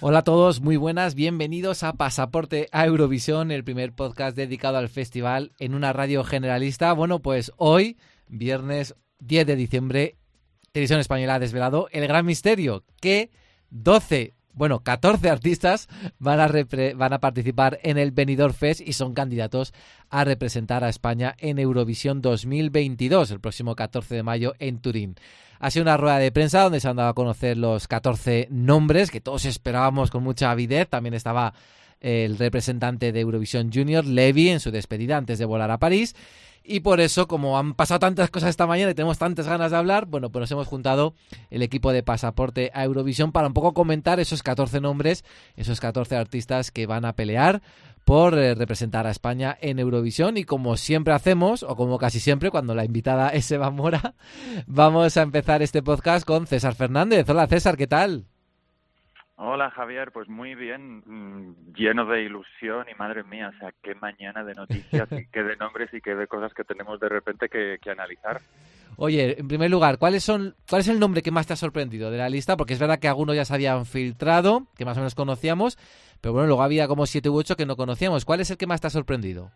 Hola 0.00 0.18
a 0.18 0.24
todos, 0.24 0.60
muy 0.60 0.76
buenas, 0.76 1.14
bienvenidos 1.14 1.82
a 1.82 1.94
Pasaporte 1.94 2.68
a 2.70 2.84
Eurovisión, 2.84 3.50
el 3.50 3.64
primer 3.64 3.94
podcast 3.94 4.36
dedicado 4.36 4.76
al 4.76 4.90
festival 4.90 5.52
en 5.58 5.74
una 5.74 5.94
radio 5.94 6.22
generalista. 6.22 6.92
Bueno, 6.92 7.20
pues 7.20 7.50
hoy, 7.56 7.96
viernes 8.28 8.94
10 9.20 9.46
de 9.46 9.56
diciembre, 9.56 10.16
Televisión 10.72 11.00
Española 11.00 11.36
ha 11.36 11.38
desvelado 11.38 11.88
el 11.92 12.06
gran 12.06 12.26
misterio 12.26 12.84
que 13.00 13.30
12 13.70 14.34
bueno, 14.56 14.80
14 14.80 15.28
artistas 15.28 15.86
van 16.18 16.40
a, 16.40 16.50
van 16.96 17.12
a 17.12 17.20
participar 17.20 17.78
en 17.82 17.98
el 17.98 18.10
Benidorm 18.10 18.54
Fest 18.54 18.80
y 18.80 18.94
son 18.94 19.12
candidatos 19.12 19.74
a 20.08 20.24
representar 20.24 20.82
a 20.82 20.88
España 20.88 21.36
en 21.38 21.58
Eurovisión 21.58 22.22
2022, 22.22 23.30
el 23.30 23.40
próximo 23.40 23.76
14 23.76 24.14
de 24.16 24.22
mayo 24.22 24.54
en 24.58 24.78
Turín. 24.80 25.16
Ha 25.60 25.70
sido 25.70 25.82
una 25.82 25.98
rueda 25.98 26.18
de 26.18 26.32
prensa 26.32 26.62
donde 26.62 26.80
se 26.80 26.88
han 26.88 26.96
dado 26.96 27.10
a 27.10 27.14
conocer 27.14 27.58
los 27.58 27.86
14 27.86 28.48
nombres 28.50 29.10
que 29.10 29.20
todos 29.20 29.44
esperábamos 29.44 30.10
con 30.10 30.22
mucha 30.22 30.50
avidez. 30.50 30.88
También 30.88 31.14
estaba 31.14 31.54
el 32.00 32.38
representante 32.38 33.12
de 33.12 33.20
Eurovisión 33.20 33.70
Junior, 33.72 34.04
Levi, 34.04 34.48
en 34.48 34.60
su 34.60 34.70
despedida 34.70 35.16
antes 35.16 35.38
de 35.38 35.44
volar 35.44 35.70
a 35.70 35.78
París. 35.78 36.14
Y 36.68 36.80
por 36.80 37.00
eso, 37.00 37.28
como 37.28 37.58
han 37.58 37.74
pasado 37.74 38.00
tantas 38.00 38.28
cosas 38.30 38.50
esta 38.50 38.66
mañana 38.66 38.90
y 38.90 38.94
tenemos 38.94 39.18
tantas 39.18 39.46
ganas 39.46 39.70
de 39.70 39.76
hablar, 39.76 40.06
bueno, 40.06 40.30
pues 40.30 40.40
nos 40.40 40.50
hemos 40.50 40.66
juntado 40.66 41.14
el 41.50 41.62
equipo 41.62 41.92
de 41.92 42.02
Pasaporte 42.02 42.72
a 42.74 42.84
Eurovisión 42.84 43.30
para 43.30 43.46
un 43.46 43.54
poco 43.54 43.72
comentar 43.72 44.18
esos 44.18 44.42
14 44.42 44.80
nombres, 44.80 45.24
esos 45.54 45.78
14 45.80 46.16
artistas 46.16 46.72
que 46.72 46.86
van 46.86 47.04
a 47.04 47.14
pelear 47.14 47.62
por 48.04 48.36
eh, 48.36 48.54
representar 48.54 49.06
a 49.06 49.10
España 49.10 49.56
en 49.60 49.78
Eurovisión 49.78 50.36
y 50.36 50.44
como 50.44 50.76
siempre 50.76 51.14
hacemos, 51.14 51.62
o 51.62 51.76
como 51.76 51.98
casi 51.98 52.18
siempre 52.18 52.50
cuando 52.50 52.74
la 52.74 52.84
invitada 52.84 53.28
es 53.30 53.50
Eva 53.52 53.70
Mora, 53.70 54.14
vamos 54.66 55.16
a 55.16 55.22
empezar 55.22 55.62
este 55.62 55.82
podcast 55.82 56.26
con 56.26 56.46
César 56.46 56.74
Fernández. 56.74 57.28
Hola 57.28 57.46
César, 57.46 57.76
¿qué 57.76 57.86
tal? 57.86 58.26
Hola 59.38 59.70
Javier, 59.70 60.12
pues 60.12 60.28
muy 60.28 60.54
bien, 60.54 61.02
mm, 61.04 61.74
lleno 61.74 62.06
de 62.06 62.22
ilusión 62.22 62.86
y 62.90 62.94
madre 62.98 63.22
mía, 63.22 63.52
o 63.54 63.58
sea, 63.58 63.70
qué 63.82 63.94
mañana 63.94 64.42
de 64.42 64.54
noticias 64.54 65.06
y 65.12 65.26
qué 65.32 65.42
de 65.42 65.56
nombres 65.56 65.92
y 65.92 66.00
qué 66.00 66.14
de 66.14 66.26
cosas 66.26 66.54
que 66.54 66.64
tenemos 66.64 66.98
de 66.98 67.10
repente 67.10 67.50
que, 67.50 67.78
analizar. 67.90 68.40
Oye, 68.96 69.38
en 69.38 69.46
primer 69.46 69.70
lugar, 69.70 69.98
¿cuáles 69.98 70.24
son, 70.24 70.54
¿cuál 70.70 70.80
es 70.80 70.88
el 70.88 70.98
nombre 70.98 71.20
que 71.20 71.30
más 71.30 71.46
te 71.46 71.52
ha 71.52 71.56
sorprendido 71.56 72.10
de 72.10 72.16
la 72.16 72.30
lista? 72.30 72.56
Porque 72.56 72.72
es 72.72 72.80
verdad 72.80 72.98
que 72.98 73.08
algunos 73.08 73.36
ya 73.36 73.44
se 73.44 73.52
habían 73.52 73.84
filtrado, 73.84 74.68
que 74.74 74.86
más 74.86 74.96
o 74.96 75.00
menos 75.00 75.14
conocíamos, 75.14 75.76
pero 76.22 76.32
bueno, 76.32 76.46
luego 76.46 76.62
había 76.62 76.88
como 76.88 77.04
siete 77.04 77.28
u 77.28 77.36
ocho 77.36 77.56
que 77.56 77.66
no 77.66 77.76
conocíamos. 77.76 78.24
¿Cuál 78.24 78.40
es 78.40 78.50
el 78.50 78.56
que 78.56 78.66
más 78.66 78.80
te 78.80 78.86
ha 78.86 78.90
sorprendido? 78.90 79.52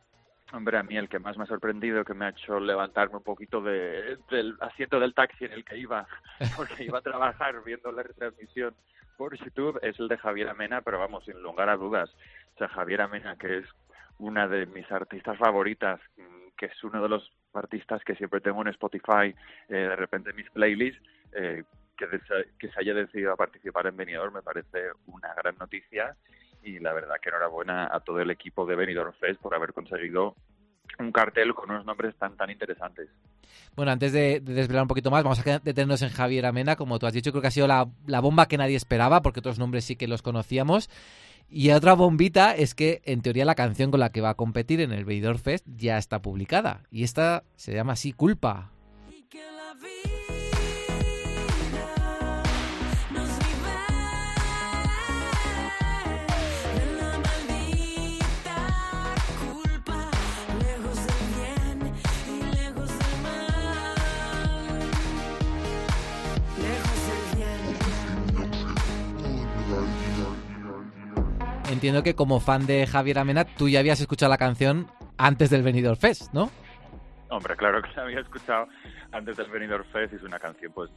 Hombre, 0.53 0.79
a 0.79 0.83
mí 0.83 0.97
el 0.97 1.09
que 1.09 1.21
más 1.21 1.37
me 1.37 1.45
ha 1.45 1.47
sorprendido, 1.47 2.05
que 2.05 2.15
me 2.15 2.25
ha 2.25 2.31
hecho 2.31 2.59
levantarme 2.59 3.19
un 3.19 3.23
poquito 3.23 3.61
de, 3.61 4.19
del 4.31 4.57
asiento 4.61 4.99
del 4.99 5.15
taxi 5.15 5.45
en 5.45 5.53
el 5.53 5.65
que 5.65 5.79
iba, 5.79 6.07
porque 6.57 6.85
iba 6.85 6.99
a 6.99 7.03
trabajar 7.03 7.63
viendo 7.65 7.93
la 7.93 8.03
retransmisión 8.03 8.75
por 9.17 9.37
YouTube 9.37 9.79
es 9.83 10.01
el 10.01 10.09
de 10.09 10.17
Javier 10.17 10.49
Amena, 10.49 10.81
pero 10.81 10.99
vamos, 10.99 11.27
sin 11.27 11.43
lugar 11.43 11.69
a 11.69 11.77
dudas. 11.77 12.11
O 12.55 12.59
sea, 12.59 12.69
Javier 12.69 13.03
Amena, 13.03 13.37
que 13.37 13.59
es 13.59 13.67
una 14.19 14.49
de 14.49 14.65
mis 14.65 14.91
artistas 14.91 15.37
favoritas, 15.37 16.01
mm, 16.17 16.57
que 16.57 16.67
es 16.67 16.85
uno 16.85 17.03
de 17.03 17.09
los 17.11 17.31
artistas 17.53 18.03
que 18.03 18.15
siempre 18.15 18.41
tengo 18.41 18.63
en 18.63 18.69
Spotify, 18.69 19.35
eh, 19.69 19.75
de 19.75 19.97
repente 19.97 20.31
en 20.31 20.37
mis 20.37 20.49
playlists, 20.49 21.03
eh, 21.33 21.65
que, 21.99 22.07
que 22.59 22.69
se 22.71 22.81
haya 22.81 22.95
decidido 22.95 23.35
a 23.35 23.37
participar 23.37 23.87
en 23.89 23.97
Benidorm 23.99 24.33
me 24.33 24.43
parece 24.43 24.89
una 25.07 25.35
gran 25.35 25.59
noticia 25.59 26.17
y 26.63 26.79
la 26.79 26.93
verdad 26.93 27.17
que 27.23 27.29
enhorabuena 27.29 27.89
a 27.93 28.01
todo 28.01 28.21
el 28.21 28.31
equipo 28.31 28.67
de 28.67 28.77
Benidorm 28.77 29.13
Fest 29.15 29.41
por 29.41 29.55
haber 29.55 29.73
conseguido 29.73 30.35
un 30.99 31.13
cartel 31.13 31.55
con 31.55 31.71
unos 31.71 31.85
nombres 31.85 32.15
tan 32.17 32.37
tan 32.37 32.51
interesantes. 32.51 33.09
Bueno, 33.75 33.93
antes 33.93 34.13
de, 34.13 34.41
desvelar 34.41 34.83
un 34.83 34.89
poquito 34.89 35.11
más, 35.11 35.23
vamos 35.23 35.45
a 35.47 35.59
detenernos 35.61 36.03
en 36.03 36.11
Javier 36.11 36.47
Amena, 36.47 36.77
como 36.77 36.99
tú 36.99 37.07
has 37.07 37.13
dicho, 37.13 37.31
creo 37.31 37.41
que 37.41 37.49
ha 37.49 37.53
sido 37.53 37.67
la, 37.67 37.89
la 38.07 38.21
bomba 38.21 38.47
que 38.47 38.59
nadie 38.59 38.77
esperaba, 38.77 39.23
porque 39.23 39.41
otros 39.41 39.59
nombres 39.59 39.85
sí 39.85 39.97
que 39.97 40.09
los 40.09 40.23
conocíamos. 40.23 40.91
Y 41.49 41.71
otra 41.73 41.95
bombita 41.95 42.55
es 42.55 42.75
que, 42.75 43.03
en 43.05 43.23
teoría, 43.23 43.45
la 43.45 43.57
canción 43.57 43.91
con 43.91 44.01
la 44.01 44.13
que 44.13 44.21
va 44.21 44.31
a 44.31 44.35
competir 44.35 44.81
en 44.81 44.93
el 44.93 45.05
Benidorm 45.05 45.39
Fest 45.39 45.67
ya 45.77 45.99
está 45.99 46.23
publicada. 46.23 46.83
Y 46.93 47.03
esta 47.03 47.43
se 47.57 47.75
llama 47.75 47.95
así, 47.95 48.13
Culpa. 48.13 48.71
Entiendo 71.71 72.03
que 72.03 72.15
como 72.15 72.41
fan 72.41 72.67
de 72.67 72.87
Javier 72.87 73.19
Amena, 73.19 73.45
tú 73.45 73.69
ya 73.69 73.81
habías 73.81 74.01
escuchado 74.01 74.31
la 74.31 74.39
canción 74.39 74.87
antes 75.17 75.51
del 75.51 75.63
Benidorm 75.63 75.97
Fest, 75.97 76.33
¿no? 76.33 76.51
Hombre, 77.29 77.57
claro 77.57 77.81
que 77.83 77.91
la 77.95 78.03
había 78.03 78.21
escuchado 78.21 78.67
antes 79.13 79.37
del 79.37 79.51
Benidorm 79.51 79.85
Fest 79.93 80.13
y 80.13 80.17
es 80.17 80.23
una 80.23 80.39
canción 80.39 80.73
pues 80.73 80.91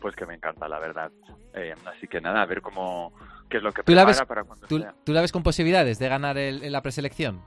pues 0.00 0.16
que 0.16 0.24
me 0.24 0.34
encanta, 0.34 0.66
la 0.66 0.78
verdad. 0.78 1.12
Eh, 1.52 1.74
así 1.84 2.08
que 2.08 2.20
nada, 2.22 2.40
a 2.40 2.46
ver 2.46 2.62
cómo 2.62 3.12
qué 3.50 3.58
es 3.58 3.62
lo 3.62 3.72
que 3.72 3.82
¿Tú 3.82 3.92
la 3.92 4.04
ves, 4.04 4.22
para 4.22 4.44
cuando 4.44 4.66
tú, 4.66 4.82
¿Tú 5.04 5.12
la 5.12 5.20
ves 5.20 5.32
con 5.32 5.42
posibilidades 5.42 5.98
de 5.98 6.08
ganar 6.08 6.38
en 6.38 6.72
la 6.72 6.80
preselección? 6.80 7.42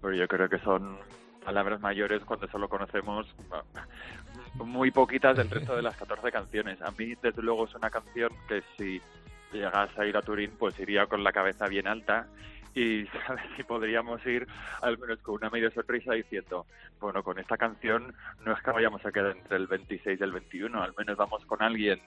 Pero 0.00 0.14
yo 0.14 0.28
creo 0.28 0.48
que 0.48 0.58
son 0.58 0.98
palabras 1.44 1.80
mayores 1.80 2.22
cuando 2.24 2.46
solo 2.48 2.68
conocemos 2.68 3.26
muy 4.54 4.90
poquitas 4.90 5.36
del 5.36 5.50
resto 5.50 5.76
de 5.76 5.82
las 5.82 5.96
14 5.96 6.30
canciones. 6.30 6.80
A 6.82 6.90
mí, 6.92 7.14
desde 7.22 7.42
luego, 7.42 7.66
es 7.66 7.74
una 7.74 7.90
canción 7.90 8.30
que 8.48 8.62
si 8.76 9.00
llegase 9.52 10.00
a 10.00 10.06
ir 10.06 10.16
a 10.16 10.22
Turín, 10.22 10.52
pues 10.58 10.78
iría 10.78 11.06
con 11.06 11.22
la 11.24 11.32
cabeza 11.32 11.66
bien 11.68 11.86
alta 11.86 12.26
y 12.76 13.06
sabes 13.26 13.44
si 13.56 13.64
podríamos 13.64 14.24
ir 14.26 14.46
al 14.82 14.98
menos 14.98 15.18
con 15.20 15.36
una 15.36 15.50
media 15.50 15.70
sorpresa 15.70 16.12
diciendo, 16.12 16.66
bueno, 17.00 17.22
con 17.22 17.38
esta 17.38 17.56
canción 17.56 18.14
no 18.44 18.52
es 18.52 18.62
que 18.62 18.70
vayamos 18.70 19.04
a 19.04 19.10
quedar 19.10 19.36
entre 19.36 19.56
el 19.56 19.66
26 19.66 20.20
y 20.20 20.22
el 20.22 20.32
21, 20.32 20.82
al 20.82 20.94
menos 20.96 21.16
vamos 21.16 21.44
con 21.46 21.62
alguien 21.62 22.00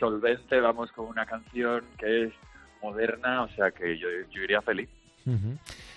solvente, 0.00 0.60
vamos 0.60 0.90
con 0.92 1.06
una 1.06 1.26
canción 1.26 1.84
que 1.98 2.24
es 2.24 2.32
moderna, 2.82 3.42
o 3.42 3.48
sea 3.50 3.70
que 3.70 3.98
yo, 3.98 4.08
iría 4.42 4.62
feliz. 4.62 4.88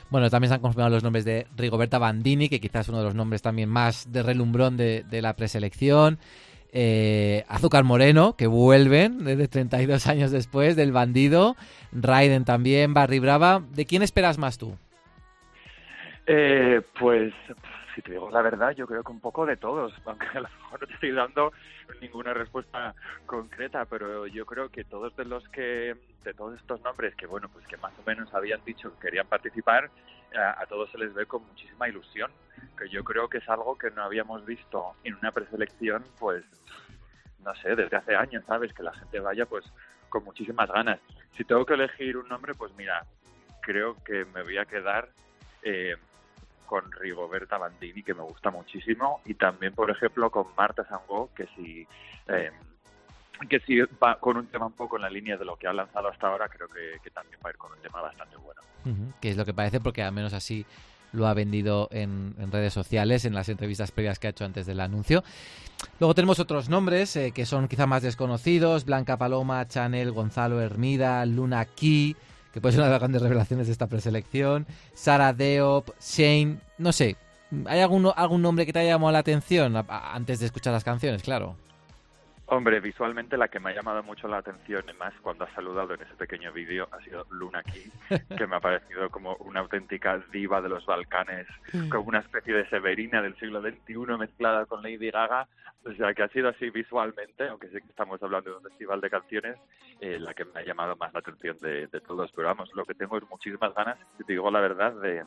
Bueno, 0.10 0.30
también 0.30 0.50
se 0.50 0.56
han 0.56 0.62
confirmado 0.62 0.90
los 0.90 1.04
nombres 1.04 1.24
de 1.24 1.48
Rigoberta 1.56 1.98
Bandini, 1.98 2.50
que 2.50 2.60
quizás 2.60 2.82
es 2.82 2.90
uno 2.90 2.98
de 2.98 3.06
los 3.06 3.16
nombres 3.16 3.42
también 3.42 3.70
más 3.70 4.12
de 4.12 4.24
relumbrón 4.24 4.76
de, 4.76 5.06
de 5.10 5.22
la 5.22 5.38
preselección. 5.38 6.20
Eh, 6.74 7.44
Azúcar 7.50 7.84
Moreno, 7.84 8.36
que 8.38 8.48
vuelven 8.48 9.26
desde 9.26 9.48
32 9.48 10.08
años 10.08 10.32
después 10.32 10.76
del 10.76 10.94
bandido, 10.94 11.56
Raiden 11.92 12.46
también, 12.46 12.94
Barry 12.94 13.20
Brava. 13.20 13.62
¿De 13.72 13.86
quién 13.86 14.04
esperas 14.04 14.38
más 14.38 14.58
tú? 14.58 14.78
Eh, 16.28 16.82
pues, 16.98 17.34
si 17.94 18.02
te 18.02 18.14
digo 18.14 18.30
la 18.30 18.42
verdad, 18.42 18.72
yo 18.72 18.88
creo 18.88 19.04
que 19.04 19.12
un 19.12 19.20
poco 19.20 19.46
de 19.46 19.58
todos, 19.58 19.94
aunque 20.06 20.28
a 20.28 20.42
lo 20.42 20.50
mejor 20.50 20.82
no 20.82 20.88
te 20.88 20.94
estoy 20.94 21.12
dando 21.12 21.52
ninguna 22.00 22.34
respuesta 22.34 22.96
concreta, 23.26 23.86
pero 23.86 24.28
yo 24.28 24.46
creo 24.46 24.70
que 24.70 24.84
todos 24.86 25.16
de 25.18 25.26
los 25.26 25.48
que, 25.50 25.96
de 26.24 26.34
todos 26.34 26.58
estos 26.58 26.82
nombres 26.82 27.16
que, 27.16 27.26
bueno, 27.26 27.50
pues 27.50 27.68
que 27.68 27.78
más 27.78 27.92
o 28.00 28.04
menos 28.08 28.34
habían 28.34 28.64
dicho 28.64 28.94
que 28.94 29.08
querían 29.08 29.28
participar, 29.28 29.90
a, 30.38 30.66
todos 30.68 30.90
se 30.92 30.98
les 30.98 31.14
ve 31.14 31.26
con 31.26 31.46
muchísima 31.46 31.90
ilusión, 31.90 32.32
que 32.78 32.90
yo 32.90 33.04
creo 33.04 33.28
que 33.30 33.40
es 33.40 33.50
algo 33.50 33.78
que 33.78 33.92
no 33.92 34.04
habíamos 34.04 34.46
visto 34.46 34.94
en 35.04 35.16
una 35.16 35.32
preselección, 35.32 36.04
pues, 36.20 36.44
no 37.40 37.54
sé, 37.56 37.76
desde 37.76 37.98
hace 37.98 38.16
años, 38.16 38.44
¿sabes? 38.46 38.74
Que 38.74 38.84
la 38.84 38.94
gente 38.94 39.20
vaya, 39.20 39.46
pues, 39.46 39.66
con 40.10 40.24
muchísimas 40.24 40.70
ganas. 40.70 41.00
Si 41.38 41.44
tengo 41.44 41.66
que 41.66 41.74
elegir 41.74 42.18
un 42.18 42.28
nombre, 42.28 42.54
pues 42.54 42.74
mira, 42.76 43.06
creo 43.62 43.96
que 44.04 44.26
me 44.26 44.44
voy 44.44 44.58
a 44.58 44.66
quedar 44.66 45.10
eh, 45.64 45.96
con 46.66 46.92
Rigoberta 46.92 47.58
Bandini, 47.58 48.04
que 48.04 48.14
me 48.14 48.24
gusta 48.24 48.52
muchísimo, 48.52 49.22
y 49.26 49.34
también, 49.34 49.74
por 49.74 49.90
ejemplo, 49.90 50.30
con 50.30 50.48
Marta 50.56 50.86
Sangó, 50.86 51.34
que 51.34 51.48
si... 51.56 51.88
Eh, 52.28 52.52
que 53.48 53.60
si 53.62 53.80
va 54.02 54.20
con 54.20 54.38
un 54.38 54.48
tema 54.48 54.68
un 54.68 54.74
poco 54.74 54.98
en 54.98 55.04
la 55.04 55.10
línea 55.10 55.38
de 55.38 55.46
lo 55.46 55.58
que 55.58 55.68
ha 55.68 55.74
lanzado 55.74 56.10
hasta 56.10 56.28
ahora, 56.28 56.48
creo 56.50 56.68
que, 56.68 57.10
también 57.12 57.40
va 57.44 57.50
a 57.50 57.52
ir 57.52 57.58
con 57.58 57.72
un 57.72 57.80
tema 57.80 58.02
bastante 58.02 58.38
bueno. 58.38 58.62
Que 59.20 59.30
es 59.30 59.38
lo 59.38 59.46
que 59.46 59.54
parece, 59.54 59.80
porque 59.80 60.02
al 60.02 60.12
menos 60.12 60.34
así 60.34 60.66
lo 61.14 61.28
ha 61.28 61.34
vendido 61.34 61.88
en, 61.92 62.36
redes 62.52 62.74
sociales, 62.74 63.26
en 63.26 63.34
las 63.34 63.50
entrevistas 63.50 63.92
previas 63.92 64.20
que 64.20 64.28
ha 64.28 64.30
hecho 64.32 64.46
antes 64.46 64.66
del 64.66 64.80
anuncio. 64.80 65.24
Luego 66.00 66.16
tenemos 66.16 66.40
otros 66.40 66.70
nombres 66.70 67.16
eh, 67.16 67.32
que 67.32 67.46
son 67.46 67.68
quizá 67.68 67.88
más 67.88 68.04
desconocidos, 68.04 68.86
Blanca 68.86 69.18
Paloma, 69.18 69.68
Chanel, 69.68 70.12
Gonzalo 70.12 70.62
Hermida, 70.62 71.26
Luna 71.26 71.66
Key, 71.66 72.16
que 72.54 72.62
puede 72.62 72.74
ser 72.74 72.82
una 72.82 72.88
de 72.88 72.92
las 72.92 73.00
grandes 73.00 73.22
revelaciones 73.22 73.68
de 73.68 73.74
esta 73.74 73.88
preselección. 73.88 74.68
Sara 74.94 75.34
Deop, 75.34 75.90
Shane, 76.00 76.58
no 76.78 76.92
sé. 76.92 77.18
¿Hay 77.66 77.82
algún, 77.82 78.10
algún 78.16 78.42
nombre 78.42 78.66
que 78.66 78.72
te 78.72 78.80
haya 78.80 78.92
llamado 78.92 79.12
la 79.12 79.20
atención 79.20 79.76
antes 79.90 80.40
de 80.40 80.46
escuchar 80.46 80.72
las 80.72 80.84
canciones? 80.84 81.22
Claro. 81.22 81.58
Hombre, 82.54 82.82
visualmente 82.82 83.38
la 83.38 83.48
que 83.48 83.62
me 83.62 83.70
ha 83.70 83.76
llamado 83.76 84.04
mucho 84.04 84.28
la 84.28 84.40
atención, 84.40 84.84
más 85.00 85.14
cuando 85.22 85.46
ha 85.46 85.56
saludado 85.56 85.94
en 85.94 86.02
ese 86.02 86.16
pequeño 86.16 86.52
vídeo, 86.52 86.86
ha 86.92 87.02
sido 87.02 87.26
Luna 87.30 87.64
Key, 87.64 87.90
que 88.38 88.46
me 88.46 88.58
ha 88.58 88.60
parecido 88.60 89.10
como 89.10 89.38
una 89.38 89.62
auténtica 89.62 90.22
diva 90.34 90.62
de 90.62 90.68
los 90.68 90.86
Balcanes, 90.86 91.48
como 91.90 92.10
una 92.10 92.20
especie 92.20 92.54
de 92.54 92.68
Severina 92.68 93.22
del 93.22 93.38
siglo 93.38 93.62
XXI 93.62 94.18
mezclada 94.20 94.66
con 94.66 94.84
Lady 94.84 95.12
Gaga. 95.12 95.48
O 95.86 95.94
sea, 95.94 96.14
que 96.14 96.24
ha 96.24 96.28
sido 96.28 96.50
así 96.50 96.70
visualmente, 96.72 97.48
aunque 97.48 97.70
sí 97.70 97.80
que 97.80 97.88
estamos 97.88 98.22
hablando 98.22 98.50
de 98.50 98.58
un 98.58 98.64
festival 98.64 99.00
de 99.00 99.10
canciones, 99.10 99.58
eh, 100.02 100.20
la 100.20 100.34
que 100.34 100.44
me 100.44 100.60
ha 100.60 100.66
llamado 100.66 100.98
más 100.98 101.14
la 101.14 101.20
atención 101.20 101.58
de, 101.60 101.88
todos. 102.06 102.34
Pero 102.36 102.50
vamos, 102.50 102.70
lo 102.76 102.84
que 102.84 102.96
tengo 102.96 103.18
es 103.18 103.24
muchísimas 103.30 103.74
ganas, 103.74 103.98
si 104.18 104.26
te 104.26 104.34
digo 104.34 104.52
la 104.52 104.60
verdad, 104.60 104.92
de, 104.96 105.24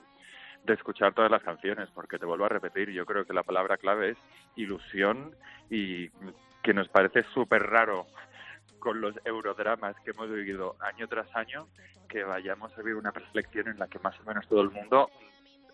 de 0.63 0.75
escuchar 0.75 1.15
todas 1.15 1.31
las 1.31 1.43
canciones, 1.43 1.89
porque 1.95 2.19
te 2.19 2.27
vuelvo 2.27 2.45
a 2.45 2.51
repetir, 2.51 2.91
yo 2.91 3.07
creo 3.07 3.25
que 3.25 3.33
la 3.33 3.45
palabra 3.45 3.79
clave 3.79 4.11
es 4.11 4.19
ilusión 4.57 5.35
y 5.71 6.11
que 6.65 6.75
nos 6.75 6.89
parece 6.89 7.23
súper 7.35 7.63
raro 7.63 8.07
con 8.79 9.01
los 9.01 9.15
eurodramas 9.25 9.95
que 10.03 10.11
hemos 10.11 10.31
vivido 10.31 10.77
año 10.81 11.07
tras 11.07 11.29
año, 11.37 11.69
que 12.09 12.25
vayamos 12.25 12.73
a 12.73 12.79
vivir 12.79 12.97
una 12.97 13.13
preselección 13.13 13.69
en 13.69 13.79
la 13.79 13.87
que 13.87 13.99
más 13.99 14.19
o 14.19 14.25
menos 14.25 14.49
todo 14.49 14.63
el 14.63 14.71
mundo, 14.71 15.11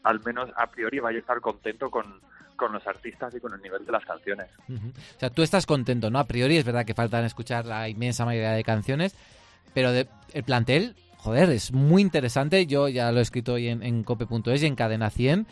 al 0.02 0.20
menos 0.24 0.50
a 0.56 0.66
priori, 0.66 0.98
vaya 0.98 1.18
a 1.18 1.20
estar 1.20 1.40
contento 1.40 1.90
con, 1.90 2.20
con 2.56 2.72
los 2.72 2.84
artistas 2.86 3.32
y 3.34 3.40
con 3.40 3.54
el 3.54 3.62
nivel 3.62 3.86
de 3.86 3.92
las 3.92 4.04
canciones. 4.04 4.48
O 4.68 5.18
sea, 5.18 5.30
tú 5.30 5.42
estás 5.42 5.64
contento, 5.64 6.10
¿no? 6.10 6.18
A 6.18 6.24
priori 6.24 6.56
es 6.56 6.64
verdad 6.64 6.84
que 6.84 6.94
faltan 6.94 7.24
escuchar 7.24 7.66
la 7.66 7.88
inmensa 7.88 8.24
mayoría 8.24 8.52
de 8.52 8.64
canciones, 8.64 9.14
pero 9.72 9.92
de, 9.92 10.08
el 10.32 10.42
plantel, 10.42 10.96
joder, 11.18 11.50
es 11.50 11.72
muy 11.72 12.02
interesante. 12.02 12.66
Yo 12.66 12.88
ya 12.88 13.12
lo 13.12 13.20
he 13.20 13.22
escrito 13.22 13.54
hoy 13.54 13.68
en, 13.68 13.84
en 13.84 14.02
cope.es 14.02 14.62
y 14.62 14.66
en 14.66 14.74
Cadena 14.74 15.10
100 15.10 15.46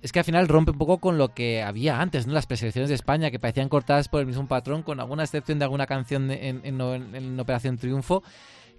es 0.00 0.12
que 0.12 0.18
al 0.18 0.24
final 0.24 0.48
rompe 0.48 0.72
un 0.72 0.78
poco 0.78 0.98
con 0.98 1.18
lo 1.18 1.28
que 1.28 1.62
había 1.62 2.00
antes, 2.00 2.26
¿no? 2.26 2.32
Las 2.32 2.46
preselecciones 2.46 2.88
de 2.88 2.94
España 2.94 3.30
que 3.30 3.38
parecían 3.38 3.68
cortadas 3.68 4.08
por 4.08 4.20
el 4.20 4.26
mismo 4.26 4.46
patrón, 4.48 4.82
con 4.82 5.00
alguna 5.00 5.24
excepción 5.24 5.58
de 5.58 5.64
alguna 5.64 5.86
canción 5.86 6.30
en, 6.30 6.60
en, 6.64 7.40
Operación 7.40 7.76
Triunfo, 7.76 8.22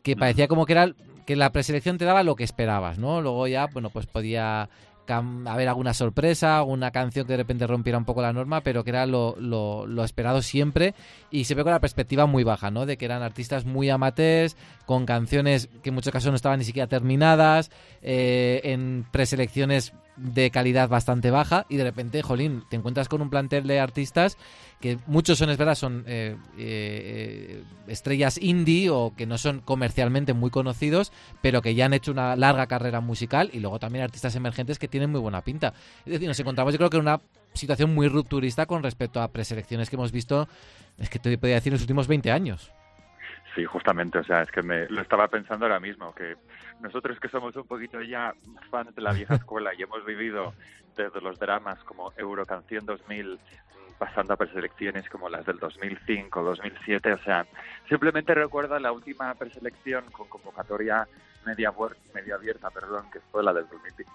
que 0.02 0.16
parecía 0.16 0.48
como 0.48 0.66
que 0.66 0.74
era 0.74 0.94
que 1.26 1.36
la 1.36 1.52
preselección 1.52 1.98
te 1.98 2.06
daba 2.06 2.24
lo 2.24 2.36
que 2.36 2.44
esperabas, 2.44 2.98
¿no? 2.98 3.22
Luego 3.22 3.48
ya, 3.48 3.68
bueno, 3.68 3.90
pues 3.90 4.06
podía 4.06 4.70
haber 5.08 5.68
alguna 5.68 5.94
sorpresa, 5.94 6.58
alguna 6.58 6.92
canción 6.92 7.26
que 7.26 7.34
de 7.34 7.38
repente 7.38 7.68
rompiera 7.68 7.98
un 7.98 8.06
poco 8.06 8.22
la 8.22 8.32
norma, 8.32 8.62
pero 8.62 8.84
que 8.84 8.92
era 8.92 9.06
lo, 9.06 9.36
lo, 9.38 10.04
esperado 10.04 10.42
siempre 10.42 10.94
y 11.30 11.44
se 11.44 11.56
ve 11.56 11.64
con 11.64 11.74
la 11.74 11.82
perspectiva 11.82 12.26
muy 12.26 12.44
baja, 12.44 12.72
¿no? 12.72 12.86
De 12.86 12.98
que 12.98 13.06
eran 13.06 13.22
artistas 13.22 13.66
muy 13.66 13.90
amateurs, 13.90 14.56
con 14.86 15.06
canciones 15.06 15.70
que 15.82 15.90
en 15.90 15.96
muchos 15.96 16.14
casos 16.14 16.32
no 16.32 16.36
estaban 16.36 16.60
ni 16.60 16.66
siquiera 16.66 16.88
terminadas, 16.88 17.70
eh, 18.02 18.62
en 18.64 19.06
preselecciones 19.12 19.94
de 20.16 20.52
calidad 20.52 20.90
bastante 20.90 21.32
baja 21.32 21.66
y 21.70 21.78
de 21.78 21.84
repente, 21.84 22.22
jolín, 22.22 22.64
te 22.70 22.76
encuentras 22.76 23.10
con 23.10 23.22
un 23.22 23.30
plantel 23.30 23.68
de 23.68 23.80
artistas 23.80 24.38
que 24.80 24.98
muchos 25.08 25.38
son, 25.38 25.50
es 25.50 25.58
verdad, 25.58 25.76
son 25.76 26.04
eh, 26.08 26.36
eh, 26.58 27.64
estrellas 27.88 28.38
indie 28.38 28.90
o 28.90 29.14
que 29.16 29.26
no 29.26 29.38
son 29.38 29.62
comercialmente 29.62 30.34
muy 30.34 30.50
conocidos, 30.50 31.12
pero 31.42 31.62
que 31.62 31.76
ya 31.76 31.86
han 31.86 31.94
hecho 31.94 32.12
una 32.12 32.36
larga 32.36 32.68
carrera 32.68 33.00
musical 33.00 33.50
y 33.54 33.60
luego 33.60 33.80
también 33.80 34.04
artistas 34.04 34.36
emergentes 34.36 34.80
que 34.80 34.88
tienen 34.88 35.10
muy 35.10 35.22
buena 35.22 35.42
pinta. 35.42 35.74
Es 36.06 36.14
decir, 36.14 36.28
nos 36.28 36.40
encontramos 36.40 36.74
yo 36.74 36.78
creo 36.78 36.90
que 36.90 36.98
en 36.98 37.04
una 37.04 37.22
situación 37.54 37.94
muy 37.94 38.08
rupturista 38.08 38.66
con 38.66 38.84
respecto 38.84 39.22
a 39.22 39.32
preselecciones 39.32 39.90
que 39.90 39.96
hemos 39.96 40.12
visto, 40.12 40.48
es 40.98 41.10
que 41.10 41.20
te 41.20 41.38
podría 41.38 41.56
decir, 41.56 41.72
en 41.72 41.76
los 41.76 41.82
últimos 41.82 42.08
20 42.08 42.32
años. 42.32 42.72
Sí, 43.56 43.66
justamente, 43.66 44.18
o 44.18 44.24
sea, 44.24 44.42
es 44.42 44.52
que 44.52 44.64
me 44.64 44.88
lo 44.88 45.02
estaba 45.02 45.28
pensando 45.28 45.66
ahora 45.66 45.80
mismo, 45.80 46.14
que 46.16 46.36
nosotros 46.84 47.18
que 47.20 47.30
somos 47.30 47.56
un 47.56 47.64
poquito 47.64 48.02
ya 48.02 48.36
fans 48.70 48.94
de 48.94 49.02
la 49.02 49.14
vieja 49.14 49.36
escuela 49.36 49.74
y 49.74 49.82
hemos 49.82 50.06
vivido 50.06 50.54
desde 50.96 51.22
los 51.22 51.40
dramas 51.40 51.82
como 51.86 52.12
Eurocanción 52.18 52.86
2000, 52.86 53.40
pasando 53.98 54.34
a 54.34 54.38
preselecciones 54.38 55.10
como 55.10 55.30
las 55.30 55.46
del 55.46 55.60
2005, 55.60 56.44
2007, 56.44 57.14
o 57.14 57.18
sea, 57.20 57.48
simplemente 57.88 58.36
recuerdo 58.36 58.78
la 58.80 58.92
última 58.92 59.34
preselección 59.36 60.04
con 60.12 60.28
convocatoria 60.28 61.08
media, 61.46 61.74
media 62.14 62.36
abierta, 62.36 62.70
perdón, 62.70 63.10
que 63.12 63.20
fue 63.20 63.44
la 63.44 63.54
del 63.54 63.66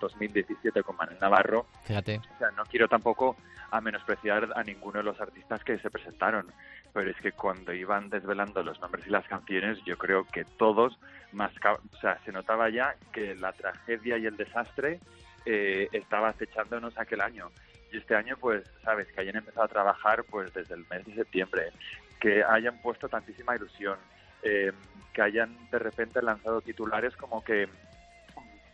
2017 0.01 0.83
con 0.83 0.97
Manuel 0.97 1.19
Navarro. 1.21 1.67
Fíjate. 1.85 2.21
O 2.35 2.39
sea, 2.39 2.51
no 2.53 2.65
quiero 2.65 2.89
tampoco 2.89 3.37
a 3.71 3.81
menospreciar 3.81 4.49
a 4.55 4.63
ninguno 4.63 4.99
de 4.99 5.05
los 5.05 5.21
artistas 5.21 5.63
que 5.65 5.79
se 5.79 5.91
presentaron, 5.91 6.47
pero 6.93 7.11
es 7.11 7.17
que 7.17 7.33
cuando 7.33 7.73
iban 7.73 8.09
desvelando 8.09 8.63
los 8.63 8.81
nombres 8.81 9.07
y 9.07 9.11
las 9.11 9.27
canciones, 9.27 9.79
yo 9.85 9.99
creo 9.99 10.25
que 10.25 10.45
todos, 10.45 10.99
más, 11.33 11.53
o 11.65 11.97
sea, 12.01 12.19
se 12.25 12.33
notaba 12.33 12.71
ya 12.71 12.97
que 13.13 13.35
la 13.35 13.53
tragedia 13.53 14.17
y 14.19 14.27
el 14.27 14.37
desastre 14.37 15.01
eh, 15.45 15.89
estaba 15.93 16.31
acechándonos 16.31 16.97
aquel 16.99 17.21
año. 17.21 17.51
Y 17.93 17.99
este 17.99 18.15
año, 18.15 18.37
pues, 18.39 18.65
sabes, 18.83 19.09
que 19.09 19.21
hayan 19.21 19.37
empezado 19.37 19.65
a 19.65 19.69
trabajar 19.69 20.25
pues 20.25 20.53
desde 20.53 20.75
el 20.75 20.87
mes 20.91 21.07
de 21.07 21.15
septiembre, 21.15 21.73
que 22.21 22.43
hayan 22.45 22.81
puesto 22.83 23.09
tantísima 23.09 23.57
ilusión, 23.57 23.99
eh, 24.43 24.73
que 25.13 25.23
hayan 25.23 25.57
de 25.71 25.79
repente 25.79 26.23
lanzado 26.23 26.61
titulares 26.61 27.17
como 27.17 27.43
que 27.43 27.69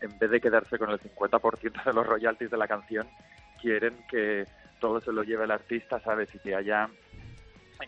en 0.01 0.19
vez 0.19 0.29
de 0.29 0.41
quedarse 0.41 0.77
con 0.77 0.91
el 0.91 0.99
50% 0.99 1.83
de 1.83 1.93
los 1.93 2.05
royalties 2.05 2.51
de 2.51 2.57
la 2.57 2.67
canción, 2.67 3.07
quieren 3.61 3.95
que 4.09 4.45
todo 4.79 5.01
se 5.01 5.11
lo 5.11 5.23
lleve 5.23 5.45
el 5.45 5.51
artista, 5.51 5.99
¿sabes? 5.99 6.33
Y 6.35 6.39
que 6.39 6.55
haya 6.55 6.89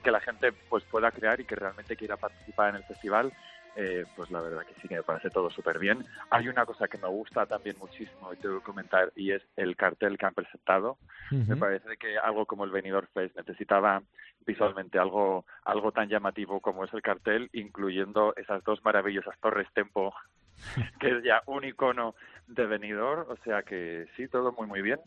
que 0.04 0.12
la 0.12 0.20
gente 0.20 0.52
pues 0.70 0.84
pueda 0.86 1.12
crear 1.12 1.40
y 1.40 1.46
que 1.46 1.56
realmente 1.56 1.96
quiera 1.96 2.18
participar 2.18 2.70
en 2.70 2.76
el 2.78 2.84
festival, 2.84 3.32
eh, 3.76 4.06
pues 4.16 4.32
la 4.32 4.42
verdad 4.42 4.66
que 4.66 4.74
sí 4.82 4.88
que 4.88 4.96
me 4.96 5.04
parece 5.04 5.30
todo 5.30 5.50
súper 5.50 5.80
bien. 5.80 6.06
Hay 6.30 6.48
una 6.48 6.66
cosa 6.66 6.88
que 6.88 6.98
me 6.98 7.08
gusta 7.08 7.46
también 7.46 7.76
muchísimo 7.80 8.34
y 8.34 8.38
tengo 8.38 8.60
que 8.60 8.66
comentar 8.66 9.12
y 9.16 9.32
es 9.32 9.44
el 9.56 9.76
cartel 9.76 10.18
que 10.18 10.26
han 10.26 10.34
presentado. 10.34 10.98
Me 11.32 11.58
parece 11.58 11.98
que 11.98 12.18
algo 12.18 12.46
como 12.46 12.64
el 12.64 12.72
Benidorm 12.72 13.08
Fest 13.14 13.36
necesitaba 13.36 14.02
visualmente 14.46 14.98
algo 14.98 15.46
algo 15.66 15.92
tan 15.92 16.08
llamativo 16.10 16.62
como 16.62 16.86
es 16.86 16.94
el 16.94 17.02
cartel, 17.02 17.50
incluyendo 17.54 18.34
esas 18.38 18.64
dos 18.64 18.84
maravillosas 18.84 19.38
torres 19.42 19.68
Tempo, 19.74 20.14
que 21.00 21.18
es 21.18 21.24
ya 21.24 21.42
un 21.46 21.66
icono 21.66 22.16
de 22.48 22.66
Benidorm, 22.66 23.30
o 23.30 23.36
sea 23.44 23.64
que 23.64 24.08
sí, 24.16 24.28
todo 24.28 24.54
muy 24.54 24.68
muy 24.68 24.82
bien. 24.82 25.00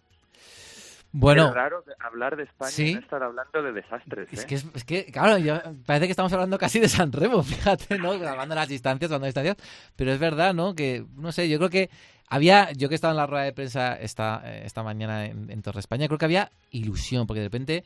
Bueno, 1.13 1.49
es 1.49 1.55
raro 1.55 1.85
hablar 1.99 2.37
de 2.37 2.45
España 2.45 2.73
y 2.79 2.95
no 2.95 3.01
estar 3.01 3.23
hablando 3.23 3.63
de 3.63 3.73
desastres. 3.73 4.33
Es, 4.33 4.45
¿eh? 4.45 4.47
que, 4.47 4.55
es, 4.55 4.85
que, 4.85 5.07
claro, 5.07 5.43
parece 5.85 6.07
que 6.07 6.13
estamos 6.13 6.33
hablando 6.33 6.57
casi 6.57 6.79
de 6.79 6.89
San 6.89 7.11
Remo, 7.11 7.43
fíjate, 7.43 7.99
¿no? 7.99 8.17
Grabando 8.19 8.55
las 8.55 8.69
distancias, 8.69 9.11
las 9.11 9.21
distancias. 9.23 9.57
Pero 9.97 10.13
es 10.13 10.21
verdad, 10.21 10.55
¿no? 10.55 10.75
Que, 10.75 11.05
no 11.17 11.33
sé, 11.33 11.49
yo 11.49 11.59
creo 11.59 11.71
que 11.71 11.91
había, 12.29 12.71
yo 12.73 12.89
que 12.89 12.95
estaba 12.95 13.11
en 13.11 13.17
la 13.17 13.27
rueda 13.27 13.45
de 13.45 13.53
prensa 13.53 13.95
esta, 13.97 14.41
eh, 14.45 14.63
esta 14.65 14.85
mañana 14.85 15.27
en, 15.27 15.63
Torre 15.63 15.81
España, 15.81 16.07
creo 16.07 16.19
que 16.19 16.27
había 16.27 16.53
ilusión, 16.71 17.27
porque 17.27 17.41
de 17.41 17.47
repente 17.47 17.85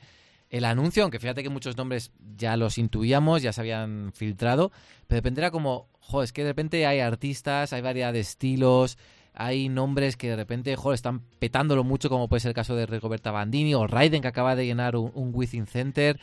el 0.50 0.66
anuncio, 0.66 1.02
aunque 1.02 1.18
fíjate 1.18 1.42
que 1.42 1.48
muchos 1.48 1.78
nombres 1.78 2.12
ya 2.36 2.58
los 2.58 2.76
intuíamos, 2.76 3.42
ya 3.42 3.54
se 3.54 3.62
habían 3.62 4.12
filtrado, 4.12 4.70
pero 5.06 5.16
de 5.16 5.20
repente 5.20 5.40
era 5.40 5.50
como, 5.50 5.88
jo, 5.98 6.22
es 6.22 6.32
que 6.34 6.42
de 6.42 6.50
repente 6.50 6.86
hay 6.86 7.00
artistas, 7.00 7.72
hay 7.72 7.80
variedad 7.80 8.12
de 8.12 8.20
estilos 8.20 8.98
hay 9.34 9.68
nombres 9.68 10.16
que 10.16 10.30
de 10.30 10.36
repente 10.36 10.76
joder, 10.76 10.94
están 10.94 11.22
petándolo 11.38 11.84
mucho, 11.84 12.08
como 12.08 12.28
puede 12.28 12.40
ser 12.40 12.50
el 12.50 12.54
caso 12.54 12.76
de 12.76 12.86
Rigoberta 12.86 13.30
Bandini 13.30 13.74
o 13.74 13.86
Raiden, 13.86 14.22
que 14.22 14.28
acaba 14.28 14.56
de 14.56 14.66
llenar 14.66 14.96
un, 14.96 15.10
un 15.14 15.30
Within 15.34 15.66
Center. 15.66 16.20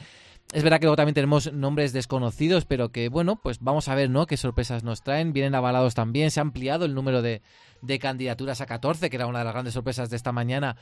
Es 0.54 0.64
verdad 0.64 0.80
que 0.80 0.86
luego 0.86 0.98
también 0.98 1.14
tenemos 1.14 1.54
nombres 1.54 1.94
desconocidos, 1.94 2.66
pero 2.66 2.92
que 2.92 3.08
bueno, 3.08 3.38
pues 3.42 3.60
vamos 3.62 3.88
a 3.88 3.96
ver, 3.96 4.10
¿no? 4.10 4.28
Qué 4.28 4.36
sorpresas 4.36 4.84
nos 4.84 5.02
traen. 5.02 5.32
Vienen 5.32 5.56
avalados 5.56 5.94
también. 5.94 6.30
Se 6.30 6.42
ha 6.42 6.44
ampliado 6.44 6.84
el 6.84 6.94
número 6.94 7.22
de, 7.22 7.42
de 7.82 8.00
candidaturas 8.00 8.60
a 8.60 8.66
14, 8.66 9.10
que 9.10 9.16
era 9.16 9.28
una 9.28 9.40
de 9.40 9.46
las 9.46 9.54
grandes 9.54 9.74
sorpresas 9.74 10.10
de 10.10 10.18
esta 10.18 10.34
mañana, 10.34 10.76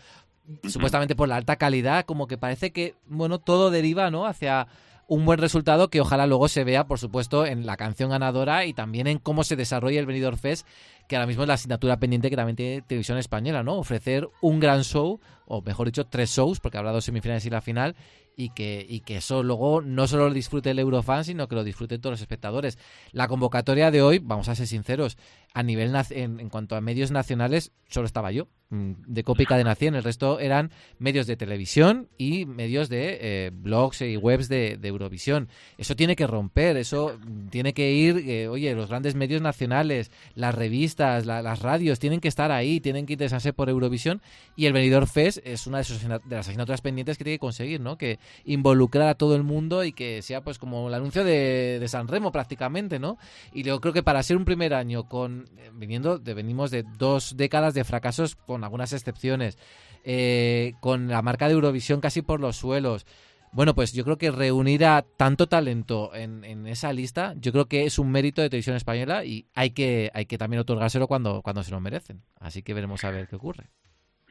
supuestamente 0.67 1.15
por 1.15 1.27
la 1.27 1.35
alta 1.35 1.57
calidad. 1.57 2.05
Como 2.05 2.25
que 2.25 2.39
parece 2.39 2.71
que, 2.71 2.95
bueno, 3.05 3.37
todo 3.37 3.69
deriva, 3.69 4.09
¿no? 4.09 4.25
Hacia 4.25 4.67
un 5.09 5.25
buen 5.25 5.39
resultado 5.39 5.89
que 5.89 6.01
ojalá 6.01 6.27
luego 6.27 6.47
se 6.47 6.63
vea, 6.63 6.87
por 6.87 6.99
supuesto, 6.99 7.45
en 7.45 7.65
la 7.65 7.77
canción 7.77 8.11
ganadora 8.11 8.65
y 8.65 8.73
también 8.73 9.07
en 9.07 9.17
cómo 9.17 9.43
se 9.43 9.55
desarrolla 9.55 9.99
el 9.99 10.05
Benidorm 10.05 10.37
Fest, 10.37 10.67
que 11.09 11.15
ahora 11.15 11.25
mismo 11.25 11.41
es 11.41 11.47
la 11.47 11.55
asignatura 11.55 11.97
pendiente 11.97 12.29
que 12.29 12.35
también 12.35 12.55
tiene 12.55 12.81
Televisión 12.83 13.17
Española, 13.17 13.63
¿no? 13.63 13.79
Ofrecer 13.79 14.29
un 14.41 14.59
gran 14.59 14.83
show, 14.83 15.19
o 15.47 15.61
mejor 15.63 15.87
dicho, 15.87 16.05
tres 16.05 16.29
shows, 16.29 16.59
porque 16.59 16.77
habrá 16.77 16.91
dos 16.91 17.03
semifinales 17.03 17.43
y 17.47 17.49
la 17.49 17.61
final, 17.61 17.95
y 18.39 18.51
que, 18.51 18.85
y 18.87 19.01
que 19.01 19.17
eso 19.17 19.43
luego 19.43 19.81
no 19.81 20.07
solo 20.07 20.29
lo 20.29 20.33
disfrute 20.33 20.71
el 20.71 20.79
Eurofan, 20.79 21.25
sino 21.25 21.49
que 21.49 21.55
lo 21.55 21.63
disfruten 21.65 21.99
todos 21.99 22.13
los 22.13 22.21
espectadores. 22.21 22.77
La 23.11 23.27
convocatoria 23.27 23.91
de 23.91 24.01
hoy, 24.01 24.19
vamos 24.19 24.47
a 24.47 24.55
ser 24.55 24.65
sinceros, 24.65 25.17
a 25.53 25.61
nivel 25.61 25.93
en, 26.11 26.39
en 26.39 26.49
cuanto 26.49 26.77
a 26.77 26.81
medios 26.81 27.11
nacionales, 27.11 27.73
solo 27.89 28.05
estaba 28.05 28.31
yo, 28.31 28.47
mm, 28.69 28.93
de 29.07 29.23
Copa 29.25 29.43
y 29.43 29.45
Cadena 29.45 29.75
100. 29.75 29.95
El 29.95 30.03
resto 30.03 30.39
eran 30.39 30.71
medios 30.99 31.27
de 31.27 31.35
televisión 31.35 32.07
y 32.17 32.45
medios 32.45 32.87
de 32.87 33.17
eh, 33.19 33.51
blogs 33.51 34.01
y 34.03 34.15
webs 34.15 34.47
de, 34.47 34.79
Eurovisión. 34.83 35.49
Eso 35.77 35.97
tiene 35.97 36.15
que 36.15 36.25
romper, 36.25 36.77
eso 36.77 37.19
tiene 37.49 37.73
que 37.73 37.91
ir, 37.91 38.23
eh, 38.29 38.47
oye, 38.47 38.73
los 38.73 38.87
grandes 38.87 39.15
medios 39.15 39.41
nacionales, 39.41 40.11
las 40.35 40.55
revistas, 40.55 40.98
las 40.99 41.61
radios 41.61 41.99
tienen 41.99 42.19
que 42.19 42.27
estar 42.27 42.51
ahí, 42.51 42.79
tienen 42.79 43.05
que 43.05 43.13
interesarse 43.13 43.53
por 43.53 43.69
Eurovisión 43.69 44.21
y 44.55 44.65
el 44.65 44.73
Benidorm 44.73 45.07
Fest 45.07 45.39
es 45.43 45.65
una 45.65 45.81
de, 45.81 46.19
de 46.25 46.35
las 46.35 46.47
asignaturas 46.47 46.81
pendientes 46.81 47.17
que 47.17 47.23
tiene 47.23 47.35
que 47.35 47.39
conseguir, 47.39 47.81
¿no? 47.81 47.97
Que 47.97 48.19
involucrar 48.45 49.07
a 49.07 49.15
todo 49.15 49.35
el 49.35 49.43
mundo 49.43 49.83
y 49.83 49.93
que 49.93 50.21
sea 50.21 50.41
pues 50.41 50.59
como 50.59 50.87
el 50.87 50.93
anuncio 50.93 51.23
de, 51.23 51.77
de 51.79 51.87
San 51.87 52.07
Remo 52.07 52.31
prácticamente, 52.31 52.99
¿no? 52.99 53.17
Y 53.53 53.63
yo 53.63 53.79
creo 53.81 53.93
que 53.93 54.03
para 54.03 54.23
ser 54.23 54.37
un 54.37 54.45
primer 54.45 54.73
año 54.73 55.07
con 55.07 55.47
eh, 55.57 55.71
viniendo 55.73 56.19
de, 56.19 56.33
venimos 56.33 56.71
de 56.71 56.83
dos 56.97 57.35
décadas 57.37 57.73
de 57.73 57.83
fracasos 57.83 58.35
con 58.35 58.63
algunas 58.63 58.93
excepciones, 58.93 59.57
eh, 60.03 60.73
con 60.79 61.07
la 61.07 61.21
marca 61.21 61.47
de 61.47 61.53
Eurovisión 61.53 62.01
casi 62.01 62.21
por 62.21 62.39
los 62.39 62.57
suelos. 62.57 63.05
Bueno, 63.51 63.73
pues 63.73 63.93
yo 63.93 64.03
creo 64.03 64.17
que 64.17 64.31
reunir 64.31 64.85
a 64.85 65.01
tanto 65.01 65.47
talento 65.47 66.13
en, 66.13 66.43
en, 66.43 66.67
esa 66.67 66.93
lista, 66.93 67.33
yo 67.37 67.51
creo 67.51 67.65
que 67.65 67.85
es 67.85 67.97
un 67.97 68.11
mérito 68.11 68.41
de 68.41 68.49
televisión 68.49 68.75
española 68.75 69.25
y 69.25 69.47
hay 69.55 69.71
que, 69.71 70.11
hay 70.13 70.25
que 70.27 70.37
también 70.37 70.61
otorgárselo 70.61 71.07
cuando, 71.07 71.41
cuando 71.41 71.63
se 71.63 71.71
lo 71.71 71.79
merecen. 71.79 72.21
Así 72.39 72.61
que 72.61 72.75
veremos 72.75 73.03
a 73.03 73.11
ver 73.11 73.27
qué 73.27 73.35
ocurre. 73.35 73.69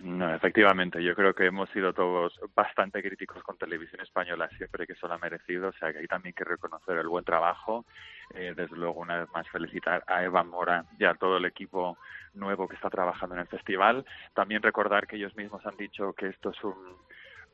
No, 0.01 0.33
efectivamente, 0.33 1.03
yo 1.03 1.17
creo 1.17 1.35
que 1.35 1.47
hemos 1.47 1.69
sido 1.71 1.93
todos 1.93 2.39
bastante 2.55 3.03
críticos 3.03 3.43
con 3.43 3.59
Televisión 3.59 4.01
Española 4.01 4.49
siempre 4.57 4.87
que 4.87 4.93
eso 4.93 5.09
lo 5.09 5.15
ha 5.15 5.19
merecido, 5.19 5.71
o 5.71 5.73
sea 5.73 5.93
que 5.93 5.99
hay 5.99 6.07
también 6.07 6.37
que 6.37 6.45
reconocer 6.45 6.97
el 6.99 7.09
buen 7.09 7.25
trabajo. 7.25 7.85
Eh, 8.33 8.55
desde 8.57 8.77
luego, 8.77 9.01
una 9.01 9.19
vez 9.19 9.29
más, 9.35 9.49
felicitar 9.49 10.05
a 10.07 10.23
Eva 10.23 10.45
Mora 10.45 10.85
y 11.01 11.05
a 11.05 11.15
todo 11.15 11.39
el 11.39 11.47
equipo 11.47 11.99
nuevo 12.35 12.69
que 12.69 12.77
está 12.77 12.91
trabajando 12.91 13.35
en 13.35 13.41
el 13.41 13.49
festival. 13.49 14.05
También 14.35 14.63
recordar 14.63 15.09
que 15.09 15.17
ellos 15.17 15.35
mismos 15.35 15.67
han 15.67 15.77
dicho 15.77 16.13
que 16.13 16.29
esto 16.29 16.51
es 16.51 16.63
un 16.63 16.77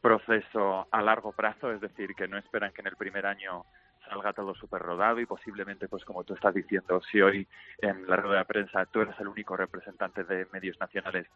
proceso 0.05 0.87
a 0.91 1.01
largo 1.01 1.33
plazo, 1.33 1.73
es 1.73 1.81
decir, 1.81 2.15
que 2.15 2.29
no 2.29 2.37
esperan 2.37 2.75
que 2.75 2.83
en 2.83 2.89
el 2.89 2.97
primer 2.97 3.25
año 3.25 3.65
salga 4.07 4.35
todo 4.35 4.55
súper 4.55 4.83
rodado 4.83 5.19
y 5.19 5.25
posiblemente, 5.25 5.89
pues 5.89 6.05
como 6.05 6.25
tú 6.25 6.35
estás 6.35 6.53
diciendo, 6.53 7.01
si 7.11 7.23
hoy 7.23 7.49
en 7.79 8.07
la 8.07 8.17
rueda 8.17 8.41
de 8.41 8.45
prensa 8.45 8.85
tú 8.85 9.01
eres 9.01 9.19
el 9.19 9.29
único 9.29 9.57
representante 9.57 10.23
de 10.25 10.47
medios 10.53 10.79
nacionales, 10.79 11.27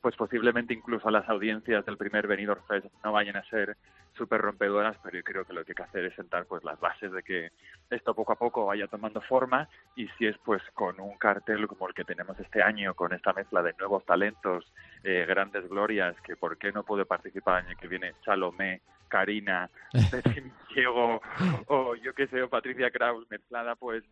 pues 0.00 0.16
posiblemente 0.16 0.74
incluso 0.74 1.08
las 1.08 1.28
audiencias 1.28 1.86
del 1.86 1.96
primer 1.96 2.26
Benidorm 2.26 2.64
Fest 2.66 2.88
no 3.04 3.12
vayan 3.12 3.36
a 3.36 3.44
ser 3.44 3.76
súper 4.16 4.40
rompedoras, 4.40 4.96
pero 5.02 5.16
yo 5.16 5.22
creo 5.22 5.44
que 5.44 5.52
lo 5.52 5.64
que 5.64 5.72
hay 5.72 5.76
que 5.76 5.82
hacer 5.82 6.04
es 6.04 6.14
sentar 6.14 6.46
pues 6.46 6.64
las 6.64 6.78
bases 6.80 7.12
de 7.12 7.22
que 7.22 7.50
esto 7.90 8.14
poco 8.14 8.32
a 8.32 8.36
poco 8.36 8.66
vaya 8.66 8.86
tomando 8.86 9.20
forma 9.20 9.68
y 9.94 10.08
si 10.18 10.26
es 10.26 10.36
pues 10.38 10.62
con 10.74 11.00
un 11.00 11.16
cartel 11.18 11.66
como 11.66 11.88
el 11.88 11.94
que 11.94 12.04
tenemos 12.04 12.38
este 12.40 12.62
año, 12.62 12.94
con 12.94 13.12
esta 13.12 13.32
mezcla 13.32 13.62
de 13.62 13.74
nuevos 13.78 14.04
talentos, 14.04 14.72
eh, 15.04 15.24
grandes 15.28 15.68
glorias, 15.68 16.16
que 16.22 16.36
por 16.36 16.58
qué 16.58 16.72
no 16.72 16.82
puede 16.82 17.04
participar 17.04 17.60
el 17.60 17.68
año 17.68 17.78
que 17.78 17.88
viene 17.88 18.14
Salomé, 18.24 18.80
Karina, 19.08 19.70
Diego 20.74 21.20
o 21.68 21.94
yo 21.96 22.12
qué 22.14 22.26
sé, 22.26 22.42
o 22.42 22.48
Patricia 22.48 22.90
Kraus 22.90 23.26
mezclada 23.30 23.76
pues 23.76 24.04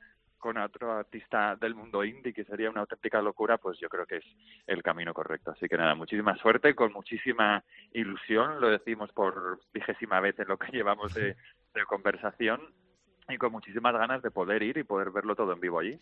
con 0.45 0.59
otro 0.59 0.93
artista 0.93 1.57
del 1.57 1.75
mundo 1.75 2.05
indie, 2.05 2.35
que 2.35 2.45
sería 2.45 2.69
una 2.69 2.83
auténtica 2.83 3.23
locura, 3.23 3.57
pues 3.57 3.79
yo 3.81 3.89
creo 3.89 4.05
que 4.05 4.19
es 4.19 4.25
el 4.67 4.83
camino 4.83 5.15
correcto. 5.15 5.53
Así 5.53 5.67
que 5.69 5.79
nada, 5.79 5.95
muchísima 5.95 6.37
suerte, 6.37 6.75
con 6.75 6.93
muchísima 6.93 7.65
ilusión, 7.95 8.61
lo 8.61 8.69
decimos 8.69 9.11
por 9.13 9.59
vigésima 9.73 10.21
vez 10.21 10.39
en 10.39 10.49
lo 10.49 10.59
que 10.59 10.71
llevamos 10.71 11.15
de, 11.15 11.29
de 11.75 11.85
conversación, 11.89 12.61
y 13.27 13.39
con 13.39 13.53
muchísimas 13.53 13.95
ganas 13.95 14.21
de 14.21 14.31
poder 14.31 14.63
ir 14.63 14.77
y 14.77 14.85
poder 14.85 15.13
verlo 15.13 15.35
todo 15.35 15.55
en 15.55 15.61
vivo 15.61 15.79
allí. 15.79 15.99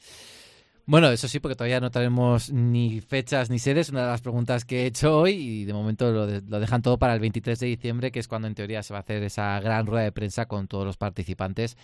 Bueno, 0.87 1.09
eso 1.11 1.29
sí, 1.29 1.39
porque 1.39 1.55
todavía 1.55 1.79
no 1.79 1.93
tenemos 1.93 2.53
ni 2.53 3.01
fechas 3.01 3.49
ni 3.49 3.61
sedes, 3.61 3.91
una 3.91 4.01
de 4.01 4.09
las 4.09 4.23
preguntas 4.23 4.65
que 4.65 4.83
he 4.83 4.87
hecho 4.87 5.21
hoy 5.21 5.35
y 5.35 5.65
de 5.67 5.73
momento 5.73 6.11
lo, 6.11 6.27
lo, 6.27 6.59
dejan 6.59 6.83
todo 6.83 6.99
para 6.99 7.15
el 7.15 7.21
23 7.21 7.61
de 7.61 7.67
diciembre, 7.69 8.11
que 8.11 8.19
es 8.19 8.27
cuando 8.27 8.49
en 8.49 8.57
teoría 8.57 8.83
se 8.83 8.93
va 8.93 8.99
a 8.99 9.03
hacer 9.03 9.23
esa 9.23 9.61
gran 9.61 9.87
rueda 9.87 10.03
de 10.03 10.11
prensa 10.11 10.47
con 10.47 10.67
todos 10.67 10.85
los 10.85 10.97
participantes 10.97 11.77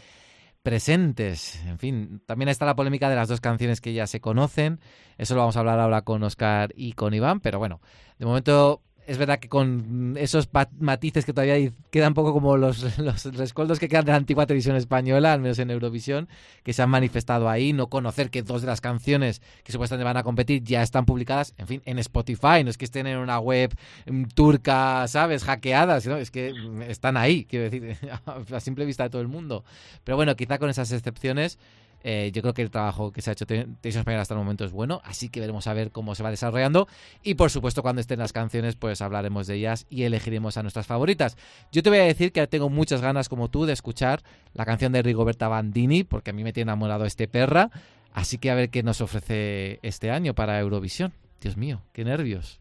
presentes. 0.62 1.62
En 1.67 1.79
fin, 1.79 2.23
también 2.27 2.49
está 2.49 2.67
la 2.67 2.77
polémica 2.77 3.09
de 3.09 3.17
las 3.17 3.29
dos 3.29 3.41
canciones 3.41 3.81
que 3.81 3.93
ya 3.93 4.07
se 4.07 4.21
conocen. 4.21 4.81
Eso 5.17 5.35
lo 5.35 5.41
vamos 5.41 5.57
a 5.57 5.61
hablar 5.61 5.81
ahora 5.81 6.03
con 6.03 6.23
Oscar 6.23 6.73
y 6.77 6.93
con 6.93 7.15
Iván, 7.15 7.41
pero 7.41 7.59
bueno, 7.59 7.81
de 8.19 8.27
momento 8.27 8.83
es 9.09 9.17
verdad 9.17 9.38
que 9.38 9.49
con 9.49 10.17
esos 10.19 10.50
matices 10.79 11.25
que 11.25 11.33
todavía 11.33 11.73
quedan 11.91 12.12
poco 12.12 12.35
como 12.35 12.59
los, 12.59 12.99
los 12.99 13.25
rescoldos 13.35 13.79
que 13.79 13.88
quedan 13.88 14.05
de 14.05 14.12
la 14.12 14.19
antigua 14.19 14.45
televisión 14.45 14.77
española, 14.77 15.33
al 15.33 15.41
menos 15.41 15.59
en 15.59 15.71
Eurovisión, 15.71 16.29
que 16.62 16.75
se 16.75 16.83
han 16.83 16.91
manifestado 16.91 17.49
ahí, 17.49 17.73
no 17.73 17.88
conocer 17.88 18.29
que 18.29 18.43
dos 18.43 18.61
de 18.61 18.67
las 18.67 18.83
canciones 18.83 19.41
que 19.65 19.73
supuestamente 19.73 20.05
van 20.05 20.19
a 20.19 20.23
competir 20.25 20.62
ya 20.62 20.83
están 20.83 21.07
publicadas, 21.07 21.55
en 21.57 21.67
fin, 21.67 21.83
en 21.87 21.99
Spotify, 22.00 22.62
no 22.62 22.69
es 22.69 22.77
que 22.77 22.85
estén 22.85 23.07
en 23.07 23.17
una 23.17 23.38
web 23.38 23.75
mm, 24.05 24.25
turca, 24.35 25.09
¿sabes?, 25.09 25.43
hackeadas, 25.43 26.07
¿no? 26.07 26.19
es 26.19 26.31
que 26.31 26.53
mm, 26.53 26.83
están 26.83 27.17
ahí, 27.17 27.47
quiero 27.47 27.71
decir, 27.71 27.97
a 28.53 28.61
simple 28.61 28.85
vista 28.85 29.05
de 29.05 29.11
todo 29.11 29.23
el 29.23 29.29
mundo. 29.29 29.65
Pero 30.05 30.17
bueno, 30.17 30.37
quizá 30.37 30.59
con 30.59 30.69
esas 30.69 30.93
excepciones 30.93 31.59
eh, 32.02 32.31
yo 32.33 32.43
creo 32.43 32.55
que 32.55 32.62
el 32.62 32.71
trabajo 32.71 33.12
que 33.12 33.23
se 33.23 33.31
ha 33.31 33.33
hecho 33.33 33.47
Televisión 33.47 34.00
Española 34.00 34.23
hasta 34.23 34.35
el 34.35 34.38
momento 34.38 34.64
es 34.64 34.73
bueno, 34.73 35.00
así 35.05 35.28
que 35.28 35.40
veremos 35.40 35.67
a 35.67 35.73
ver 35.73 35.90
cómo 35.90 36.14
se 36.14 36.23
va 36.23 36.31
desarrollando. 36.31 36.88
Y 37.23 37.35
por 37.35 37.50
supuesto, 37.50 37.83
cuando 37.83 38.00
estén 38.00 38.19
las 38.19 38.33
canciones, 38.33 38.76
pues 38.76 39.02
hablaremos 39.02 39.47
de 39.47 39.57
ellas 39.57 39.87
y 39.90 40.05
elegiremos 40.05 40.57
a 40.57 40.62
nuestras 40.62 40.87
favoritas. 40.87 41.37
Yo 41.73 41.83
te 41.83 41.90
voy 41.90 41.99
a 41.99 42.05
decir 42.05 42.33
que 42.33 42.47
tengo 42.47 42.69
muchas 42.69 43.00
ganas, 43.00 43.28
como 43.28 43.49
tú, 43.49 43.67
de 43.67 43.73
escuchar 43.73 44.23
la 44.55 44.64
canción 44.64 44.93
de 44.93 45.02
Rigoberta 45.02 45.49
Bandini, 45.49 46.05
porque 46.05 46.31
a 46.31 46.33
mí 46.33 46.45
me 46.45 46.52
tiene 46.52 46.71
enamorado 46.71 47.05
este 47.05 47.28
perra. 47.28 47.71
Así 48.12 48.38
que 48.38 48.50
a 48.50 48.55
ver 48.55 48.71
qué 48.71 48.83
nos 48.83 49.00
ofrece 49.00 49.78
este 49.83 50.11
año 50.11 50.35
para 50.35 50.59
Eurovisión. 50.59 51.12
Dios 51.40 51.57
mío, 51.57 51.83
qué 51.93 52.05
nervios. 52.05 52.61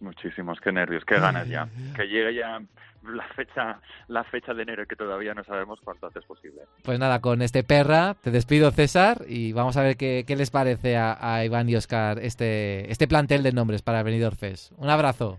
Muchísimos, 0.00 0.60
qué 0.60 0.72
nervios, 0.72 1.04
qué 1.04 1.18
ganas 1.18 1.48
ya. 1.48 1.68
Que 1.96 2.06
llegue 2.06 2.34
ya 2.34 2.60
la 3.02 3.24
fecha, 3.34 3.80
la 4.08 4.24
fecha 4.24 4.54
de 4.54 4.62
enero 4.62 4.86
que 4.86 4.96
todavía 4.96 5.34
no 5.34 5.44
sabemos 5.44 5.80
cuánto 5.82 6.06
antes 6.06 6.24
posible. 6.24 6.62
Pues 6.82 6.98
nada, 6.98 7.20
con 7.20 7.42
este 7.42 7.64
perra 7.64 8.14
te 8.14 8.30
despido 8.30 8.70
César 8.70 9.22
y 9.28 9.52
vamos 9.52 9.76
a 9.76 9.82
ver 9.82 9.96
qué, 9.96 10.24
qué 10.26 10.36
les 10.36 10.50
parece 10.50 10.96
a, 10.96 11.44
Iván 11.44 11.68
y 11.68 11.76
Oscar 11.76 12.18
este, 12.18 12.90
este 12.90 13.08
plantel 13.08 13.42
de 13.42 13.52
nombres 13.52 13.82
para 13.82 14.02
Benidorm 14.02 14.36
Fest. 14.36 14.72
Un 14.76 14.90
abrazo. 14.90 15.38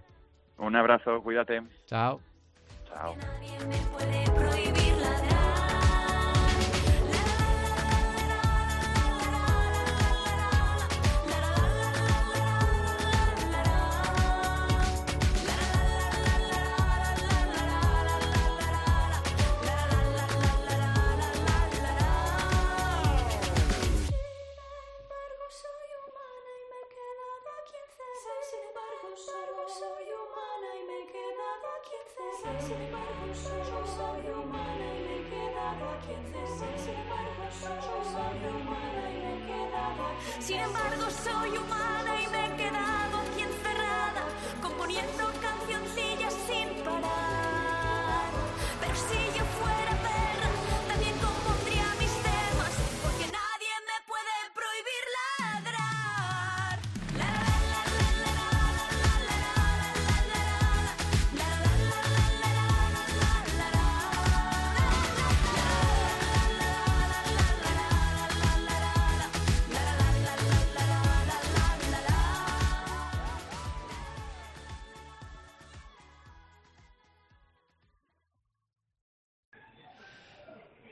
Un 0.58 0.76
abrazo, 0.76 1.22
cuídate. 1.22 1.62
Chao. 1.86 2.20
Chao. 2.88 3.16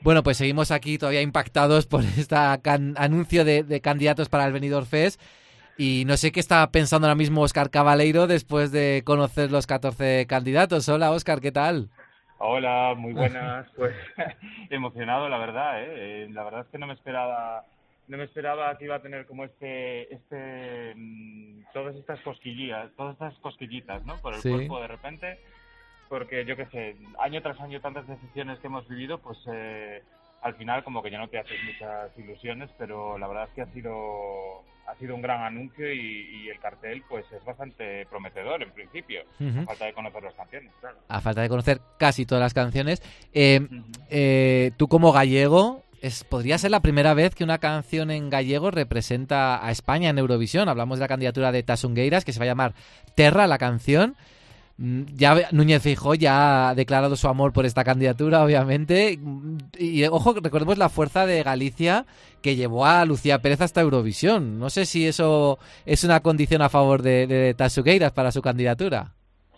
Bueno, 0.08 0.22
pues 0.22 0.38
seguimos 0.38 0.70
aquí 0.70 0.96
todavía 0.96 1.20
impactados 1.20 1.86
por 1.86 2.00
este 2.02 2.34
anuncio 2.34 3.44
de, 3.44 3.62
de, 3.62 3.82
candidatos 3.82 4.30
para 4.30 4.46
el 4.46 4.54
Benidorm 4.54 4.86
Fest. 4.86 5.20
Y 5.76 6.04
no 6.06 6.16
sé 6.16 6.32
qué 6.32 6.40
está 6.40 6.66
pensando 6.72 7.06
ahora 7.06 7.14
mismo 7.14 7.42
Oscar 7.42 7.68
Cabaleiro 7.68 8.26
después 8.26 8.72
de 8.72 9.02
conocer 9.04 9.52
los 9.52 9.66
14 9.66 10.24
candidatos. 10.26 10.88
Hola, 10.88 11.10
Oscar, 11.10 11.42
¿qué 11.42 11.52
tal? 11.52 11.90
Hola, 12.38 12.94
muy 12.96 13.12
buenas. 13.12 13.66
Pues 13.76 13.94
emocionado, 14.70 15.28
la 15.28 15.36
verdad. 15.36 15.82
¿eh? 15.82 15.88
¿eh? 15.90 16.28
La 16.32 16.42
verdad 16.42 16.62
es 16.62 16.68
que 16.68 16.78
no 16.78 16.86
me 16.86 16.94
esperaba, 16.94 17.66
no 18.06 18.16
me 18.16 18.24
esperaba 18.24 18.78
que 18.78 18.86
iba 18.86 18.96
a 18.96 19.02
tener 19.02 19.26
como 19.26 19.44
este, 19.44 20.14
este, 20.14 20.94
mm, 20.96 21.64
todas 21.74 21.94
estas 21.96 22.18
cosquillas, 22.20 22.90
todas 22.96 23.12
estas 23.12 23.34
cosquillitas, 23.40 24.02
¿no? 24.06 24.16
Por 24.22 24.32
el 24.32 24.40
Sí. 24.40 24.48
cuerpo 24.48 24.80
de 24.80 24.88
repente 24.88 25.38
porque 26.08 26.44
yo 26.44 26.56
qué 26.56 26.66
sé, 26.66 26.96
año 27.18 27.42
tras 27.42 27.60
año 27.60 27.80
tantas 27.80 28.06
decisiones 28.06 28.58
que 28.58 28.66
hemos 28.66 28.88
vivido, 28.88 29.18
pues 29.18 29.38
eh, 29.52 30.02
al 30.42 30.54
final 30.54 30.84
como 30.84 31.02
que 31.02 31.10
ya 31.10 31.18
no 31.18 31.28
te 31.28 31.38
haces 31.38 31.58
muchas 31.64 32.16
ilusiones, 32.18 32.70
pero 32.78 33.18
la 33.18 33.28
verdad 33.28 33.44
es 33.48 33.54
que 33.54 33.62
ha 33.62 33.72
sido 33.72 34.64
ha 34.88 34.94
sido 34.96 35.14
un 35.14 35.20
gran 35.20 35.42
anuncio 35.42 35.92
y, 35.92 35.98
y 36.44 36.48
el 36.48 36.58
cartel 36.60 37.02
pues 37.08 37.30
es 37.30 37.44
bastante 37.44 38.06
prometedor 38.06 38.62
en 38.62 38.70
principio. 38.72 39.20
Ujú. 39.38 39.60
A 39.60 39.64
falta 39.66 39.84
de 39.84 39.92
conocer 39.92 40.22
las 40.22 40.34
canciones, 40.34 40.72
claro. 40.80 40.96
A 41.08 41.20
falta 41.20 41.42
de 41.42 41.48
conocer 41.50 41.80
casi 41.98 42.24
todas 42.24 42.40
las 42.40 42.54
canciones. 42.54 43.02
Eh, 43.34 43.60
Ujú. 43.60 43.84
eh, 44.08 44.70
tú 44.78 44.88
como 44.88 45.12
gallego, 45.12 45.84
es, 46.00 46.24
podría 46.24 46.56
ser 46.56 46.70
la 46.70 46.80
primera 46.80 47.12
vez 47.12 47.34
que 47.34 47.44
una 47.44 47.58
canción 47.58 48.10
en 48.10 48.30
gallego 48.30 48.70
representa 48.70 49.64
a 49.64 49.70
España 49.70 50.08
en 50.08 50.18
Eurovisión. 50.18 50.70
Hablamos 50.70 50.98
de 50.98 51.04
la 51.04 51.08
candidatura 51.08 51.52
de 51.52 51.62
Tasungueiras, 51.62 52.24
que 52.24 52.32
se 52.32 52.38
va 52.38 52.44
a 52.44 52.48
llamar 52.48 52.74
Terra, 53.14 53.46
la 53.46 53.58
canción. 53.58 54.16
Mm, 54.78 55.02
Ya 55.14 55.34
Núñez 55.52 55.82
Feijó 55.82 56.14
ya 56.14 56.68
ha 56.70 56.74
declarado 56.74 57.16
su 57.16 57.28
amor 57.28 57.52
por 57.52 57.66
esta 57.66 57.84
candidatura, 57.84 58.44
obviamente. 58.44 59.18
Mm, 59.20 59.58
Y 59.78 60.04
ojo, 60.06 60.34
recordemos 60.40 60.78
la 60.78 60.88
fuerza 60.88 61.26
de 61.26 61.42
Galicia 61.42 62.06
que 62.42 62.56
llevó 62.56 62.86
a 62.86 63.04
Lucía 63.04 63.40
Pérez 63.40 63.60
hasta 63.60 63.80
Eurovisión. 63.80 64.58
No 64.58 64.70
sé 64.70 64.86
si 64.86 65.06
eso 65.06 65.58
es 65.84 66.04
una 66.04 66.20
condición 66.20 66.62
a 66.62 66.68
favor 66.68 67.02
de, 67.02 67.26
de 67.26 67.54
Tasungueiras 67.54 68.12
para 68.12 68.30
su 68.32 68.40
candidatura. 68.40 69.12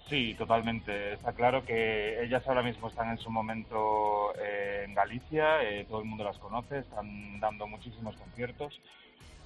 Sí, 0.09 0.35
totalmente. 0.37 1.13
Está 1.13 1.33
claro 1.33 1.65
que 1.65 2.25
ellas 2.25 2.43
ahora 2.49 2.63
mismo 2.65 2.89
están 2.89 3.11
en 3.11 3.19
su 3.19 3.31
momento 3.31 4.33
eh, 4.43 4.85
en 4.87 4.95
Galicia, 4.95 5.63
eh, 5.63 5.87
todo 5.89 6.01
el 6.01 6.07
mundo 6.07 6.25
las 6.25 6.37
conoce, 6.39 6.79
están 6.79 7.39
dando 7.39 7.69
muchísimos 7.69 8.17
conciertos 8.17 8.81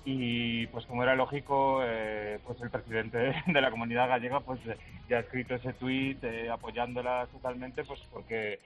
y 0.04 0.66
pues 0.68 0.84
como 0.86 1.02
era 1.02 1.14
lógico, 1.14 1.80
eh, 1.82 2.38
pues 2.46 2.60
el 2.60 2.70
presidente 2.70 3.34
de 3.46 3.60
la 3.60 3.70
comunidad 3.70 4.08
gallega 4.08 4.40
pues 4.40 4.60
eh, 4.66 4.76
ya 5.08 5.18
ha 5.18 5.20
escrito 5.20 5.54
ese 5.54 5.72
tuit 5.74 6.22
eh, 6.24 6.50
apoyándolas 6.50 7.28
totalmente 7.30 7.84
pues 7.84 8.00
porque 8.12 8.58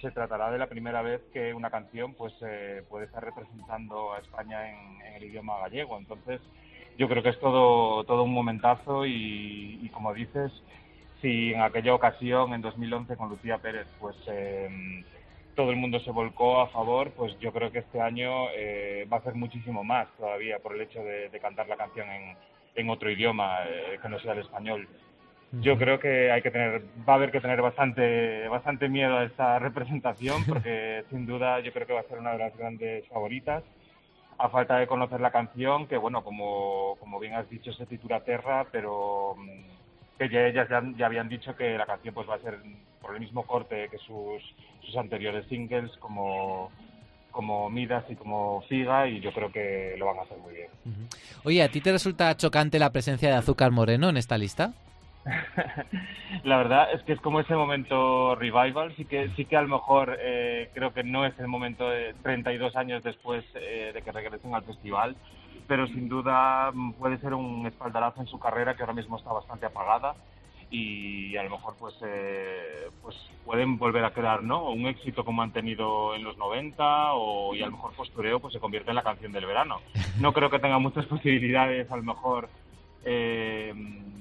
se 0.00 0.10
tratará 0.10 0.50
de 0.50 0.58
la 0.58 0.68
primera 0.68 1.02
vez 1.02 1.20
que 1.32 1.54
una 1.54 1.70
canción 1.70 2.14
pues 2.14 2.32
eh, 2.42 2.82
puede 2.88 3.06
estar 3.06 3.24
representando 3.24 4.12
a 4.12 4.18
España 4.18 4.70
en, 4.70 5.00
en 5.06 5.14
el 5.14 5.24
idioma 5.24 5.58
gallego. 5.60 5.98
Entonces 5.98 6.40
yo 6.98 7.08
creo 7.08 7.22
que 7.22 7.30
es 7.30 7.40
todo, 7.40 8.04
todo 8.04 8.22
un 8.22 8.32
momentazo 8.32 9.06
y, 9.06 9.80
y 9.82 9.88
como 9.90 10.14
dices, 10.14 10.52
si 11.20 11.52
en 11.52 11.62
aquella 11.62 11.94
ocasión, 11.94 12.52
en 12.52 12.60
2011, 12.60 13.16
con 13.16 13.30
Lucía 13.30 13.58
Pérez, 13.58 13.86
pues 13.98 14.16
eh, 14.26 15.04
todo 15.54 15.70
el 15.70 15.76
mundo 15.76 16.00
se 16.00 16.10
volcó 16.10 16.60
a 16.60 16.68
favor, 16.68 17.10
pues 17.12 17.38
yo 17.40 17.52
creo 17.52 17.70
que 17.70 17.80
este 17.80 18.00
año 18.00 18.48
eh, 18.54 19.06
va 19.12 19.18
a 19.18 19.22
ser 19.22 19.34
muchísimo 19.34 19.84
más 19.84 20.08
todavía 20.16 20.58
por 20.58 20.74
el 20.74 20.82
hecho 20.82 21.02
de, 21.02 21.28
de 21.28 21.40
cantar 21.40 21.68
la 21.68 21.76
canción 21.76 22.08
en, 22.08 22.36
en 22.74 22.90
otro 22.90 23.10
idioma 23.10 23.58
eh, 23.66 23.98
que 24.00 24.08
no 24.08 24.18
sea 24.20 24.32
el 24.32 24.40
español. 24.40 24.88
Yo 25.60 25.78
creo 25.78 26.00
que 26.00 26.32
hay 26.32 26.42
que 26.42 26.50
tener, 26.50 26.82
va 27.08 27.12
a 27.12 27.16
haber 27.16 27.30
que 27.30 27.40
tener 27.40 27.62
bastante, 27.62 28.48
bastante 28.48 28.88
miedo 28.88 29.16
a 29.16 29.24
esta 29.24 29.58
representación 29.60 30.44
porque 30.44 31.04
sin 31.10 31.26
duda 31.26 31.60
yo 31.60 31.72
creo 31.72 31.86
que 31.86 31.92
va 31.92 32.00
a 32.00 32.08
ser 32.08 32.18
una 32.18 32.32
de 32.32 32.38
las 32.38 32.56
grandes 32.56 33.06
favoritas. 33.08 33.62
A 34.36 34.48
falta 34.48 34.78
de 34.78 34.88
conocer 34.88 35.20
la 35.20 35.30
canción, 35.30 35.86
que 35.86 35.96
bueno, 35.96 36.24
como, 36.24 36.96
como 36.98 37.20
bien 37.20 37.34
has 37.34 37.48
dicho, 37.48 37.72
se 37.72 37.86
titula 37.86 38.24
Terra, 38.24 38.66
pero 38.72 39.36
mm, 39.36 39.73
que 40.18 40.28
ya 40.28 40.46
ellas 40.46 40.68
ya, 40.68 40.82
ya 40.96 41.06
habían 41.06 41.28
dicho 41.28 41.54
que 41.56 41.76
la 41.76 41.86
canción 41.86 42.14
pues 42.14 42.28
va 42.28 42.36
a 42.36 42.40
ser 42.40 42.58
por 43.00 43.14
el 43.14 43.20
mismo 43.20 43.44
corte 43.44 43.88
que 43.90 43.98
sus, 43.98 44.42
sus 44.82 44.96
anteriores 44.96 45.46
singles, 45.48 45.90
como, 45.98 46.70
como 47.30 47.68
Midas 47.68 48.04
y 48.08 48.14
como 48.14 48.62
Figa, 48.68 49.08
y 49.08 49.20
yo 49.20 49.32
creo 49.32 49.50
que 49.52 49.94
lo 49.98 50.06
van 50.06 50.18
a 50.18 50.22
hacer 50.22 50.38
muy 50.38 50.54
bien. 50.54 50.68
Oye, 51.44 51.62
¿a 51.62 51.68
ti 51.68 51.80
te 51.80 51.92
resulta 51.92 52.36
chocante 52.36 52.78
la 52.78 52.90
presencia 52.90 53.28
de 53.28 53.34
Azúcar 53.34 53.72
Moreno 53.72 54.08
en 54.08 54.16
esta 54.16 54.38
lista? 54.38 54.72
La 56.44 56.58
verdad 56.58 56.88
es 56.92 57.02
que 57.02 57.12
es 57.12 57.20
como 57.20 57.40
ese 57.40 57.54
momento 57.54 58.34
revival, 58.34 58.94
sí 58.96 59.04
que 59.04 59.30
sí 59.36 59.44
que 59.46 59.56
a 59.56 59.62
lo 59.62 59.68
mejor 59.68 60.16
eh, 60.20 60.70
creo 60.74 60.92
que 60.92 61.02
no 61.02 61.24
es 61.24 61.38
el 61.38 61.48
momento 61.48 61.88
de 61.88 62.14
32 62.22 62.76
años 62.76 63.02
después 63.02 63.44
eh, 63.54 63.92
de 63.94 64.02
que 64.02 64.12
regresen 64.12 64.54
al 64.54 64.64
festival, 64.64 65.16
pero 65.66 65.86
sin 65.86 66.08
duda 66.08 66.70
mm, 66.72 66.92
puede 66.94 67.18
ser 67.18 67.34
un 67.34 67.66
espaldarazo 67.66 68.20
en 68.20 68.26
su 68.26 68.38
carrera 68.38 68.74
que 68.74 68.82
ahora 68.82 68.92
mismo 68.94 69.16
está 69.16 69.32
bastante 69.32 69.66
apagada 69.66 70.14
y 70.70 71.36
a 71.36 71.42
lo 71.44 71.50
mejor 71.50 71.74
pues 71.78 71.94
eh, 72.04 72.88
pues 73.02 73.16
pueden 73.44 73.78
volver 73.78 74.04
a 74.04 74.12
crear 74.12 74.42
no 74.42 74.70
un 74.70 74.86
éxito 74.86 75.24
como 75.24 75.42
han 75.42 75.52
tenido 75.52 76.14
en 76.14 76.24
los 76.24 76.36
90 76.36 77.12
o 77.14 77.54
y 77.54 77.62
a 77.62 77.66
lo 77.66 77.72
mejor 77.72 77.92
postureo 77.92 78.40
pues 78.40 78.54
se 78.54 78.60
convierte 78.60 78.90
en 78.90 78.96
la 78.96 79.02
canción 79.02 79.32
del 79.32 79.46
verano. 79.46 79.80
No 80.18 80.32
creo 80.32 80.50
que 80.50 80.58
tenga 80.58 80.78
muchas 80.78 81.06
posibilidades 81.14 81.90
a 81.90 81.96
lo 81.96 82.02
mejor 82.02 82.48
eh, 83.04 83.72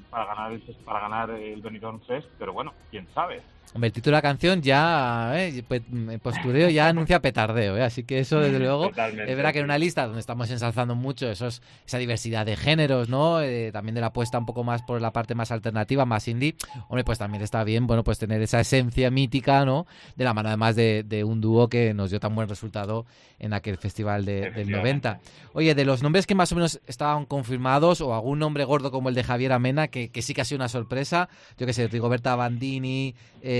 para 0.09 0.25
ganar 0.25 0.51
el, 0.51 0.61
para 0.85 0.99
ganar 0.99 1.29
el 1.31 1.61
Benidorm 1.61 1.99
Fest 2.01 2.27
pero 2.37 2.53
bueno 2.53 2.73
quién 2.91 3.07
sabe 3.13 3.41
Hombre, 3.75 3.87
el 3.87 3.93
título 3.93 4.15
de 4.15 4.17
la 4.19 4.21
canción 4.21 4.61
ya, 4.61 5.31
eh, 5.35 5.63
pues, 5.67 5.81
mm, 5.89 6.15
postureo 6.21 6.69
ya 6.69 6.89
anuncia 6.89 7.19
petardeo, 7.21 7.75
¿eh? 7.75 7.81
así 7.83 8.03
que 8.03 8.19
eso 8.19 8.39
desde 8.39 8.59
luego 8.59 8.89
Totalmente, 8.89 9.31
es 9.31 9.35
verdad 9.35 9.51
que 9.51 9.59
en 9.59 9.65
una 9.65 9.79
lista 9.79 10.05
donde 10.05 10.19
estamos 10.19 10.47
ensalzando 10.51 10.93
mucho 10.93 11.27
esos, 11.27 11.63
esa 11.87 11.97
diversidad 11.97 12.45
de 12.45 12.55
géneros, 12.55 13.09
¿no? 13.09 13.41
Eh, 13.41 13.71
también 13.71 13.95
de 13.95 14.01
la 14.01 14.07
apuesta 14.07 14.37
un 14.37 14.45
poco 14.45 14.63
más 14.63 14.83
por 14.83 15.01
la 15.01 15.11
parte 15.11 15.33
más 15.33 15.51
alternativa, 15.51 16.05
más 16.05 16.27
indie, 16.27 16.55
hombre, 16.87 17.03
pues 17.03 17.17
también 17.17 17.41
está 17.43 17.63
bien, 17.63 17.87
bueno, 17.87 18.03
pues 18.03 18.19
tener 18.19 18.41
esa 18.43 18.59
esencia 18.59 19.09
mítica, 19.09 19.65
¿no? 19.65 19.87
De 20.15 20.23
la 20.23 20.35
mano 20.35 20.49
además 20.49 20.75
de, 20.75 21.03
de 21.03 21.23
un 21.23 21.41
dúo 21.41 21.67
que 21.67 21.95
nos 21.95 22.11
dio 22.11 22.19
tan 22.19 22.35
buen 22.35 22.47
resultado 22.49 23.07
en 23.39 23.53
aquel 23.53 23.77
festival 23.77 24.23
de- 24.23 24.33
del 24.33 24.43
Efectivamente. 24.49 25.09
90. 25.09 25.19
Oye, 25.53 25.73
de 25.73 25.85
los 25.85 26.03
nombres 26.03 26.27
que 26.27 26.35
más 26.35 26.51
o 26.51 26.55
menos 26.55 26.79
estaban 26.85 27.25
confirmados, 27.25 28.01
o 28.01 28.13
algún 28.13 28.37
nombre 28.37 28.65
gordo 28.65 28.91
como 28.91 29.09
el 29.09 29.15
de 29.15 29.23
Javier 29.23 29.51
Amena, 29.51 29.87
que, 29.87 30.09
que 30.09 30.21
sí 30.21 30.35
que 30.35 30.41
ha 30.41 30.45
sido 30.45 30.57
una 30.57 30.69
sorpresa, 30.69 31.27
yo 31.57 31.65
que 31.65 31.73
sé, 31.73 31.87
Rigoberta 31.87 32.35
Bandini, 32.35 33.15
eh, 33.41 33.52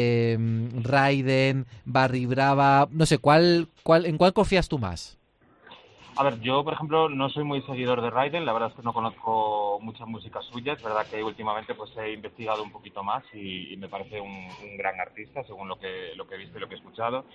Raiden, 0.84 1.66
Barry 1.86 2.26
Brava, 2.26 2.88
no 2.92 3.06
sé, 3.06 3.18
¿cuál, 3.18 3.68
cuál, 3.84 4.06
¿en 4.06 4.18
cuál 4.18 4.34
confías 4.34 4.68
tú 4.70 4.80
más? 4.80 5.18
A 6.16 6.24
ver, 6.24 6.40
yo, 6.42 6.64
por 6.64 6.74
ejemplo, 6.74 7.10
no 7.10 7.28
soy 7.30 7.44
muy 7.44 7.64
seguidor 7.64 8.00
de 8.02 8.12
Raiden, 8.12 8.46
la 8.46 8.54
verdad 8.54 8.70
es 8.70 8.76
que 8.76 8.84
no 8.84 8.94
conozco 8.94 9.80
mucha 9.82 10.06
música 10.06 10.42
suya, 10.44 10.74
es 10.74 10.84
verdad 10.84 11.08
que 11.10 11.24
últimamente 11.24 11.74
pues 11.74 11.90
he 11.98 12.12
investigado 12.12 12.62
un 12.62 12.72
poquito 12.72 13.04
más 13.04 13.24
y, 13.34 13.76
me 13.78 13.90
parece 13.90 14.22
un, 14.22 14.30
un 14.30 14.78
gran 14.78 15.00
artista, 15.00 15.44
según 15.44 15.68
lo 15.68 15.80
que, 15.80 16.14
lo 16.16 16.28
que 16.28 16.36
he 16.36 16.38
visto 16.38 16.58
y 16.58 16.62
lo 16.62 16.68
que 16.68 16.76
he 16.76 16.78
escuchado. 16.78 17.26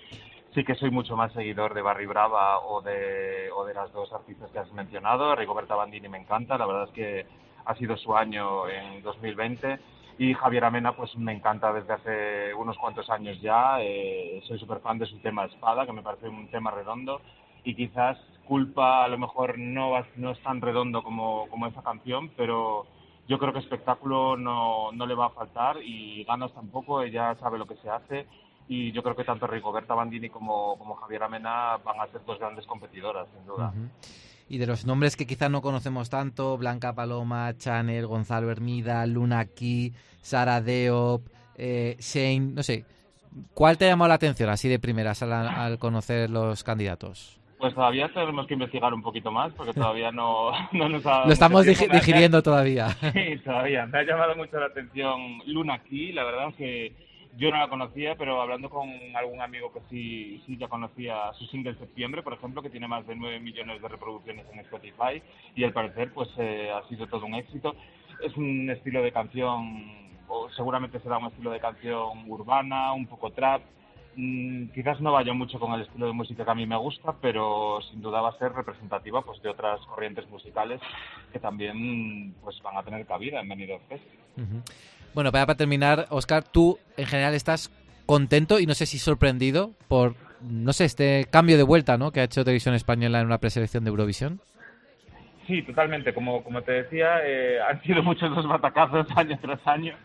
Sí 0.55 0.63
que 0.63 0.77
soy 0.77 0.93
mucho 0.93 1.17
más 1.17 1.33
seguidor 1.33 1.75
de 1.75 1.83
Barry 1.83 2.07
Brava 2.07 2.61
o 2.61 2.81
de, 2.81 3.51
o 3.51 3.65
de 3.65 3.75
las 3.75 3.93
dos 3.93 4.13
artistas 4.13 4.49
que 4.53 4.61
has 4.61 4.73
mencionado, 4.73 5.35
Rigoberta 5.35 5.75
Bandini 5.75 6.09
me 6.09 6.19
encanta, 6.19 6.57
la 6.57 6.67
verdad 6.67 6.85
es 6.85 6.95
que 6.95 7.27
ha 7.65 7.75
sido 7.75 7.97
su 7.97 8.17
año 8.17 8.69
en 8.69 9.03
2020 9.03 9.79
y 10.19 10.35
Javier 10.35 10.65
Amena 10.65 10.97
pues 10.97 11.17
me 11.17 11.33
encanta 11.33 11.73
desde 11.73 11.93
hace 11.93 12.55
unos 12.55 12.77
cuantos 12.77 13.09
años 13.09 13.41
ya, 13.41 13.81
eh, 13.81 14.43
soy 14.47 14.59
súper 14.59 14.81
fan 14.81 14.99
de 14.99 15.07
su 15.07 15.19
tema 15.21 15.45
Espada, 15.45 15.87
que 15.87 15.93
me 15.93 16.03
parece 16.03 16.29
un 16.29 16.49
tema 16.49 16.73
redondo 16.73 17.21
y 17.63 17.75
quizás 17.75 18.19
culpa 18.45 19.05
a 19.05 19.09
lo 19.09 19.17
mejor 19.17 19.59
no, 19.59 19.93
no 20.17 20.31
es 20.33 20.43
tan 20.43 20.61
redondo 20.61 21.03
como, 21.03 21.49
como 21.49 21.69
esa 21.69 21.83
canción, 21.83 22.31
pero 22.37 22.87
yo 23.29 23.39
creo 23.39 23.53
que 23.53 23.61
espectáculo 23.61 24.37
no, 24.37 24.91
no 24.91 25.07
le 25.07 25.15
va 25.15 25.27
a 25.27 25.31
faltar 25.31 25.77
y 25.83 26.25
ganas 26.25 26.53
tampoco, 26.53 27.03
ella 27.03 27.37
sabe 27.37 27.59
lo 27.59 27.67
que 27.67 27.77
se 27.77 27.89
hace 27.89 28.27
y 28.67 28.91
yo 28.93 29.03
creo 29.03 29.15
que 29.15 29.25
tanto 29.25 29.47
Rigoberta 29.47 29.95
Bandini 29.95 30.31
como, 30.31 30.77
como 30.79 30.97
Javier 30.97 31.23
Amena 31.23 31.77
van 31.85 32.01
a 32.01 32.07
ser 32.09 32.25
dos 32.25 32.39
grandes 32.39 32.67
competidoras, 32.67 33.29
sin 33.33 33.47
duda. 33.47 33.69
Ujú. 33.69 33.89
Y 34.49 34.59
de 34.59 34.67
los 34.67 34.87
nombres 34.87 35.17
que 35.17 35.27
quizás 35.27 35.51
no 35.51 35.61
conocemos 35.61 36.09
tanto, 36.09 36.57
Blanca 36.57 36.95
Paloma, 36.95 37.57
Chanel, 37.57 38.07
Gonzalo 38.07 38.51
Hermida, 38.51 39.05
Luna 39.07 39.45
Key, 39.45 39.93
Sara 40.23 40.61
Deop, 40.61 41.23
eh, 41.57 41.97
Shane, 41.99 42.55
no 42.55 42.63
sé, 42.63 42.85
¿cuál 43.53 43.77
te 43.77 43.85
ha 43.85 43.89
llamado 43.89 44.09
la 44.09 44.15
atención 44.15 44.49
así 44.49 44.69
de 44.69 44.79
primeras 44.79 45.23
al, 45.23 45.33
al 45.33 45.79
conocer 45.79 46.31
los 46.31 46.65
candidatos? 46.65 47.39
Pues 47.59 47.75
todavía 47.75 48.09
tenemos 48.09 48.47
que 48.47 48.55
investigar 48.55 48.95
un 48.95 49.03
poquito 49.03 49.33
más 49.33 49.53
porque 49.53 49.73
todavía 49.73 50.13
no, 50.13 50.53
no 50.73 50.89
nos 50.89 51.05
ha... 51.05 51.27
Lo 51.27 51.33
estamos 51.33 51.67
digiriendo 51.67 52.41
todavía. 52.41 52.91
Sí, 53.13 53.37
todavía. 53.45 53.85
Me 53.87 53.99
ha 53.99 54.03
llamado 54.05 54.37
mucho 54.37 54.61
la 54.61 54.67
atención 54.67 55.41
Luna 55.47 55.75
aquí. 55.75 56.13
La 56.13 56.23
verdad 56.23 56.55
que 56.57 56.93
yo 57.39 57.53
no 57.53 57.59
la 57.59 57.69
conocía, 57.69 58.17
pero 58.17 58.43
hablando 58.43 58.69
con 58.69 58.91
algún 59.15 59.41
amigo 59.41 59.73
que 59.73 59.81
sí, 59.89 60.43
sí 60.45 60.57
ya 60.59 60.67
conocía 60.67 61.33
su 61.35 61.47
single 61.47 61.77
Septiembre, 61.77 62.25
por 62.25 62.33
ejemplo, 62.33 62.63
que 62.63 62.71
tiene 62.71 62.89
más 62.89 63.07
de 63.07 63.15
9 63.15 63.39
millones 63.39 63.81
de 63.81 63.87
reproducciones 63.87 64.45
en 64.53 64.59
Spotify 64.59 65.23
y 65.55 65.63
al 65.63 65.73
parecer 65.73 66.13
pues 66.13 66.29
eh, 66.37 66.73
ha 66.73 66.87
sido 66.89 67.07
todo 67.07 67.25
un 67.27 67.35
éxito. 67.35 67.77
Es 68.25 68.37
un 68.37 68.69
estilo 68.69 69.03
de 69.03 69.13
canción, 69.13 70.19
o 70.27 70.51
seguramente 70.51 70.99
será 70.99 71.19
un 71.19 71.27
estilo 71.27 71.53
de 71.53 71.61
canción 71.61 72.25
urbana, 72.27 72.93
un 72.93 73.07
poco 73.07 73.31
trap. 73.31 73.63
Mm, 74.21 74.71
quizás 74.75 75.01
no 75.01 75.13
vaya 75.13 75.33
mucho 75.33 75.61
con 75.61 75.73
el 75.75 75.83
estilo 75.83 76.07
de 76.07 76.13
música 76.13 76.45
que 76.45 76.51
a 76.51 76.55
mí 76.57 76.67
me 76.67 76.77
gusta, 76.77 77.15
pero 77.23 77.79
sin 77.89 78.03
duda 78.03 78.21
va 78.21 78.31
a 78.31 78.39
ser 78.39 78.53
representativa 78.53 79.23
pues 79.23 79.41
de 79.43 79.49
otras 79.49 79.81
corrientes 79.87 80.29
musicales 80.29 80.81
que 81.33 81.39
también 81.39 82.35
pues 82.43 82.61
van 82.61 82.77
a 82.77 82.83
tener 82.83 83.07
cabida 83.07 83.41
en 83.41 83.49
Benidorm 83.49 83.81
Fest. 83.89 84.03
Ujú. 84.37 84.61
Bueno, 85.15 85.31
para, 85.31 85.47
para 85.47 85.57
terminar, 85.57 86.07
Oscar, 86.11 86.43
tú 86.43 86.81
en 86.97 87.07
general 87.07 87.35
estás 87.35 87.71
contento 88.07 88.59
y 88.59 88.67
no 88.67 88.75
sé 88.75 88.87
si 88.87 88.99
sorprendido 88.99 89.71
por, 89.87 90.17
no 90.41 90.73
sé, 90.73 90.87
este 90.87 91.29
cambio 91.31 91.57
de 91.57 91.63
vuelta 91.63 91.97
¿no? 91.97 92.11
que 92.11 92.19
ha 92.19 92.25
hecho 92.25 92.43
Televisión 92.43 92.75
Española 92.75 93.21
en 93.21 93.27
una 93.27 93.39
preselección 93.39 93.85
de 93.85 93.91
Eurovisión. 93.91 94.41
Sí, 95.49 95.63
totalmente. 95.63 96.13
Como, 96.13 96.45
como 96.45 96.61
te 96.63 96.73
decía, 96.73 97.21
eh, 97.25 97.59
han 97.61 97.83
sido 97.83 98.03
muchos 98.05 98.31
los 98.31 98.47
batacazos 98.47 99.07
año 99.17 99.39
tras 99.41 99.67
año, 99.67 99.97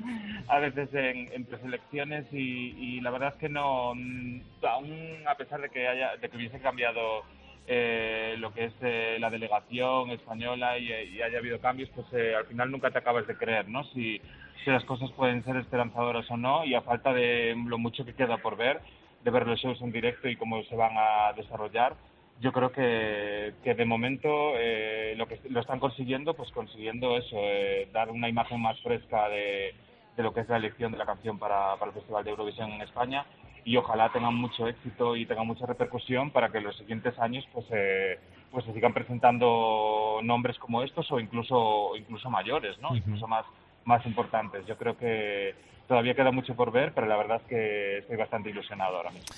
a 0.48 0.60
veces 0.60 0.90
en, 0.94 1.32
en 1.34 1.46
preselecciones 1.46 2.26
y, 2.32 2.76
y 2.80 3.02
la 3.02 3.12
verdad 3.12 3.34
es 3.34 3.40
que 3.40 3.50
no, 3.50 3.94
mm, 3.94 4.42
aún 4.66 5.18
a 5.28 5.36
pesar 5.36 5.62
de 5.62 5.70
que 5.70 5.88
haya, 5.88 6.16
de 6.16 6.30
que 6.30 6.38
hubiese 6.38 6.60
cambiado 6.60 7.24
eh, 7.68 8.36
lo 8.40 8.54
que 8.54 8.66
es 8.66 8.74
eh, 8.82 9.18
la 9.20 9.30
delegación 9.30 10.12
española 10.12 10.78
y, 10.78 10.92
y 10.92 11.22
haya 11.22 11.40
habido 11.40 11.60
cambios, 11.60 11.90
pues 11.94 12.08
eh, 12.14 12.36
al 12.36 12.46
final 12.46 12.72
nunca 12.72 12.92
te 12.92 13.00
acabas 13.00 13.28
de 13.28 13.36
creer, 13.36 13.68
¿no? 13.68 13.84
Si, 13.86 14.22
si 14.64 14.72
las 14.72 14.86
cosas 14.86 15.12
pueden 15.12 15.44
ser 15.44 15.58
esperanzadoras 15.58 16.30
o 16.32 16.38
no 16.38 16.64
y 16.64 16.74
a 16.74 16.82
falta 16.82 17.14
de 17.14 17.54
lo 17.68 17.78
mucho 17.78 18.06
que 18.06 18.16
queda 18.16 18.38
por 18.38 18.56
ver, 18.56 18.80
de 19.26 19.32
ver 19.32 19.46
los 19.46 19.60
shows 19.60 19.82
en 19.82 19.92
directo 19.92 20.30
y 20.30 20.38
cómo 20.38 20.64
se 20.64 20.76
van 20.78 20.94
a 20.96 21.34
desarrollar, 21.34 21.96
yo 22.40 22.52
creo 22.52 22.72
que, 22.72 23.54
que 23.64 23.76
de 23.76 23.86
momento 23.86 24.54
eh, 24.56 25.14
lo 25.18 25.28
que 25.28 25.40
lo 25.50 25.62
están 25.62 25.80
consiguiendo, 25.80 26.34
pues 26.34 26.52
consiguiendo 26.52 27.18
eso, 27.18 27.38
eh, 27.38 27.88
dar 27.94 28.10
una 28.10 28.30
imagen 28.30 28.62
más 28.62 28.80
fresca 28.82 29.30
de, 29.30 29.74
de 30.16 30.24
lo 30.24 30.34
que 30.34 30.42
es 30.42 30.50
la 30.50 30.58
elección 30.58 30.92
de 30.92 30.98
la 30.98 31.06
canción 31.06 31.40
para, 31.40 31.76
para 31.78 31.92
el 31.92 31.96
Festival 31.96 32.24
de 32.24 32.32
Eurovisión 32.32 32.72
en 32.72 32.82
España 32.82 33.26
y 33.66 33.78
ojalá 33.78 34.12
tengan 34.12 34.36
mucho 34.36 34.68
éxito 34.68 35.16
y 35.16 35.26
tengan 35.26 35.48
mucha 35.48 35.66
repercusión 35.66 36.32
para 36.32 36.50
que 36.50 36.58
en 36.58 36.66
los 36.66 36.78
siguientes 36.78 37.18
años 37.20 37.48
pues 37.54 37.66
eh, 37.72 38.20
pues 38.52 38.66
se 38.66 38.74
sigan 38.74 38.94
presentando 38.94 40.20
nombres 40.22 40.60
como 40.60 40.84
estos 40.84 41.12
o 41.12 41.20
incluso 41.20 41.96
incluso 41.96 42.30
mayores, 42.30 42.78
¿no? 42.80 42.96
Incluso 42.96 43.28
más 43.28 43.46
más 43.86 44.06
importantes. 44.06 44.66
Yo 44.66 44.78
creo 44.78 44.98
que 44.98 45.56
todavía 45.88 46.14
queda 46.14 46.32
mucho 46.32 46.56
por 46.56 46.72
ver, 46.72 46.94
pero 46.94 47.08
la 47.08 47.18
verdad 47.18 47.42
es 47.42 47.48
que 47.48 47.98
estoy 48.00 48.18
bastante 48.18 48.50
ilusionado 48.50 48.98
ahora 48.98 49.12
mismo. 49.12 49.36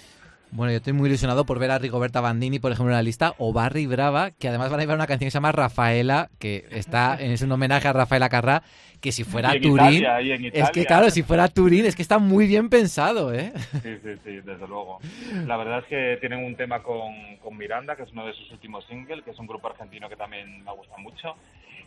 Bueno, 0.56 0.72
yo 0.72 0.78
estoy 0.78 0.94
muy 0.94 1.10
ilusionado 1.10 1.46
por 1.46 1.60
ver 1.60 1.70
a 1.70 1.80
Rigoberta 1.80 2.22
Bandini, 2.22 2.60
por 2.60 2.72
ejemplo, 2.72 2.94
en 2.94 2.96
la 2.96 3.04
lista, 3.04 3.34
o 3.40 3.52
Barry 3.52 3.88
Brava, 3.88 4.32
que 4.32 4.48
además 4.48 4.70
van 4.70 4.80
a 4.80 4.84
llevar 4.84 4.96
una 4.96 5.06
canción 5.06 5.28
que 5.28 5.32
se 5.32 5.36
llama 5.36 5.52
Rafaela, 5.52 6.30
que 6.40 6.66
está 6.72 7.16
es 7.20 7.42
un 7.42 7.52
homenaje 7.52 7.90
a 7.90 7.92
Rafaela 7.92 8.30
Carrá, 8.30 8.64
que 9.02 9.12
si 9.12 9.26
fuera 9.26 9.52
Y 9.54 9.58
en 9.58 9.64
Turín, 9.64 9.94
Italia, 9.96 10.22
y 10.22 10.32
en 10.32 10.46
es 10.46 10.72
que 10.72 10.86
claro, 10.86 11.10
si 11.10 11.24
fuera 11.24 11.50
Turín, 11.50 11.86
es 11.86 11.94
que 11.94 12.02
está 12.02 12.20
muy 12.20 12.48
bien 12.48 12.70
pensado, 12.70 13.34
¿eh? 13.34 13.52
Sí, 13.84 13.98
sí, 14.02 14.12
sí, 14.24 14.32
desde 14.46 14.66
luego. 14.66 15.00
La 15.46 15.58
verdad 15.58 15.80
es 15.80 15.86
que 15.88 16.18
tienen 16.22 16.46
un 16.46 16.56
tema 16.56 16.82
con, 16.82 17.36
con 17.44 17.58
Miranda, 17.58 17.98
que 17.98 18.04
es 18.04 18.12
uno 18.14 18.26
de 18.26 18.32
sus 18.32 18.50
últimos 18.52 18.86
singles, 18.86 19.26
que 19.26 19.32
es 19.32 19.40
un 19.40 19.48
grupo 19.48 19.68
argentino 19.68 20.08
que 20.08 20.16
también 20.16 20.64
me 20.64 20.72
gusta 20.72 20.96
mucho. 20.96 21.36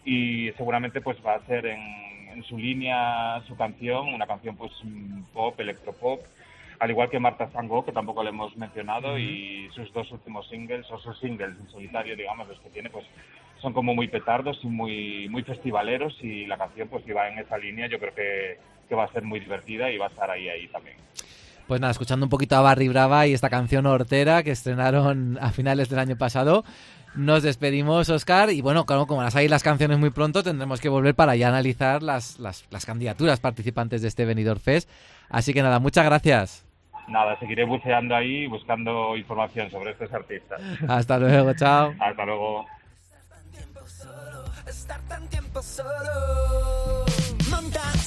Y 0.04 0.52
seguramente 0.58 1.00
pues 1.00 1.16
va 1.26 1.36
a 1.36 1.46
ser 1.46 1.64
en, 1.64 1.80
en 2.34 2.44
su 2.44 2.58
línea 2.58 3.42
su 3.48 3.56
canción, 3.56 4.08
una 4.12 4.26
canción 4.26 4.56
pues 4.56 4.72
pop, 5.32 5.58
electropop, 5.58 6.20
al 6.80 6.90
igual 6.90 7.10
que 7.10 7.18
Marta 7.18 7.50
Sango, 7.52 7.84
que 7.84 7.92
tampoco 7.92 8.22
le 8.22 8.30
hemos 8.30 8.56
mencionado, 8.56 9.18
y 9.18 9.68
sus 9.74 9.92
dos 9.92 10.10
últimos 10.12 10.48
singles, 10.48 10.86
o 10.90 10.98
sus 10.98 11.18
singles 11.18 11.56
en 11.58 11.70
solitario, 11.70 12.16
digamos, 12.16 12.48
los 12.48 12.58
que 12.60 12.70
tiene, 12.70 12.90
pues 12.90 13.04
son 13.60 13.72
como 13.72 13.94
muy 13.94 14.08
petardos 14.08 14.58
y 14.62 14.68
muy, 14.68 15.28
muy 15.28 15.42
festivaleros, 15.42 16.16
y 16.22 16.46
la 16.46 16.56
canción 16.56 16.88
pues 16.88 17.04
si 17.04 17.12
va 17.12 17.28
en 17.28 17.38
esa 17.38 17.58
línea, 17.58 17.88
yo 17.88 17.98
creo 17.98 18.14
que, 18.14 18.58
que 18.88 18.94
va 18.94 19.04
a 19.04 19.12
ser 19.12 19.24
muy 19.24 19.40
divertida 19.40 19.90
y 19.90 19.98
va 19.98 20.06
a 20.06 20.08
estar 20.08 20.30
ahí, 20.30 20.48
ahí 20.48 20.68
también. 20.68 20.96
Pues 21.66 21.80
nada, 21.80 21.90
escuchando 21.90 22.24
un 22.24 22.30
poquito 22.30 22.56
a 22.56 22.62
Barry 22.62 22.88
Brava 22.88 23.26
y 23.26 23.34
esta 23.34 23.50
canción 23.50 23.84
Hortera 23.84 24.42
que 24.42 24.52
estrenaron 24.52 25.38
a 25.40 25.50
finales 25.50 25.90
del 25.90 25.98
año 25.98 26.16
pasado. 26.16 26.64
Nos 27.14 27.42
despedimos, 27.42 28.08
Oscar, 28.08 28.50
y 28.50 28.60
bueno, 28.60 28.86
claro, 28.86 29.06
como 29.06 29.22
las 29.22 29.36
hay 29.36 29.48
las 29.48 29.62
canciones 29.62 29.98
muy 29.98 30.10
pronto, 30.10 30.42
tendremos 30.42 30.80
que 30.80 30.88
volver 30.88 31.14
para 31.14 31.36
ya 31.36 31.48
analizar 31.48 32.02
las, 32.02 32.38
las, 32.38 32.64
las 32.70 32.86
candidaturas 32.86 33.40
participantes 33.40 34.02
de 34.02 34.08
este 34.08 34.24
Benidorm 34.24 34.60
Fest. 34.60 34.88
Así 35.28 35.52
que 35.52 35.62
nada, 35.62 35.78
muchas 35.78 36.04
gracias. 36.04 36.67
Nada, 37.08 37.38
seguiré 37.38 37.64
buceando 37.64 38.14
ahí, 38.14 38.46
buscando 38.46 39.16
información 39.16 39.70
sobre 39.70 39.92
estos 39.92 40.12
artistas. 40.12 40.60
Hasta 40.88 41.18
luego, 41.18 41.54
chao. 41.54 41.94
Hasta 41.98 42.24
luego. 42.24 42.66
estar 44.66 45.00
tan 45.02 45.26
tiempo 45.28 45.62
solo. 45.62 47.04
Montas 47.50 47.97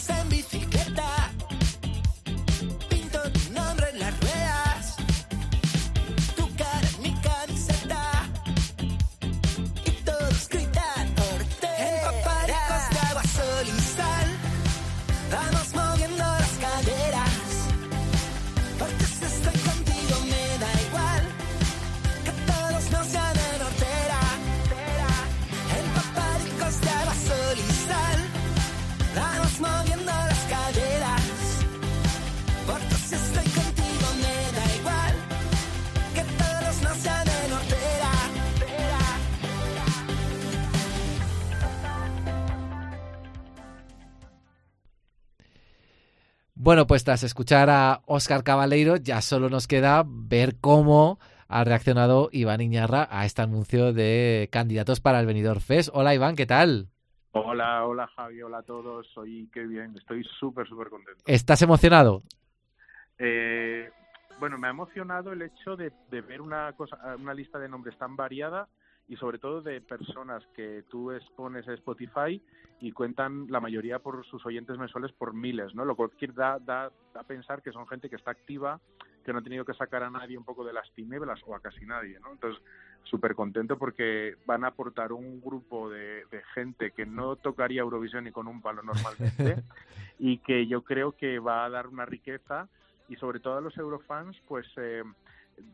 Bueno, 46.71 46.87
pues 46.87 47.03
tras 47.03 47.21
escuchar 47.23 47.69
a 47.69 48.01
Oscar 48.05 48.45
Cabaleiro, 48.45 48.95
ya 48.95 49.19
solo 49.19 49.49
nos 49.49 49.67
queda 49.67 50.05
ver 50.07 50.55
cómo 50.61 51.19
ha 51.49 51.65
reaccionado 51.65 52.29
Iván 52.31 52.61
Iñarra 52.61 53.09
a 53.11 53.25
este 53.25 53.41
anuncio 53.41 53.91
de 53.91 54.47
candidatos 54.53 55.01
para 55.01 55.19
el 55.19 55.25
Benidorm 55.25 55.59
Fest. 55.59 55.89
Hola 55.91 56.15
Iván, 56.15 56.37
¿qué 56.37 56.45
tal? 56.45 56.87
Hola, 57.33 57.85
hola 57.85 58.07
Javi, 58.15 58.41
hola 58.41 58.59
a 58.59 58.63
todos. 58.63 59.05
Soy 59.13 59.49
qué 59.53 59.67
bien, 59.67 59.97
estoy 59.97 60.23
súper, 60.39 60.65
súper 60.65 60.87
contento. 60.87 61.21
¿Estás 61.25 61.61
emocionado? 61.61 62.21
Eh, 63.19 63.89
bueno, 64.39 64.57
me 64.57 64.67
ha 64.67 64.69
emocionado 64.69 65.33
el 65.33 65.41
hecho 65.41 65.75
de, 65.75 65.91
de 66.09 66.21
ver 66.21 66.39
una 66.39 66.71
cosa, 66.77 66.95
una 67.19 67.33
lista 67.33 67.59
de 67.59 67.67
nombres 67.67 67.97
tan 67.97 68.15
variada 68.15 68.69
y 69.09 69.17
sobre 69.17 69.39
todo 69.39 69.61
de 69.61 69.81
personas 69.81 70.41
que 70.55 70.85
tú 70.89 71.11
expones 71.11 71.67
a 71.67 71.73
Spotify 71.73 72.41
y 72.81 72.91
cuentan 72.91 73.45
la 73.49 73.59
mayoría 73.59 73.99
por 73.99 74.25
sus 74.25 74.43
oyentes 74.45 74.77
mensuales 74.77 75.11
por 75.11 75.33
miles, 75.33 75.73
¿no? 75.75 75.85
Lo 75.85 75.95
cual 75.95 76.09
da, 76.33 76.57
da, 76.59 76.91
da 77.13 77.21
a 77.21 77.23
pensar 77.23 77.61
que 77.61 77.71
son 77.71 77.87
gente 77.87 78.09
que 78.09 78.15
está 78.15 78.31
activa, 78.31 78.79
que 79.23 79.31
no 79.31 79.39
ha 79.39 79.43
tenido 79.43 79.63
que 79.63 79.75
sacar 79.75 80.01
a 80.01 80.09
nadie 80.09 80.35
un 80.35 80.43
poco 80.43 80.65
de 80.65 80.73
las 80.73 80.91
tinieblas 80.93 81.39
o 81.45 81.53
a 81.53 81.59
casi 81.59 81.85
nadie, 81.85 82.19
¿no? 82.19 82.31
Entonces, 82.31 82.61
súper 83.03 83.35
contento 83.35 83.77
porque 83.77 84.35
van 84.47 84.63
a 84.63 84.69
aportar 84.69 85.13
un 85.13 85.39
grupo 85.41 85.91
de, 85.91 86.25
de 86.31 86.41
gente 86.55 86.91
que 86.91 87.05
no 87.05 87.35
tocaría 87.35 87.81
Eurovisión 87.81 88.23
ni 88.23 88.31
con 88.31 88.47
un 88.47 88.61
palo 88.61 88.81
normalmente 88.81 89.63
y 90.19 90.39
que 90.39 90.65
yo 90.65 90.83
creo 90.83 91.11
que 91.11 91.37
va 91.37 91.65
a 91.65 91.69
dar 91.69 91.87
una 91.87 92.05
riqueza 92.05 92.67
y 93.09 93.15
sobre 93.17 93.39
todo 93.39 93.57
a 93.57 93.61
los 93.61 93.77
eurofans, 93.77 94.37
pues 94.47 94.65
eh, 94.77 95.03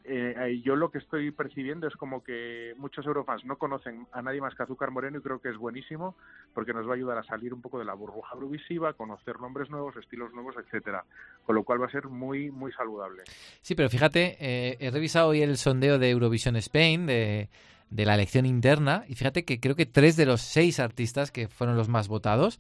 eh, 0.04 0.62
yo 0.64 0.76
lo 0.76 0.92
que 0.92 0.98
estoy 0.98 1.32
percibiendo 1.32 1.88
es 1.88 1.96
como 1.96 2.24
que 2.24 2.74
muchos 2.78 3.06
eurofans 3.06 3.46
no 3.46 3.58
conocen 3.58 4.08
a 4.12 4.22
nadie 4.22 4.42
más 4.42 4.56
que 4.56 4.64
Azúcar 4.64 4.92
Moreno 4.92 5.18
y 5.18 5.22
creo 5.22 5.40
que 5.40 5.50
es 5.50 5.58
buenísimo 5.58 6.16
porque 6.54 6.74
nos 6.74 6.88
va 6.88 6.92
a 6.92 6.96
ayudar 6.96 7.18
a 7.18 7.24
salir 7.24 7.54
un 7.54 7.62
poco 7.62 7.80
de 7.80 7.86
la 7.86 7.94
burbuja 7.94 8.36
eurovisiva, 8.36 8.94
conocer 8.94 9.40
nombres 9.40 9.70
nuevos, 9.70 9.96
estilos 9.98 10.34
nuevos, 10.34 10.56
etcétera, 10.58 11.04
con 11.46 11.56
lo 11.56 11.64
cual 11.64 11.82
va 11.82 11.88
a 11.88 11.92
ser 11.92 12.08
muy 12.08 12.52
muy 12.52 12.72
saludable. 12.72 13.24
Sí, 13.62 13.76
pero 13.76 13.90
fíjate, 13.90 14.38
eh, 14.40 14.78
he 14.80 14.92
revisado 14.92 15.30
hoy 15.30 15.42
el 15.42 15.58
sondeo 15.58 16.00
de 16.00 16.10
Eurovision 16.10 16.56
Spain 16.58 17.06
de, 17.06 17.50
de 17.90 18.06
la 18.06 18.16
elección 18.16 18.46
interna 18.46 19.04
y 19.08 19.16
fíjate 19.16 19.46
que 19.46 19.60
creo 19.60 19.76
que 19.76 19.86
tres 19.86 20.16
de 20.18 20.26
los 20.26 20.42
seis 20.42 20.80
artistas 20.80 21.32
que 21.32 21.48
fueron 21.48 21.78
los 21.78 21.90
más 21.90 22.08
votados 22.08 22.60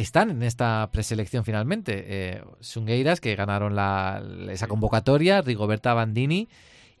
están 0.00 0.30
en 0.30 0.42
esta 0.42 0.88
preselección 0.92 1.44
finalmente. 1.44 2.04
Eh, 2.06 2.42
Sungueiras, 2.60 3.20
que 3.20 3.34
ganaron 3.36 3.74
la, 3.76 4.22
esa 4.50 4.66
convocatoria, 4.68 5.40
Rigoberta 5.42 5.94
Bandini 5.94 6.48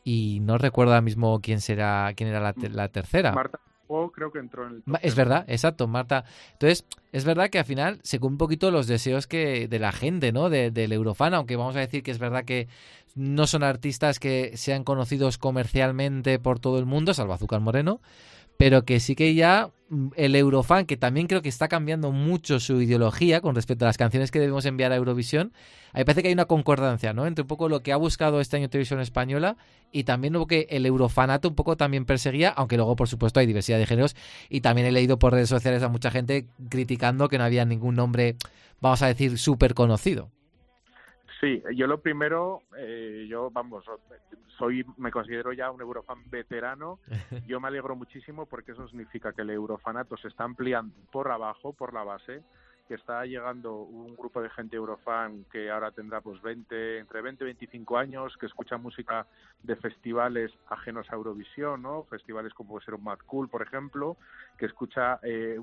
y 0.04 0.40
no 0.40 0.58
recuerdo 0.58 0.92
ahora 0.92 1.02
mismo 1.02 1.40
quién 1.40 1.60
será 1.60 2.12
quién 2.16 2.28
era 2.30 2.40
la, 2.40 2.52
te- 2.52 2.70
la 2.70 2.88
tercera. 2.88 3.32
Marta 3.32 3.58
O 3.88 4.10
creo 4.12 4.30
que 4.30 4.38
entró 4.38 4.66
en 4.66 4.74
el 4.76 4.82
top 4.82 4.96
Es 5.02 5.14
verdad, 5.14 5.44
exacto, 5.48 5.86
Marta. 5.88 6.24
Entonces, 6.52 6.84
es 7.12 7.24
verdad 7.24 7.48
que 7.50 7.58
al 7.58 7.64
final 7.64 8.00
se 8.02 8.18
cumplen 8.18 8.34
un 8.34 8.38
poquito 8.38 8.70
los 8.70 8.86
deseos 8.86 9.26
que 9.26 9.66
de 9.68 9.78
la 9.78 9.92
gente, 9.92 10.30
¿no? 10.32 10.50
De- 10.50 10.70
del 10.70 10.92
Eurofan, 10.92 11.34
aunque 11.34 11.56
vamos 11.56 11.74
a 11.76 11.80
decir 11.80 12.02
que 12.02 12.10
es 12.10 12.18
verdad 12.18 12.44
que 12.44 12.68
no 13.14 13.46
son 13.46 13.62
artistas 13.64 14.18
que 14.20 14.56
sean 14.56 14.84
conocidos 14.84 15.38
comercialmente 15.38 16.38
por 16.38 16.60
todo 16.60 16.78
el 16.78 16.86
mundo, 16.86 17.14
salvo 17.14 17.32
Azúcar 17.32 17.60
Moreno, 17.60 18.00
pero 18.58 18.84
que 18.84 19.00
sí 19.00 19.14
que 19.14 19.34
ya 19.34 19.70
mm, 19.88 20.08
el 20.16 20.36
Eurofan, 20.36 20.84
que 20.84 20.98
también 20.98 21.28
creo 21.28 21.40
que 21.40 21.48
está 21.48 21.68
cambiando 21.68 22.12
mucho 22.12 22.60
su 22.60 22.82
ideología 22.82 23.40
con 23.40 23.54
respecto 23.54 23.86
a 23.86 23.88
las 23.88 23.96
canciones 23.96 24.30
que 24.30 24.40
debemos 24.40 24.66
enviar 24.66 24.92
a 24.92 24.96
Eurovisión, 24.96 25.52
me 25.94 26.04
parece 26.04 26.22
que 26.22 26.28
hay 26.28 26.34
una 26.34 26.44
concordancia, 26.44 27.14
¿no? 27.14 27.26
Entre 27.26 27.42
un 27.42 27.48
poco 27.48 27.70
lo 27.70 27.82
que 27.82 27.92
ha 27.92 27.96
buscado 27.96 28.40
este 28.40 28.56
año 28.58 28.68
Televisión 28.68 29.00
Española 29.00 29.56
y 29.90 30.04
también 30.04 30.34
lo 30.34 30.46
que 30.46 30.66
el 30.70 30.84
Eurofanato 30.84 31.48
un 31.48 31.54
poco 31.54 31.76
también 31.76 32.04
perseguía, 32.04 32.50
aunque 32.50 32.76
luego, 32.76 32.96
por 32.96 33.08
supuesto, 33.08 33.40
hay 33.40 33.46
diversidad 33.46 33.78
de 33.78 33.86
géneros 33.86 34.16
y 34.50 34.60
también 34.60 34.88
he 34.88 34.92
leído 34.92 35.18
por 35.18 35.32
redes 35.32 35.48
sociales 35.48 35.82
a 35.82 35.88
mucha 35.88 36.10
gente 36.10 36.46
criticando 36.68 37.28
que 37.28 37.38
no 37.38 37.44
había 37.44 37.64
ningún 37.64 37.94
nombre, 37.94 38.36
vamos 38.80 39.00
a 39.02 39.06
decir, 39.06 39.38
súper 39.38 39.74
conocido. 39.74 40.30
Sí, 41.40 41.62
yo 41.74 41.86
lo 41.86 42.00
primero, 42.00 42.62
eh, 42.76 43.26
yo 43.28 43.50
vamos, 43.50 43.84
soy, 44.58 44.84
me 44.96 45.12
considero 45.12 45.52
ya 45.52 45.70
un 45.70 45.80
Eurofan 45.80 46.28
veterano. 46.28 46.98
Yo 47.46 47.60
me 47.60 47.68
alegro 47.68 47.94
muchísimo 47.94 48.46
porque 48.46 48.72
eso 48.72 48.88
significa 48.88 49.32
que 49.32 49.42
el 49.42 49.50
Eurofanato 49.50 50.16
se 50.16 50.28
está 50.28 50.44
ampliando 50.44 50.94
por 51.12 51.30
abajo, 51.30 51.72
por 51.72 51.94
la 51.94 52.02
base, 52.02 52.42
que 52.88 52.94
está 52.94 53.24
llegando 53.26 53.82
un 53.82 54.16
grupo 54.16 54.40
de 54.40 54.48
gente 54.48 54.76
eurofan 54.76 55.44
que 55.52 55.70
ahora 55.70 55.90
tendrá 55.90 56.22
pues 56.22 56.40
20, 56.40 56.98
entre 56.98 57.20
20 57.20 57.44
y 57.44 57.46
25 57.46 57.98
años, 57.98 58.36
que 58.38 58.46
escucha 58.46 58.78
música 58.78 59.26
de 59.62 59.76
festivales 59.76 60.50
ajenos 60.70 61.06
a 61.10 61.14
Eurovisión, 61.14 61.82
¿no? 61.82 62.04
Festivales 62.04 62.54
como 62.54 62.70
puede 62.70 62.86
ser 62.86 62.94
un 62.94 63.04
Mad 63.04 63.18
Cool, 63.26 63.48
por 63.48 63.62
ejemplo, 63.62 64.16
que 64.56 64.66
escucha 64.66 65.20
eh, 65.22 65.60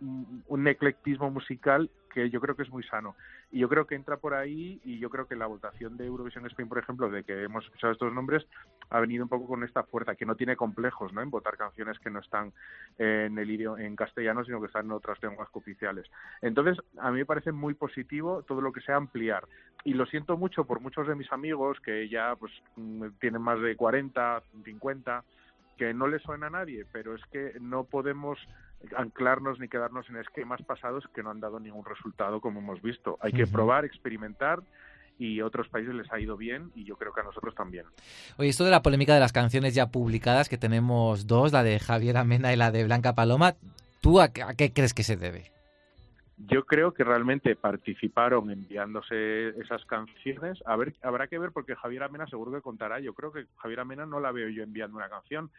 un, 0.00 0.42
un 0.48 0.66
eclectismo 0.66 1.30
musical 1.30 1.88
que 2.08 2.30
yo 2.30 2.40
creo 2.40 2.56
que 2.56 2.62
es 2.62 2.70
muy 2.70 2.82
sano. 2.84 3.16
Y 3.50 3.60
yo 3.60 3.68
creo 3.68 3.86
que 3.86 3.94
entra 3.94 4.16
por 4.16 4.34
ahí 4.34 4.80
y 4.84 4.98
yo 4.98 5.10
creo 5.10 5.26
que 5.26 5.36
la 5.36 5.46
votación 5.46 5.96
de 5.96 6.06
Eurovisión 6.06 6.46
Spain, 6.46 6.68
por 6.68 6.78
ejemplo, 6.78 7.10
de 7.10 7.24
que 7.24 7.44
hemos 7.44 7.64
escuchado 7.64 7.92
estos 7.92 8.12
nombres, 8.12 8.46
ha 8.90 9.00
venido 9.00 9.24
un 9.24 9.28
poco 9.28 9.46
con 9.46 9.64
esta 9.64 9.82
fuerza, 9.84 10.14
que 10.14 10.26
no 10.26 10.34
tiene 10.34 10.56
complejos 10.56 11.12
¿no? 11.12 11.22
en 11.22 11.30
votar 11.30 11.56
canciones 11.56 11.98
que 11.98 12.10
no 12.10 12.20
están 12.20 12.52
en 12.98 13.38
el 13.38 13.50
idioma, 13.50 13.82
en 13.82 13.96
castellano, 13.96 14.44
sino 14.44 14.60
que 14.60 14.66
están 14.66 14.86
en 14.86 14.92
otras 14.92 15.22
lenguas 15.22 15.48
cooficiales. 15.50 16.06
Entonces, 16.42 16.78
a 16.98 17.10
mí 17.10 17.18
me 17.18 17.26
parece 17.26 17.52
muy 17.52 17.74
positivo 17.74 18.42
todo 18.42 18.60
lo 18.60 18.72
que 18.72 18.80
sea 18.80 18.96
ampliar. 18.96 19.46
Y 19.84 19.94
lo 19.94 20.06
siento 20.06 20.36
mucho 20.36 20.64
por 20.64 20.80
muchos 20.80 21.06
de 21.06 21.14
mis 21.14 21.30
amigos 21.32 21.78
que 21.80 22.08
ya 22.08 22.34
pues 22.36 22.52
tienen 23.20 23.42
más 23.42 23.60
de 23.60 23.76
40, 23.76 24.42
50, 24.64 25.24
que 25.78 25.94
no 25.94 26.08
le 26.08 26.18
suena 26.18 26.48
a 26.48 26.50
nadie, 26.50 26.84
pero 26.92 27.14
es 27.14 27.24
que 27.26 27.54
no 27.60 27.84
podemos 27.84 28.38
anclarnos 28.96 29.58
ni 29.58 29.68
quedarnos 29.68 30.08
en 30.08 30.16
esquemas 30.16 30.62
pasados 30.62 31.04
que 31.14 31.22
no 31.22 31.30
han 31.30 31.40
dado 31.40 31.58
ningún 31.60 31.84
resultado 31.84 32.40
como 32.40 32.60
hemos 32.60 32.80
visto. 32.82 33.18
Hay 33.20 33.32
que 33.32 33.46
probar, 33.46 33.84
experimentar 33.84 34.60
y 35.18 35.40
a 35.40 35.46
otros 35.46 35.68
países 35.68 35.94
les 35.94 36.10
ha 36.12 36.20
ido 36.20 36.36
bien 36.36 36.70
y 36.76 36.84
yo 36.84 36.96
creo 36.96 37.12
que 37.12 37.20
a 37.20 37.24
nosotros 37.24 37.54
también. 37.54 37.86
Oye, 38.36 38.48
esto 38.50 38.64
de 38.64 38.70
la 38.70 38.82
polémica 38.82 39.14
de 39.14 39.20
las 39.20 39.32
canciones 39.32 39.74
ya 39.74 39.90
publicadas, 39.90 40.48
que 40.48 40.58
tenemos 40.58 41.26
dos, 41.26 41.52
la 41.52 41.64
de 41.64 41.78
Javier 41.80 42.16
Amena 42.16 42.52
y 42.52 42.56
la 42.56 42.70
de 42.70 42.84
Blanca 42.84 43.14
Paloma, 43.14 43.54
¿tú 44.00 44.20
a, 44.20 44.28
qué- 44.32 44.42
a 44.44 44.54
qué 44.54 44.72
crees 44.72 44.94
que 44.94 45.02
se 45.02 45.16
debe? 45.16 45.50
Yo 46.46 46.64
creo 46.66 46.94
que 46.94 47.02
realmente 47.02 47.56
participaron 47.56 48.48
enviándose 48.52 49.48
esas 49.60 49.84
canciones. 49.86 50.62
A 50.66 50.76
ver, 50.76 50.94
habrá 51.02 51.26
que 51.26 51.36
ver 51.36 51.50
porque 51.50 51.74
Javier 51.74 52.04
Amena 52.04 52.28
seguro 52.28 52.52
que 52.52 52.60
contará. 52.62 53.00
Yo 53.00 53.12
creo 53.12 53.32
que 53.32 53.46
Javier 53.56 53.80
Amena 53.80 54.06
no 54.06 54.20
la 54.20 54.30
veo 54.30 54.48
yo 54.48 54.62
enviando 54.62 54.96
una 54.96 55.08
canción. 55.08 55.50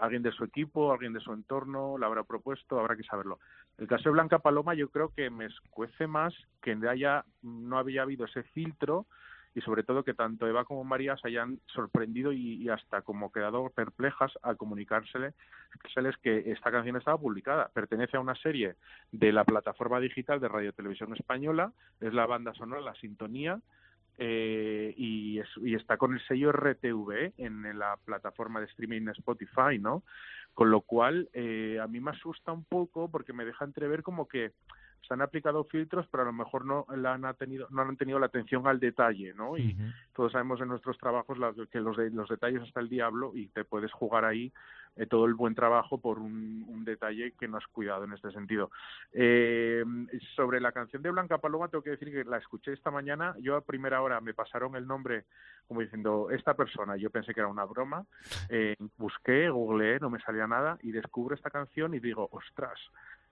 Alguien 0.00 0.22
de 0.22 0.32
su 0.32 0.44
equipo, 0.44 0.92
alguien 0.92 1.12
de 1.12 1.20
su 1.20 1.32
entorno 1.32 1.98
la 1.98 2.06
habrá 2.06 2.24
propuesto, 2.24 2.78
habrá 2.78 2.96
que 2.96 3.04
saberlo. 3.04 3.38
El 3.78 3.86
caso 3.86 4.04
de 4.04 4.12
Blanca 4.12 4.38
Paloma 4.40 4.74
yo 4.74 4.88
creo 4.88 5.12
que 5.14 5.30
me 5.30 5.46
escuece 5.46 6.06
más 6.06 6.34
que 6.62 6.76
haya, 6.88 7.24
no 7.42 7.78
había 7.78 8.02
habido 8.02 8.24
ese 8.24 8.42
filtro 8.42 9.06
y 9.54 9.60
sobre 9.60 9.82
todo 9.82 10.04
que 10.04 10.14
tanto 10.14 10.46
Eva 10.46 10.64
como 10.64 10.84
María 10.84 11.16
se 11.16 11.28
hayan 11.28 11.58
sorprendido 11.66 12.32
y, 12.32 12.68
hasta 12.68 13.02
como 13.02 13.32
quedado 13.32 13.70
perplejas 13.70 14.32
al 14.42 14.56
comunicárseles 14.56 15.34
que 16.22 16.52
esta 16.52 16.70
canción 16.70 16.96
estaba 16.96 17.18
publicada. 17.18 17.68
Pertenece 17.72 18.16
a 18.16 18.20
una 18.20 18.36
serie 18.36 18.76
de 19.10 19.32
la 19.32 19.44
plataforma 19.44 20.00
digital 20.00 20.38
de 20.40 20.48
Radio 20.48 20.72
Televisión 20.72 21.14
Española, 21.14 21.72
es 22.00 22.14
la 22.14 22.26
banda 22.26 22.54
sonora, 22.54 22.80
la 22.80 22.94
sintonía, 22.96 23.60
eh, 24.18 24.92
y, 24.96 25.38
es- 25.38 25.56
y 25.62 25.74
está 25.74 25.96
con 25.96 26.12
el 26.14 26.20
sello 26.26 26.50
RTV 26.52 27.32
en 27.38 27.78
la 27.78 27.96
plataforma 28.04 28.60
de 28.60 28.66
streaming 28.66 29.08
Spotify, 29.08 29.78
¿no? 29.80 30.02
Con 30.54 30.70
lo 30.70 30.80
cual, 30.80 31.28
eh, 31.32 31.78
a 31.80 31.86
mí 31.86 32.00
me 32.00 32.10
asusta 32.10 32.52
un 32.52 32.64
poco 32.64 33.08
porque 33.10 33.32
me 33.32 33.44
deja 33.44 33.64
entrever 33.64 34.02
como 34.02 34.26
que 34.28 34.52
se 35.06 35.14
han 35.14 35.22
aplicado 35.22 35.64
filtros, 35.64 36.06
pero 36.10 36.22
a 36.22 36.26
lo 36.26 36.32
mejor 36.32 36.64
no 36.66 36.84
la 36.94 37.14
han 37.14 37.34
tenido, 37.36 37.66
no 37.70 37.82
han 37.82 37.96
tenido 37.96 38.18
la 38.18 38.26
atención 38.26 38.66
al 38.66 38.78
detalle, 38.80 39.32
¿no? 39.34 39.56
Y 39.56 39.72
todos 40.12 40.32
sabemos 40.32 40.60
en 40.60 40.68
nuestros 40.68 40.98
trabajos 40.98 41.38
la- 41.38 41.54
que 41.70 41.80
los, 41.80 41.96
de, 41.96 42.10
los 42.10 42.28
detalles 42.28 42.62
hasta 42.62 42.80
el 42.80 42.88
diablo 42.88 43.32
y 43.34 43.48
te 43.48 43.64
puedes 43.64 43.90
jugar 43.92 44.24
ahí 44.24 44.52
eh, 44.96 45.06
todo 45.06 45.26
el 45.26 45.34
buen 45.34 45.54
trabajo 45.54 45.98
por 45.98 46.18
un, 46.18 46.64
un 46.68 46.84
detalle 46.84 47.32
que 47.38 47.46
no 47.48 47.56
has 47.56 47.66
cuidado 47.68 48.04
en 48.04 48.12
este 48.12 48.30
sentido. 48.32 48.70
Eh, 49.12 49.84
sobre 50.34 50.60
la 50.60 50.72
canción 50.72 51.02
de 51.02 51.10
Blanca 51.10 51.38
Paloma, 51.38 51.68
tengo 51.68 51.82
que 51.84 51.90
decir 51.90 52.10
que 52.10 52.24
la 52.24 52.38
escuché 52.38 52.72
esta 52.72 52.90
mañana. 52.90 53.34
Yo 53.40 53.56
a 53.56 53.60
primera 53.62 54.02
hora 54.02 54.20
me 54.20 54.34
pasaron 54.34 54.74
el 54.76 54.86
nombre 54.86 55.24
como 55.66 55.80
diciendo 55.80 56.28
esta 56.30 56.54
persona. 56.54 56.96
Yo 56.96 57.10
pensé 57.10 57.32
que 57.32 57.40
era 57.40 57.48
una 57.48 57.64
broma. 57.64 58.04
Eh, 58.48 58.74
busqué, 58.96 59.48
googleé, 59.50 60.00
no 60.00 60.10
me 60.10 60.18
salía 60.20 60.46
nada 60.46 60.78
y 60.82 60.90
descubro 60.92 61.34
esta 61.34 61.50
canción 61.50 61.94
y 61.94 62.00
digo, 62.00 62.28
ostras. 62.32 62.78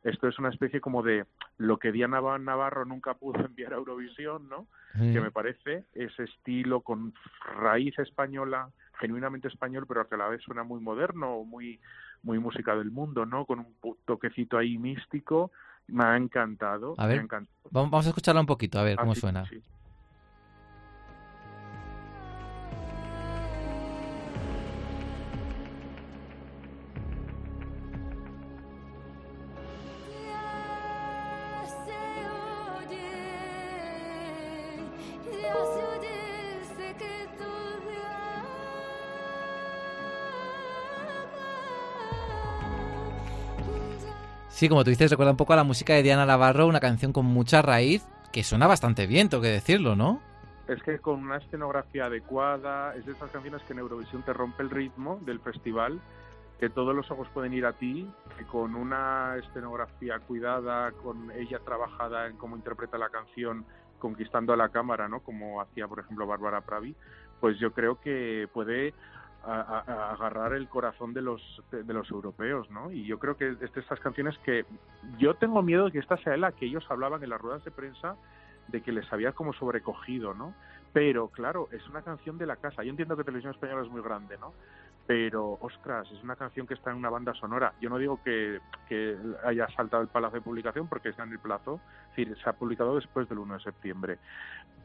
Esto 0.07 0.29
es 0.29 0.39
una 0.39 0.51
especie 0.51 0.81
como 0.81 1.03
de 1.03 1.27
lo 1.59 1.79
que 1.79 1.91
Diana 1.91 2.21
Navarro 2.39 2.85
nunca 2.85 3.15
pudo 3.15 3.35
enviar 3.47 3.73
a 3.75 3.77
Eurovisión, 3.77 4.49
¿no? 4.49 4.67
que 5.13 5.21
me 5.21 5.31
parece 5.31 5.85
ese 5.93 6.23
estilo 6.25 6.81
con 6.81 7.13
raíz 7.61 7.99
española, 7.99 8.71
genuinamente 8.99 9.49
español, 9.49 9.85
pero 9.87 10.09
que 10.09 10.15
a 10.15 10.19
la 10.19 10.29
vez 10.29 10.41
suena 10.43 10.63
muy 10.63 10.81
moderno, 10.81 11.45
muy 11.45 11.79
muy 12.23 12.39
música 12.39 12.75
del 12.75 12.91
mundo, 12.91 13.27
¿no? 13.27 13.45
Con 13.45 13.59
un 13.59 13.77
toquecito 14.07 14.57
ahí 14.57 14.79
místico, 14.79 15.51
me 15.89 16.03
ha 16.05 16.17
encantado, 16.17 16.95
A 16.97 17.03
me 17.03 17.09
ver, 17.09 17.19
ha 17.19 17.23
encantado. 17.25 17.69
Vamos 17.71 18.07
a 18.07 18.09
escucharla 18.09 18.41
un 18.41 18.47
poquito, 18.47 18.79
a 18.79 18.85
ver 18.85 18.97
Ah, 18.99 19.03
cómo 19.03 19.15
sí, 19.15 19.21
suena. 19.21 19.45
sí. 19.45 19.61
Sí, 44.57 44.71
como 44.71 44.85
tú 44.85 44.89
dices, 44.89 45.11
recuerda 45.11 45.33
un 45.33 45.37
poco 45.37 45.53
a 45.53 45.57
la 45.57 45.65
música 45.65 45.93
de 45.93 46.03
Diana 46.03 46.25
Navarro, 46.25 46.67
una 46.67 46.81
canción 46.81 47.13
con 47.13 47.27
mucha 47.27 47.61
raíz, 47.61 48.09
que 48.33 48.43
suena 48.43 48.67
bastante 48.67 49.07
bien, 49.07 49.29
tengo 49.29 49.43
que 49.43 49.51
decirlo, 49.51 49.97
¿no? 49.97 50.23
Es 50.67 50.83
que 50.83 50.99
con 50.99 51.25
una 51.25 51.37
escenografía 51.37 52.07
adecuada, 52.07 52.97
es 52.97 53.05
de 53.05 53.13
esas 53.13 53.31
canciones 53.31 53.61
que 53.65 53.75
en 53.75 53.81
Eurovisión 53.81 54.23
te 54.23 54.33
rompe 54.33 54.63
el 54.63 54.71
ritmo 54.71 55.21
del 55.27 55.41
festival, 55.41 56.01
que 56.59 56.71
todos 56.71 56.97
los 56.97 57.11
ojos 57.11 57.29
pueden 57.35 57.53
ir 57.53 57.67
a 57.67 57.75
ti, 57.75 58.11
que 58.39 58.47
con 58.47 58.77
una 58.77 59.37
escenografía 59.37 60.21
cuidada, 60.21 60.91
con 60.93 61.31
ella 61.33 61.59
trabajada 61.59 62.27
en 62.27 62.39
cómo 62.39 62.57
interpreta 62.57 62.97
la 62.97 63.11
canción, 63.11 63.67
conquistando 63.99 64.55
a 64.55 64.57
la 64.57 64.71
cámara, 64.71 65.07
¿no? 65.07 65.21
Como 65.21 65.61
hacía, 65.61 65.87
por 65.87 66.01
ejemplo, 66.01 66.27
Bárbara 66.27 66.63
Pravi, 66.63 66.97
pues 67.41 67.59
yo 67.59 67.75
creo 67.75 68.01
que 68.01 68.49
puede 68.55 68.95
a- 69.47 69.85
a- 69.87 70.13
agarrar 70.13 70.53
el 70.55 70.69
corazón 70.69 71.15
de 71.15 71.23
los 71.23 71.41
de, 71.71 71.93
los 71.95 72.11
europeos, 72.11 72.69
¿no? 72.71 72.91
Y 72.91 73.05
yo 73.05 73.19
creo 73.19 73.37
que 73.37 73.57
estas 73.61 74.01
canciones 74.01 74.37
que 74.39 74.65
yo 75.19 75.35
tengo 75.35 75.63
miedo 75.63 75.87
de 75.87 75.93
que 75.93 75.99
esta 75.99 76.17
sea 76.19 76.37
la 76.37 76.53
que 76.53 76.67
ellos 76.67 76.85
hablaban 76.91 77.23
en 77.23 77.31
las 77.31 77.41
ruedas 77.41 77.65
de 77.65 77.71
prensa 77.71 78.17
de 78.69 78.83
que 78.83 78.91
les 78.93 79.11
había 79.13 79.33
como 79.33 79.53
sobrecogido, 79.53 80.35
¿no? 80.35 80.53
Pero 80.93 81.29
claro, 81.29 81.69
es 81.73 81.87
una 81.89 82.03
canción 82.03 82.39
de 82.39 82.47
la 82.47 82.57
casa. 82.57 82.83
Yo 82.83 82.91
entiendo 82.91 83.17
que 83.17 83.23
Televisión 83.25 83.53
Española 83.55 83.83
es 83.83 83.91
muy 83.91 84.03
grande, 84.03 84.37
¿no? 84.39 84.55
Pero, 85.07 85.57
ostras, 85.61 86.11
es 86.11 86.23
una 86.25 86.35
canción 86.35 86.67
que 86.67 86.75
está 86.75 86.91
en 86.91 86.97
una 86.97 87.11
banda 87.11 87.33
sonora. 87.35 87.73
Yo 87.81 87.89
no 87.89 87.99
digo 87.99 88.21
que, 88.25 88.61
que 88.89 89.17
haya 89.45 89.69
saltado 89.69 90.03
el 90.03 90.09
plazo 90.09 90.35
de 90.35 90.41
publicación 90.41 90.89
porque 90.89 91.11
está 91.11 91.23
en 91.23 91.33
el 91.33 91.39
plazo, 91.39 91.81
es 92.11 92.17
decir, 92.17 92.37
se 92.43 92.51
ha 92.51 92.55
publicado 92.55 92.97
después 92.97 93.29
del 93.29 93.39
1 93.39 93.55
de 93.55 93.61
septiembre. 93.61 94.19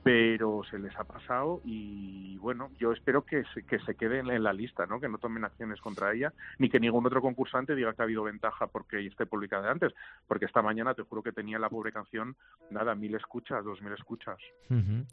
Pero 0.03 0.61
se 0.69 0.79
les 0.79 0.95
ha 0.97 1.03
pasado 1.03 1.61
y 1.63 2.35
bueno, 2.37 2.71
yo 2.79 2.91
espero 2.91 3.23
que 3.23 3.43
se, 3.53 3.63
que 3.63 3.79
se 3.79 3.95
quede 3.95 4.19
en, 4.19 4.43
la 4.43 4.53
lista, 4.53 4.87
¿no? 4.87 4.99
Que 4.99 5.07
no 5.07 5.19
tomen 5.19 5.45
acciones 5.45 5.79
contra 5.79 6.11
ella, 6.11 6.33
ni 6.57 6.69
que 6.69 6.79
ningún 6.79 7.05
otro 7.05 7.21
concursante 7.21 7.75
diga 7.75 7.93
que 7.93 8.01
ha 8.01 8.05
habido 8.05 8.23
ventaja 8.23 8.65
porque 8.67 9.05
esté 9.05 9.27
publicada 9.27 9.71
antes. 9.71 9.93
Porque 10.27 10.45
esta 10.45 10.63
mañana 10.63 10.95
te 10.95 11.03
juro 11.03 11.21
que 11.21 11.31
tenía 11.31 11.59
la 11.59 11.69
pobre 11.69 11.91
canción, 11.91 12.35
nada, 12.71 12.95
mil 12.95 13.13
escuchas, 13.13 13.63
dos 13.63 13.81
mil 13.81 13.93
escuchas. 13.93 14.39
Ujú. 14.69 15.05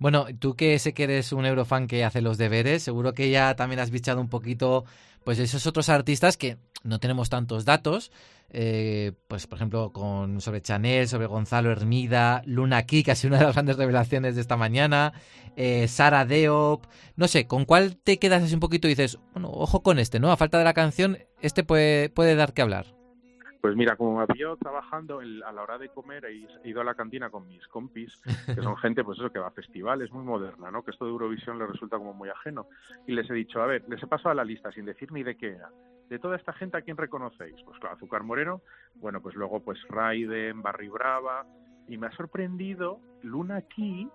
Bueno, 0.00 0.24
tú 0.38 0.56
que 0.56 0.78
sé 0.78 0.94
que 0.94 1.04
eres 1.04 1.30
un 1.30 1.44
eurofan 1.44 1.86
que 1.86 2.04
hace 2.04 2.22
los 2.22 2.38
deberes, 2.38 2.82
seguro 2.82 3.12
que 3.12 3.28
ya 3.30 3.54
también 3.54 3.80
has 3.80 3.90
bichado 3.90 4.18
un 4.18 4.30
poquito, 4.30 4.86
pues 5.24 5.38
esos 5.38 5.66
otros 5.66 5.90
artistas 5.90 6.38
que 6.38 6.56
no 6.82 6.98
tenemos 6.98 7.28
tantos 7.28 7.66
datos, 7.66 8.10
eh, 8.48 9.12
pues 9.28 9.46
por 9.46 9.58
ejemplo 9.58 9.92
con 9.92 10.40
sobre 10.40 10.62
Chanel, 10.62 11.06
sobre 11.06 11.26
Gonzalo 11.26 11.70
Hermida, 11.70 12.40
Luna 12.46 12.86
Key, 12.86 13.02
que 13.02 13.10
ha 13.10 13.14
sido 13.14 13.32
una 13.32 13.40
de 13.40 13.44
las 13.44 13.54
grandes 13.54 13.76
revelaciones 13.76 14.36
de 14.36 14.40
esta 14.40 14.56
mañana, 14.56 15.12
eh, 15.56 15.86
Sara 15.86 16.24
Deop, 16.24 16.86
no 17.16 17.28
sé, 17.28 17.46
¿con 17.46 17.66
cuál 17.66 17.98
te 17.98 18.18
quedas 18.18 18.42
así 18.42 18.54
un 18.54 18.60
poquito 18.60 18.88
y 18.88 18.92
dices, 18.92 19.18
bueno, 19.34 19.50
ojo 19.50 19.82
con 19.82 19.98
este, 19.98 20.18
¿no? 20.18 20.32
A 20.32 20.38
falta 20.38 20.56
de 20.56 20.64
la 20.64 20.72
canción, 20.72 21.18
este 21.42 21.62
puede, 21.62 22.08
puede 22.08 22.36
dar 22.36 22.54
que 22.54 22.62
hablar. 22.62 22.99
Pues 23.60 23.76
mira, 23.76 23.94
como 23.96 24.18
me 24.18 24.26
pillo 24.26 24.56
trabajando 24.56 25.20
el- 25.20 25.42
a 25.42 25.52
la 25.52 25.62
hora 25.62 25.76
de 25.76 25.90
comer, 25.90 26.24
he 26.24 26.46
he 26.64 26.68
ido 26.70 26.80
a 26.80 26.84
la 26.84 26.94
cantina 26.94 27.28
con 27.28 27.46
mis 27.46 27.66
compis, 27.68 28.16
que 28.46 28.62
son 28.62 28.76
gente, 28.78 29.04
pues 29.04 29.18
eso, 29.18 29.30
que 29.30 29.38
va 29.38 29.48
a 29.48 29.52
festivales, 29.52 30.10
muy 30.12 30.24
moderna, 30.24 30.70
¿no? 30.70 30.82
Que 30.82 30.90
esto 30.92 31.04
de 31.04 31.10
Eurovisión 31.10 31.58
les 31.58 31.68
resulta 31.68 31.98
como 31.98 32.14
muy 32.14 32.30
ajeno. 32.30 32.66
Y 33.06 33.12
les 33.12 33.28
he 33.28 33.34
dicho, 33.34 33.60
a 33.62 33.66
ver, 33.66 33.84
les 33.88 34.02
he 34.02 34.06
pasado 34.06 34.30
a 34.30 34.34
la 34.34 34.44
lista 34.44 34.72
sin 34.72 34.86
decir 34.86 35.12
ni 35.12 35.22
de 35.22 35.36
qué 35.36 35.48
era. 35.56 35.68
De 36.08 36.18
toda 36.18 36.36
esta 36.36 36.52
gente, 36.54 36.76
¿a 36.78 36.82
quién 36.82 36.96
reconocéis? 36.96 37.54
Pues 37.64 37.78
claro, 37.78 37.96
Azúcar 37.96 38.22
Moreno, 38.22 38.62
bueno, 38.96 39.20
pues 39.20 39.34
luego 39.36 39.60
pues 39.60 39.78
Raiden, 39.88 40.62
Barry 40.62 40.88
Brava, 40.88 41.44
y 41.86 41.98
me 41.98 42.06
ha 42.06 42.12
sorprendido 42.12 42.98
Luna 43.22 43.62
Key, 43.62 44.08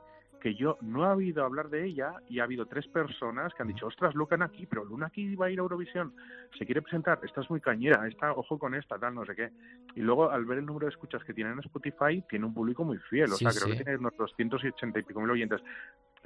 que 0.45 0.53
yo 0.53 0.77
no 0.81 1.03
he 1.03 1.15
oído 1.15 1.43
hablar 1.43 1.69
de 1.71 1.83
ella 1.85 2.13
y 2.29 2.37
ha 2.39 2.43
habido 2.43 2.67
tres 2.67 2.87
personas 2.89 3.51
que 3.55 3.63
han 3.63 3.67
dicho, 3.67 3.87
ostras, 3.87 4.13
Luna 4.13 4.45
aquí, 4.45 4.67
pero 4.67 4.85
Luna 4.85 5.07
aquí 5.07 5.35
va 5.35 5.47
a 5.47 5.49
ir 5.49 5.57
a 5.57 5.63
Eurovisión, 5.63 6.13
se 6.55 6.67
quiere 6.67 6.83
presentar, 6.83 7.19
esta 7.23 7.41
es 7.41 7.49
muy 7.49 7.59
cañera, 7.59 8.07
esta, 8.07 8.31
ojo 8.31 8.59
con 8.59 8.75
esta, 8.75 8.99
tal, 8.99 9.15
no 9.15 9.25
sé 9.25 9.35
qué. 9.35 9.49
Y 9.95 10.01
luego, 10.01 10.29
al 10.29 10.45
ver 10.45 10.59
el 10.59 10.67
número 10.67 10.85
de 10.85 10.91
escuchas 10.91 11.23
que 11.23 11.33
tiene 11.33 11.49
en 11.49 11.57
Spotify, 11.61 12.23
tiene 12.29 12.45
un 12.45 12.53
público 12.53 12.83
muy 12.83 12.99
fiel, 12.99 13.31
o 13.31 13.37
Sí, 13.37 13.43
sea, 13.43 13.53
creo 13.53 13.71
sí. 13.71 13.77
que 13.79 13.83
tiene 13.85 13.97
unos 13.97 14.15
280 14.17 14.99
y 14.99 15.01
pico 15.01 15.19
mil 15.19 15.31
oyentes. 15.31 15.63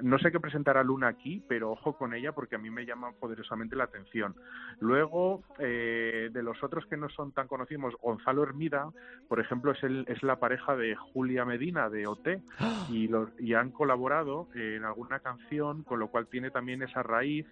No 0.02 0.18
sé 0.20 0.32
qué 0.32 0.40
presentará 0.40 0.84
Luna 0.84 1.08
aquí, 1.08 1.44
pero 1.48 1.72
ojo 1.72 1.98
con 1.98 2.14
ella 2.14 2.32
porque 2.32 2.56
a 2.56 2.60
mí 2.60 2.70
me 2.70 2.86
llama 2.86 3.12
poderosamente 3.20 3.76
la 3.76 3.86
atención. 3.86 4.36
Luego, 4.80 5.44
eh, 5.60 6.30
de 6.32 6.44
los 6.44 6.64
otros 6.64 6.86
que 6.86 6.98
no 6.98 7.10
son 7.10 7.32
tan 7.32 7.48
conocidos, 7.48 7.96
Gonzalo 8.02 8.44
Hermida, 8.44 8.90
por 9.28 9.40
ejemplo, 9.40 9.72
es, 9.72 9.84
el, 9.84 10.06
es 10.08 10.24
la 10.24 10.38
pareja 10.38 10.76
de 10.76 10.96
Julia 10.96 11.46
Medina 11.46 11.90
de 11.90 12.08
OT 12.08 12.28
y, 12.90 13.08
los, 13.08 13.30
y 13.40 13.54
han 13.54 13.72
colaborado 13.72 14.48
en 14.56 14.84
alguna 14.86 15.20
canción, 15.20 15.84
con 15.84 16.00
lo 16.00 16.08
cual 16.08 16.28
tiene 16.28 16.52
también 16.52 16.82
esa 16.82 17.04
raíz 17.04 17.46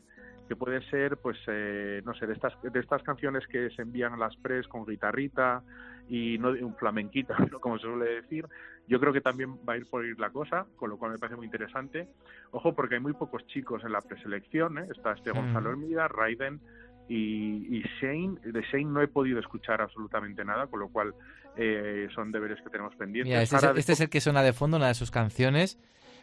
que 0.48 0.56
puede 0.56 0.82
ser, 0.90 1.18
pues, 1.18 1.38
eh, 1.48 2.02
no 2.06 2.14
sé, 2.14 2.26
de 2.26 2.34
estas, 2.34 2.54
de 2.62 2.80
estas 2.80 3.04
canciones 3.04 3.46
que 3.48 3.70
se 3.72 3.82
envían 3.82 4.14
a 4.14 4.18
las 4.18 4.36
pres 4.38 4.68
con 4.68 4.86
guitarrita 4.86 5.62
y 6.08 6.38
no 6.38 6.54
de 6.54 6.63
un 6.63 6.76
flamenquito, 6.76 7.34
¿no? 7.52 7.60
como 7.60 7.78
se 7.78 7.84
suele 7.84 8.22
decir. 8.22 8.46
Yo 8.88 9.00
creo 9.00 9.12
que 9.12 9.22
también 9.22 9.58
va 9.67 9.74
a 9.74 9.78
ir 9.78 9.86
por 9.86 10.06
ir 10.06 10.17
la 10.17 10.30
cosa, 10.30 10.65
con 10.78 10.89
lo 10.89 10.98
cual 10.98 11.12
me 11.12 11.17
parece 11.17 11.36
muy 11.36 11.46
interesante. 11.46 12.08
Ojo, 12.52 12.74
porque 12.74 12.96
hay 12.96 13.02
muy 13.02 13.13
pocos 13.13 13.46
chicos 13.48 13.84
en 13.84 13.91
la 13.91 14.02
preselección, 14.02 14.78
¿eh? 14.78 14.88
Está 14.96 15.12
este 15.12 15.32
Mm. 15.34 15.36
Gonzalo 15.36 15.72
Hermida, 15.72 16.08
Raiden 16.08 16.62
y, 17.10 17.78
y 17.78 17.84
Shane. 18.00 18.39
De 18.43 18.62
Shane 18.62 18.86
no 18.86 19.02
he 19.02 19.08
podido 19.08 19.39
escuchar 19.39 19.82
absolutamente 19.82 20.46
nada, 20.46 20.67
con 20.67 20.80
lo 20.80 20.88
cual 20.88 21.13
eh, 21.58 22.08
son 22.15 22.32
deberes 22.32 22.62
que 22.62 22.70
tenemos 22.70 22.96
pendientes. 22.96 23.30
Mira, 23.30 23.41
este 23.41 23.56
es, 23.58 23.63
este 23.78 23.93
es 23.93 24.02
el 24.02 24.10
que 24.10 24.22
suena 24.22 24.41
de 24.41 24.54
fondo, 24.54 24.78
una 24.78 24.88
de 24.88 24.93
sus 24.93 25.12
canciones. 25.12 25.78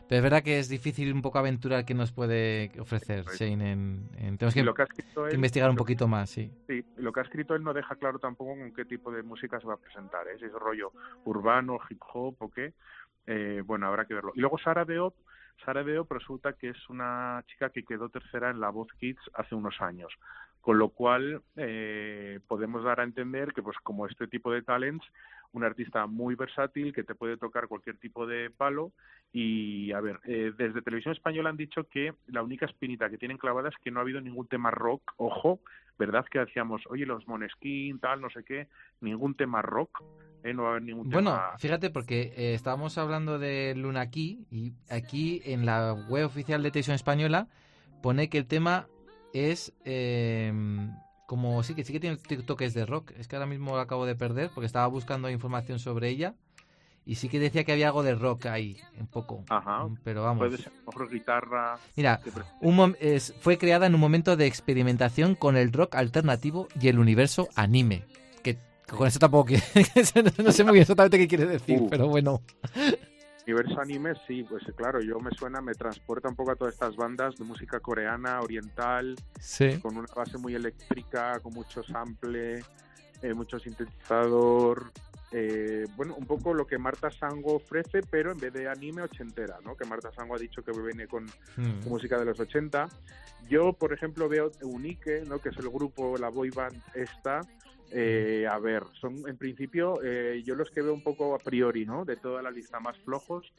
Pero 0.08 0.18
es 0.18 0.22
verdad 0.22 0.42
que 0.42 0.58
es 0.58 0.68
difícil 0.68 1.12
un 1.12 1.22
poco 1.22 1.38
aventurar 1.38 1.84
qué 1.84 1.94
nos 1.94 2.12
puede 2.12 2.70
ofrecer 2.78 3.24
Shane 3.24 3.72
en, 3.72 4.08
en- 4.16 4.36
Tenemos 4.38 4.54
que, 4.54 4.62
lo 4.62 4.74
que 4.74 4.82
ha 4.82 4.84
escrito 4.84 5.24
que 5.24 5.30
él- 5.30 5.34
investigar 5.36 5.70
un 5.70 5.76
poquito 5.76 6.06
más, 6.08 6.30
sí. 6.30 6.50
Sí, 6.66 6.84
lo 6.96 7.12
que 7.12 7.20
ha 7.20 7.22
escrito 7.22 7.54
él 7.54 7.62
no 7.64 7.72
deja 7.72 7.94
claro 7.96 8.18
tampoco 8.18 8.50
con 8.58 8.72
qué 8.72 8.84
tipo 8.84 9.10
de 9.10 9.22
música 9.22 9.58
se 9.60 9.66
va 9.66 9.74
a 9.74 9.78
presentar, 9.78 10.26
¿eh? 10.28 10.38
si 10.38 10.44
es 10.44 10.52
rollo 10.52 10.92
urbano, 11.24 11.78
hip 11.88 12.00
hop 12.12 12.36
o 12.38 12.50
qué. 12.50 12.74
Eh, 13.26 13.62
bueno, 13.64 13.86
habrá 13.86 14.04
que 14.04 14.14
verlo. 14.14 14.32
Y 14.34 14.40
luego 14.40 14.58
Sara 14.58 14.84
Deop, 14.84 15.14
Sara 15.64 15.82
Deop 15.82 16.10
resulta 16.12 16.52
que 16.52 16.68
es 16.70 16.90
una 16.90 17.42
chica 17.46 17.70
que 17.70 17.84
quedó 17.84 18.08
tercera 18.10 18.50
en 18.50 18.60
la 18.60 18.68
Voz 18.70 18.88
Kids 19.00 19.20
hace 19.34 19.54
unos 19.54 19.80
años, 19.80 20.12
con 20.60 20.78
lo 20.78 20.90
cual 20.90 21.40
eh, 21.56 22.40
podemos 22.46 22.84
dar 22.84 23.00
a 23.00 23.04
entender 23.04 23.52
que, 23.54 23.62
pues, 23.62 23.76
como 23.82 24.06
este 24.06 24.26
tipo 24.26 24.50
de 24.52 24.62
talents, 24.62 25.06
un 25.54 25.64
artista 25.64 26.06
muy 26.06 26.34
versátil 26.34 26.92
que 26.92 27.04
te 27.04 27.14
puede 27.14 27.36
tocar 27.36 27.68
cualquier 27.68 27.96
tipo 27.96 28.26
de 28.26 28.50
palo 28.50 28.92
y 29.32 29.92
a 29.92 30.00
ver 30.00 30.20
eh, 30.24 30.52
desde 30.56 30.82
televisión 30.82 31.14
española 31.14 31.50
han 31.50 31.56
dicho 31.56 31.84
que 31.84 32.12
la 32.26 32.42
única 32.42 32.66
espinita 32.66 33.08
que 33.08 33.18
tienen 33.18 33.38
clavada 33.38 33.68
es 33.68 33.74
que 33.82 33.90
no 33.90 34.00
ha 34.00 34.02
habido 34.02 34.20
ningún 34.20 34.46
tema 34.46 34.70
rock 34.70 35.12
ojo 35.16 35.60
verdad 35.98 36.26
que 36.30 36.40
decíamos 36.40 36.82
oye 36.88 37.06
los 37.06 37.26
Moneskin 37.28 37.98
tal 38.00 38.20
no 38.20 38.30
sé 38.30 38.44
qué 38.44 38.68
ningún 39.00 39.34
tema 39.34 39.62
rock 39.62 40.02
eh, 40.42 40.52
no 40.52 40.64
va 40.64 40.68
a 40.68 40.70
haber 40.72 40.82
ningún 40.82 41.08
Bueno, 41.08 41.30
tema 41.30 41.58
fíjate, 41.58 41.88
porque 41.90 42.34
eh, 42.36 42.54
estábamos 42.54 42.98
hablando 42.98 43.38
de 43.38 43.74
Luna 43.76 44.02
aquí 44.02 44.46
y 44.50 44.74
aquí 44.90 45.40
en 45.46 45.64
la 45.64 45.94
web 45.94 46.26
oficial 46.26 46.62
de 46.62 46.70
Televisión 46.70 46.96
Española 46.96 47.48
pone 48.02 48.28
que 48.28 48.38
el 48.38 48.46
tema 48.46 48.86
es 49.32 49.72
eh, 49.84 50.52
como 51.26 51.62
sí 51.62 51.74
que 51.74 51.84
sí 51.84 51.92
que 51.92 52.00
tiene 52.00 52.16
toques 52.46 52.74
de 52.74 52.86
rock. 52.86 53.12
Es 53.18 53.28
que 53.28 53.36
ahora 53.36 53.46
mismo 53.46 53.72
lo 53.74 53.80
acabo 53.80 54.06
de 54.06 54.14
perder 54.14 54.50
porque 54.54 54.66
estaba 54.66 54.86
buscando 54.86 55.30
información 55.30 55.78
sobre 55.78 56.08
ella 56.08 56.34
y 57.06 57.16
sí 57.16 57.28
que 57.28 57.38
decía 57.38 57.64
que 57.64 57.72
había 57.72 57.88
algo 57.88 58.02
de 58.02 58.14
rock 58.14 58.46
ahí, 58.46 58.78
un 58.98 59.06
poco. 59.06 59.44
Ajá. 59.50 59.84
Mm, 59.84 59.98
Pero 60.04 60.22
vamos. 60.22 60.38
puede 60.48 60.56
ser 60.62 60.72
guitarra 61.10 61.76
Mira, 61.96 62.20
que 62.22 62.30
un 62.60 62.96
es- 63.00 63.34
fue 63.40 63.58
creada 63.58 63.86
en 63.86 63.94
un 63.94 64.00
momento 64.00 64.36
de 64.36 64.46
experimentación 64.46 65.34
con 65.34 65.56
el 65.56 65.72
rock 65.72 65.96
alternativo 65.96 66.68
y 66.80 66.88
el 66.88 66.98
universo 66.98 67.48
anime. 67.56 68.04
Que 68.42 68.58
con 68.88 69.06
eso 69.06 69.18
tampoco 69.18 69.46
quiere- 69.46 69.62
no 70.44 70.52
sé 70.52 70.64
muy 70.64 70.72
bien 70.72 70.82
exactamente 70.82 71.18
qué 71.18 71.28
quiere 71.28 71.46
decir, 71.46 71.80
Uh. 71.80 71.88
pero 71.90 72.08
bueno. 72.08 72.40
Universo 73.46 73.80
anime 73.80 74.14
sí 74.26 74.42
pues 74.48 74.62
claro 74.76 75.00
yo 75.00 75.18
me 75.20 75.30
suena 75.32 75.60
me 75.60 75.74
transporta 75.74 76.28
un 76.28 76.34
poco 76.36 76.52
a 76.52 76.56
todas 76.56 76.74
estas 76.74 76.96
bandas 76.96 77.36
de 77.36 77.44
música 77.44 77.78
coreana 77.80 78.40
oriental 78.40 79.16
Sí. 79.38 79.78
con 79.80 79.96
una 79.96 80.08
base 80.14 80.38
muy 80.38 80.54
eléctrica, 80.54 81.38
con 81.40 81.52
mucho 81.52 81.82
sample, 81.82 82.64
eh, 83.22 83.34
mucho 83.34 83.58
sintetizador. 83.58 84.90
Eh, 85.36 85.86
bueno, 85.96 86.14
un 86.14 86.26
poco 86.26 86.54
lo 86.54 86.64
que 86.64 86.78
Marta 86.78 87.10
Sango 87.10 87.56
ofrece, 87.56 88.02
pero 88.08 88.30
en 88.30 88.38
vez 88.38 88.52
de 88.52 88.68
anime 88.68 89.02
ochentera, 89.02 89.58
¿no? 89.64 89.76
Que 89.76 89.84
Marta 89.84 90.12
Sango 90.12 90.36
ha 90.36 90.38
dicho 90.38 90.62
que 90.62 90.70
viene 90.70 91.08
con 91.08 91.24
Mm. 91.56 91.88
música 91.88 92.16
de 92.20 92.24
los 92.24 92.38
80. 92.38 92.88
Yo, 93.48 93.72
por 93.72 93.92
ejemplo, 93.92 94.28
veo 94.28 94.52
Unique, 94.62 95.24
¿no? 95.26 95.40
Que 95.40 95.48
es 95.48 95.56
el 95.58 95.68
grupo, 95.70 96.16
la 96.18 96.28
boy 96.28 96.50
band 96.50 96.80
esta. 96.94 97.40
Eh, 97.90 98.46
a 98.48 98.58
ver, 98.60 98.84
son 99.00 99.28
en 99.28 99.36
principio 99.36 100.00
eh, 100.04 100.42
yo 100.44 100.54
los 100.54 100.70
que 100.70 100.82
veo 100.82 100.94
un 100.94 101.02
poco 101.02 101.34
a 101.34 101.38
priori, 101.38 101.84
¿no? 101.84 102.04
De 102.04 102.16
toda 102.16 102.40
la 102.40 102.50
lista 102.52 102.78
más 102.78 102.96
flojos, 102.98 103.52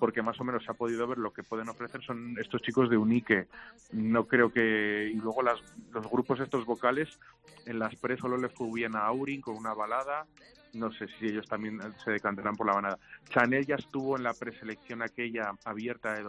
porque 0.00 0.22
más 0.22 0.38
o 0.40 0.44
menos 0.44 0.64
se 0.64 0.70
ha 0.72 0.74
podido 0.74 1.06
ver 1.06 1.18
lo 1.18 1.32
que 1.32 1.42
pueden 1.44 1.68
ofrecer 1.68 2.02
son 2.02 2.36
estos 2.40 2.60
chicos 2.62 2.90
de 2.90 2.96
Unique. 2.96 3.46
No 3.92 4.26
creo 4.26 4.52
que 4.52 5.10
y 5.12 5.16
luego 5.16 5.42
las, 5.42 5.60
los 5.92 6.10
grupos 6.10 6.40
estos 6.40 6.66
vocales 6.66 7.08
en 7.66 7.78
las 7.78 7.94
pre 7.96 8.16
solo 8.16 8.36
le 8.36 8.48
fue 8.48 8.68
bien 8.72 8.96
a 8.96 9.06
Aurin 9.06 9.40
con 9.40 9.56
una 9.56 9.74
balada. 9.74 10.26
No 10.72 10.92
sé 10.92 11.06
si 11.18 11.26
ellos 11.26 11.46
también 11.48 11.80
se 12.04 12.12
decantarán 12.12 12.56
por 12.56 12.66
la 12.66 12.74
balada. 12.74 12.98
Chanel 13.30 13.66
ya 13.66 13.74
estuvo 13.76 14.16
en 14.16 14.22
la 14.22 14.32
preselección 14.34 15.02
aquella 15.02 15.52
abierta 15.64 16.14
de 16.14 16.22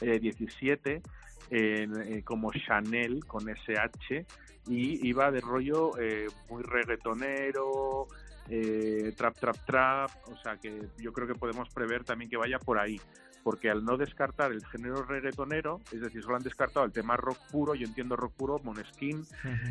2017 0.00 1.02
en- 1.50 2.02
eh, 2.02 2.22
como 2.24 2.52
Chanel 2.52 3.24
con 3.24 3.48
SH 3.48 4.26
y 4.68 5.06
iba 5.08 5.30
de 5.30 5.40
rollo 5.40 5.92
eh, 5.98 6.26
muy 6.50 6.62
reggaetonero, 6.64 8.08
eh, 8.48 9.12
trap, 9.16 9.36
trap, 9.38 9.56
trap, 9.64 10.10
o 10.28 10.36
sea 10.38 10.56
que 10.56 10.88
yo 10.98 11.12
creo 11.12 11.28
que 11.28 11.34
podemos 11.34 11.68
prever 11.70 12.04
también 12.04 12.28
que 12.30 12.36
vaya 12.36 12.58
por 12.58 12.78
ahí, 12.78 13.00
porque 13.46 13.70
al 13.70 13.84
no 13.84 13.96
descartar 13.96 14.50
el 14.50 14.66
género 14.66 15.04
reggaetonero, 15.04 15.80
es 15.92 16.00
decir, 16.00 16.20
solo 16.20 16.34
han 16.34 16.42
descartado 16.42 16.84
el 16.84 16.90
tema 16.90 17.16
rock 17.16 17.38
puro, 17.52 17.76
yo 17.76 17.86
entiendo 17.86 18.16
rock 18.16 18.32
puro, 18.32 18.58
Moneskin, 18.58 19.24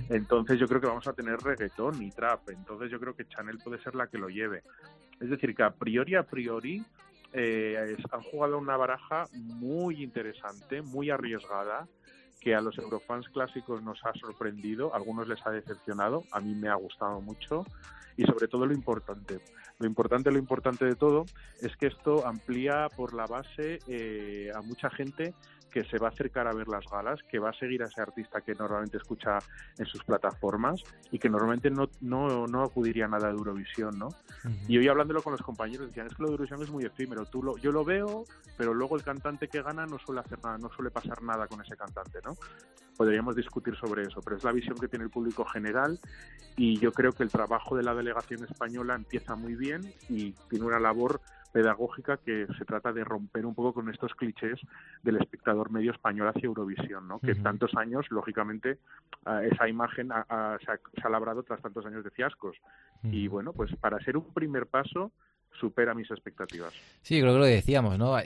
entonces 0.07 0.57
yo 0.57 0.65
creo 0.65 0.79
que 0.79 0.87
vamos 0.87 1.05
a 1.09 1.11
tener 1.11 1.37
reggaetón 1.41 2.01
y 2.01 2.09
trap, 2.09 2.51
entonces 2.51 2.89
yo 2.89 3.01
creo 3.01 3.17
que 3.17 3.27
Chanel 3.27 3.57
puede 3.57 3.83
ser 3.83 3.93
la 3.93 4.07
que 4.07 4.17
lo 4.17 4.29
lleve. 4.29 4.63
Es 5.19 5.29
decir, 5.29 5.53
que 5.53 5.63
a 5.63 5.71
priori, 5.71 6.15
a 6.15 6.23
priori, 6.23 6.85
eh, 7.33 7.97
han 8.13 8.21
jugado 8.21 8.57
una 8.59 8.77
baraja 8.77 9.27
muy 9.33 10.01
interesante, 10.01 10.81
muy 10.81 11.09
arriesgada, 11.09 11.85
que 12.45 12.53
a 12.53 12.61
los 12.61 12.77
eurofans 12.77 13.27
clásicos 13.29 13.81
nos 13.81 14.05
ha 14.05 14.13
sorprendido, 14.13 14.93
a 14.93 14.97
algunos 14.97 15.27
les 15.27 15.43
ha 15.47 15.49
decepcionado, 15.49 16.25
a 16.31 16.39
mí 16.39 16.53
me 16.53 16.69
ha 16.69 16.75
gustado 16.75 17.19
mucho 17.19 17.65
y 18.17 18.23
sobre 18.23 18.47
todo 18.47 18.67
lo 18.67 18.73
importante. 18.75 19.39
Lo 19.79 19.87
importante, 19.87 20.29
lo 20.29 20.37
importante 20.37 20.85
de 20.85 20.93
todo 20.93 21.25
es 21.63 21.75
que 21.75 21.87
esto 21.87 22.27
amplía 22.27 22.87
por 22.95 23.15
la 23.15 23.25
base 23.25 23.79
eh, 23.87 24.51
a 24.53 24.61
mucha 24.61 24.91
gente 24.91 25.33
que 25.75 25.83
se 25.83 25.97
va 25.99 26.07
a 26.07 26.11
acercar 26.11 26.47
a 26.47 26.53
ver 26.53 26.69
las 26.69 26.85
galas, 26.89 27.19
que 27.29 27.37
va 27.37 27.49
a 27.49 27.53
seguir 27.53 27.83
a 27.83 27.87
ese 27.87 27.99
artista 27.99 28.39
que 28.39 28.55
normalmente 28.55 28.95
escucha 28.95 29.39
en 29.77 29.85
sus 29.85 30.05
plataformas 30.05 30.81
y 31.11 31.19
que 31.19 31.27
normalmente 31.29 31.69
no, 31.69 31.89
no, 31.99 32.47
no 32.47 32.63
acudiría 32.63 33.03
a 33.03 33.07
nada 33.09 33.27
de 33.27 33.33
Eurovisión, 33.33 33.99
¿no? 33.99 34.07
Y 34.69 34.77
hoy 34.77 34.87
hablándolo 34.87 35.21
con 35.21 35.33
los 35.33 35.41
compañeros 35.41 35.87
decían, 35.87 36.07
es 36.07 36.15
que 36.15 36.23
lo 36.23 36.29
de 36.29 36.35
Eurovisión 36.35 36.63
es 36.63 36.69
muy 36.69 36.85
efímero, 36.85 37.25
tú 37.25 37.43
lo, 37.43 37.57
yo 37.57 37.73
lo 37.73 37.83
veo, 37.83 38.23
pero 38.57 38.73
luego 38.73 38.95
el 38.95 39.03
cantante 39.03 39.49
que 39.49 39.61
gana 39.61 39.85
no 39.85 39.99
suele 39.99 40.21
hacer 40.21 40.39
nada, 40.41 40.57
no 40.57 40.69
suele 40.69 40.91
pasar 40.91 41.21
nada 41.21 41.45
con 41.47 41.59
ese 41.59 41.75
cantante, 41.75 42.19
¿no? 42.23 42.37
Podríamos 42.95 43.35
discutir 43.35 43.75
sobre 43.75 44.03
eso, 44.03 44.21
pero 44.21 44.37
es 44.37 44.45
la 44.45 44.53
visión 44.53 44.77
que 44.77 44.87
tiene 44.87 45.03
el 45.03 45.11
público 45.11 45.43
general 45.43 45.99
y 46.55 46.79
yo 46.79 46.93
creo 46.93 47.11
que 47.11 47.23
el 47.23 47.31
trabajo 47.31 47.75
de 47.75 47.83
la 47.83 47.93
delegación 47.93 48.45
española 48.45 48.95
empieza 48.95 49.35
muy 49.35 49.55
bien 49.55 49.81
y 50.07 50.31
tiene 50.49 50.63
una 50.63 50.79
labor 50.79 51.19
pedagógica 51.55 52.17
que 52.17 52.47
se 52.57 52.65
trata 52.65 52.91
de 52.91 53.05
romper 53.05 53.45
un 53.45 53.55
poco 53.55 53.75
con 53.75 53.89
estos 53.89 54.13
clichés 54.15 54.59
del 55.03 55.15
espectador 55.15 55.71
medio 55.71 55.93
español 55.93 56.27
hacia 56.27 56.47
Eurovisión, 56.47 57.07
¿no? 57.07 57.21
Que 57.21 57.31
Ujú. 57.31 57.43
tantos 57.43 57.73
años, 57.75 58.05
lógicamente, 58.09 58.79
esa 59.49 59.69
imagen 59.69 60.11
ah, 60.11 60.57
se, 60.65 60.69
ha, 60.69 60.77
se 60.77 61.07
ha 61.07 61.09
labrado 61.09 61.43
tras 61.43 61.61
tantos 61.61 61.85
años 61.85 62.03
de 62.03 62.09
fiascos. 62.09 62.57
Y 63.03 63.29
bueno, 63.29 63.53
pues 63.53 63.73
para 63.77 64.03
ser 64.03 64.17
un 64.17 64.33
primer 64.33 64.67
paso, 64.67 65.13
supera 65.57 65.93
mis 65.93 66.11
expectativas. 66.11 66.73
Sí, 67.01 67.21
creo 67.21 67.31
que 67.31 67.39
lo 67.39 67.45
decíamos, 67.45 67.97
¿no? 67.97 68.17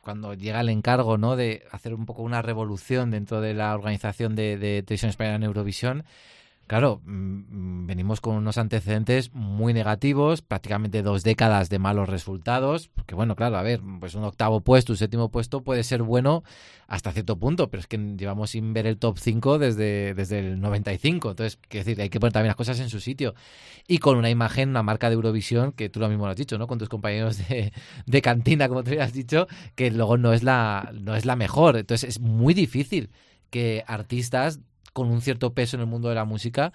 Cuando 0.00 0.32
llega 0.32 0.62
el 0.62 0.70
encargo, 0.70 1.18
¿no? 1.18 1.36
De 1.36 1.64
hacer 1.70 1.92
un 1.92 2.06
poco 2.06 2.22
una 2.22 2.40
revolución 2.40 3.10
dentro 3.10 3.42
de 3.42 3.52
la 3.52 3.74
organización 3.74 4.34
de, 4.34 4.56
de 4.56 4.82
Televisión 4.82 5.10
Española 5.10 5.36
en 5.36 5.42
Eurovisión, 5.42 6.04
Claro, 6.68 7.00
mm, 7.06 7.86
venimos 7.86 8.20
con 8.20 8.36
unos 8.36 8.58
antecedentes 8.58 9.32
muy 9.32 9.72
negativos, 9.72 10.42
prácticamente 10.42 11.02
dos 11.02 11.22
décadas 11.24 11.70
de 11.70 11.78
malos 11.78 12.10
resultados. 12.10 12.90
Que 13.06 13.14
bueno, 13.14 13.36
claro, 13.36 13.56
a 13.56 13.62
ver, 13.62 13.80
pues 14.00 14.14
un 14.14 14.24
octavo 14.24 14.60
puesto, 14.60 14.92
un 14.92 14.98
séptimo 14.98 15.30
puesto 15.30 15.62
puede 15.62 15.82
ser 15.82 16.02
bueno 16.02 16.44
hasta 16.86 17.10
cierto 17.12 17.38
punto, 17.38 17.70
pero 17.70 17.80
es 17.80 17.86
que 17.86 17.96
llevamos 18.18 18.50
sin 18.50 18.74
ver 18.74 18.86
el 18.86 18.98
top 18.98 19.18
5 19.18 19.58
desde, 19.58 20.12
desde 20.12 20.40
el 20.40 20.60
95. 20.60 21.30
Entonces, 21.30 21.58
quiero 21.68 21.86
decir, 21.86 22.02
hay 22.02 22.10
que 22.10 22.20
poner 22.20 22.34
también 22.34 22.48
las 22.48 22.56
cosas 22.56 22.78
en 22.80 22.90
su 22.90 23.00
sitio. 23.00 23.34
Y 23.86 23.96
con 23.96 24.18
una 24.18 24.28
imagen, 24.28 24.68
una 24.68 24.82
marca 24.82 25.08
de 25.08 25.14
Eurovisión, 25.14 25.72
que 25.72 25.88
tú 25.88 26.00
lo 26.00 26.10
mismo 26.10 26.26
lo 26.26 26.32
has 26.32 26.36
dicho, 26.36 26.58
¿no? 26.58 26.66
Con 26.66 26.78
tus 26.78 26.90
compañeros 26.90 27.38
de, 27.48 27.72
de 28.04 28.22
cantina, 28.22 28.68
como 28.68 28.84
te 28.84 29.00
has 29.00 29.14
dicho, 29.14 29.46
que 29.74 29.90
luego 29.90 30.18
no 30.18 30.34
es 30.34 30.42
la, 30.42 30.92
no 31.00 31.16
es 31.16 31.24
la 31.24 31.34
mejor. 31.34 31.78
Entonces, 31.78 32.16
es 32.16 32.20
muy 32.20 32.52
difícil 32.52 33.08
que 33.50 33.84
artistas 33.86 34.60
con 34.98 35.10
un 35.10 35.20
cierto 35.22 35.54
peso 35.54 35.76
en 35.76 35.80
el 35.82 35.86
mundo 35.86 36.08
de 36.08 36.14
la 36.16 36.24
música 36.24 36.72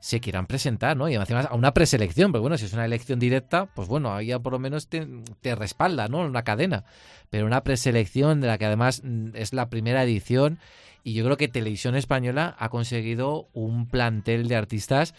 se 0.00 0.20
quieran 0.20 0.46
presentar, 0.46 0.96
¿no? 0.98 1.08
Y 1.08 1.14
además 1.14 1.46
a 1.50 1.54
una 1.54 1.72
preselección, 1.72 2.30
pero 2.30 2.42
bueno, 2.42 2.58
si 2.58 2.66
es 2.66 2.72
una 2.74 2.84
elección 2.84 3.18
directa, 3.18 3.66
pues 3.74 3.88
bueno, 3.88 4.14
ahí 4.14 4.26
ya 4.26 4.38
por 4.38 4.52
lo 4.52 4.58
menos 4.58 4.88
te, 4.88 5.06
te 5.40 5.54
respalda, 5.54 6.08
¿no? 6.08 6.18
Una 6.20 6.42
cadena. 6.42 6.84
Pero 7.30 7.46
una 7.46 7.62
preselección 7.64 8.40
de 8.42 8.48
la 8.48 8.58
que 8.58 8.66
además 8.66 9.00
mm, 9.02 9.30
es 9.34 9.54
la 9.54 9.70
primera 9.70 10.02
edición 10.04 10.58
y 11.04 11.14
yo 11.14 11.24
creo 11.24 11.36
que 11.38 11.48
Televisión 11.48 11.96
Española 11.96 12.54
ha 12.58 12.68
conseguido 12.68 13.48
un 13.54 13.86
plantel 13.88 14.46
de 14.48 14.56
artistas 14.56 15.14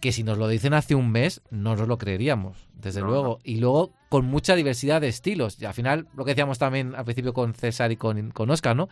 que 0.00 0.12
si 0.12 0.22
nos 0.22 0.38
lo 0.38 0.46
dicen 0.46 0.74
hace 0.74 0.94
un 0.94 1.10
mes 1.10 1.42
no 1.50 1.74
nos 1.74 1.88
lo 1.88 1.98
creeríamos, 1.98 2.56
desde 2.74 3.00
No, 3.00 3.06
luego. 3.08 3.24
no. 3.24 3.38
Y 3.42 3.56
luego 3.56 3.92
con 4.08 4.24
mucha 4.26 4.54
diversidad 4.54 5.00
de 5.00 5.08
estilos. 5.08 5.60
Y 5.60 5.64
al 5.64 5.74
final, 5.74 6.06
lo 6.16 6.24
que 6.24 6.30
decíamos 6.30 6.58
también 6.60 6.94
al 6.94 7.04
principio 7.04 7.32
con 7.34 7.54
César 7.54 7.90
y 7.90 7.96
con, 7.96 8.30
con 8.30 8.48
Oscar, 8.50 8.76
¿no? 8.76 8.88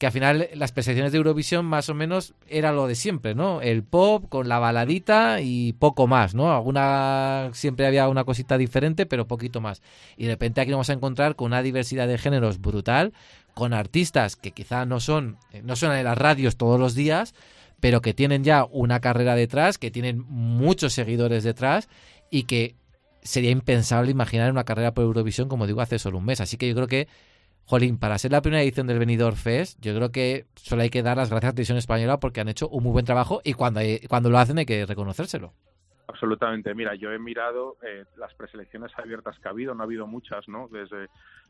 Que 0.00 0.06
al 0.06 0.12
final 0.12 0.48
las 0.54 0.72
preselecciones 0.72 1.12
de 1.12 1.18
Eurovisión 1.18 1.66
más 1.66 1.90
o 1.90 1.94
menos 1.94 2.32
era 2.48 2.72
lo 2.72 2.86
de 2.86 2.94
siempre, 2.94 3.34
¿no? 3.34 3.60
El 3.60 3.82
pop 3.82 4.24
con 4.30 4.48
la 4.48 4.58
baladita 4.58 5.42
y 5.42 5.74
poco 5.74 6.06
más, 6.06 6.34
¿no? 6.34 6.54
Alguna 6.54 7.50
siempre 7.52 7.86
había 7.86 8.08
una 8.08 8.24
cosita 8.24 8.56
diferente, 8.56 9.04
pero 9.04 9.26
poquito 9.26 9.60
más. 9.60 9.82
Y 10.16 10.24
de 10.24 10.30
repente 10.30 10.62
aquí 10.62 10.70
nos 10.70 10.78
vamos 10.78 10.88
a 10.88 10.94
encontrar 10.94 11.36
con 11.36 11.48
una 11.48 11.60
diversidad 11.60 12.08
de 12.08 12.16
géneros 12.16 12.62
brutal, 12.62 13.12
con 13.52 13.74
artistas 13.74 14.36
que 14.36 14.52
quizá 14.52 14.86
no 14.86 15.00
son 15.00 15.36
eh, 15.52 15.60
no 15.62 15.76
suenan 15.76 15.98
en 15.98 16.04
las 16.04 16.16
radios 16.16 16.56
todos 16.56 16.80
los 16.80 16.94
días, 16.94 17.34
pero 17.78 18.00
que 18.00 18.14
tienen 18.14 18.42
ya 18.42 18.64
una 18.64 19.00
carrera 19.00 19.34
detrás, 19.34 19.76
que 19.76 19.90
tienen 19.90 20.24
muchos 20.30 20.94
seguidores 20.94 21.44
detrás 21.44 21.90
y 22.30 22.44
que 22.44 22.74
sería 23.22 23.50
impensable 23.50 24.10
imaginar 24.10 24.50
una 24.50 24.64
carrera 24.64 24.94
por 24.94 25.04
Eurovisión, 25.04 25.50
como 25.50 25.66
digo, 25.66 25.82
hace 25.82 25.98
solo 25.98 26.16
un 26.16 26.24
mes. 26.24 26.40
Así 26.40 26.56
que 26.56 26.68
yo 26.68 26.74
creo 26.74 26.86
que 26.86 27.06
Jolín, 27.70 27.98
para 27.98 28.18
ser 28.18 28.32
la 28.32 28.42
primera 28.42 28.64
edición 28.64 28.88
del 28.88 28.98
Benidorm 28.98 29.36
Fest, 29.36 29.78
yo 29.80 29.94
creo 29.94 30.10
que 30.10 30.46
solo 30.56 30.82
hay 30.82 30.90
que 30.90 31.04
dar 31.04 31.16
las 31.16 31.30
gracias 31.30 31.50
a 31.50 31.54
Televisión 31.54 31.78
Española 31.78 32.18
porque 32.18 32.40
han 32.40 32.48
hecho 32.48 32.68
un 32.68 32.82
muy 32.82 32.90
buen 32.90 33.04
trabajo 33.04 33.40
y 33.44 33.52
cuando, 33.52 33.80
cuando 34.08 34.28
lo 34.28 34.38
hacen 34.38 34.58
hay 34.58 34.66
que 34.66 34.86
reconocérselo. 34.86 35.52
Absolutamente. 36.08 36.74
Mira, 36.74 36.96
yo 36.96 37.12
he 37.12 37.20
mirado 37.20 37.76
eh, 37.86 38.06
las 38.16 38.34
preselecciones 38.34 38.90
abiertas 38.98 39.38
que 39.38 39.46
ha 39.46 39.52
habido, 39.52 39.72
no 39.76 39.82
ha 39.82 39.86
habido 39.86 40.08
muchas, 40.08 40.48
¿no? 40.48 40.66
Desde 40.66 41.06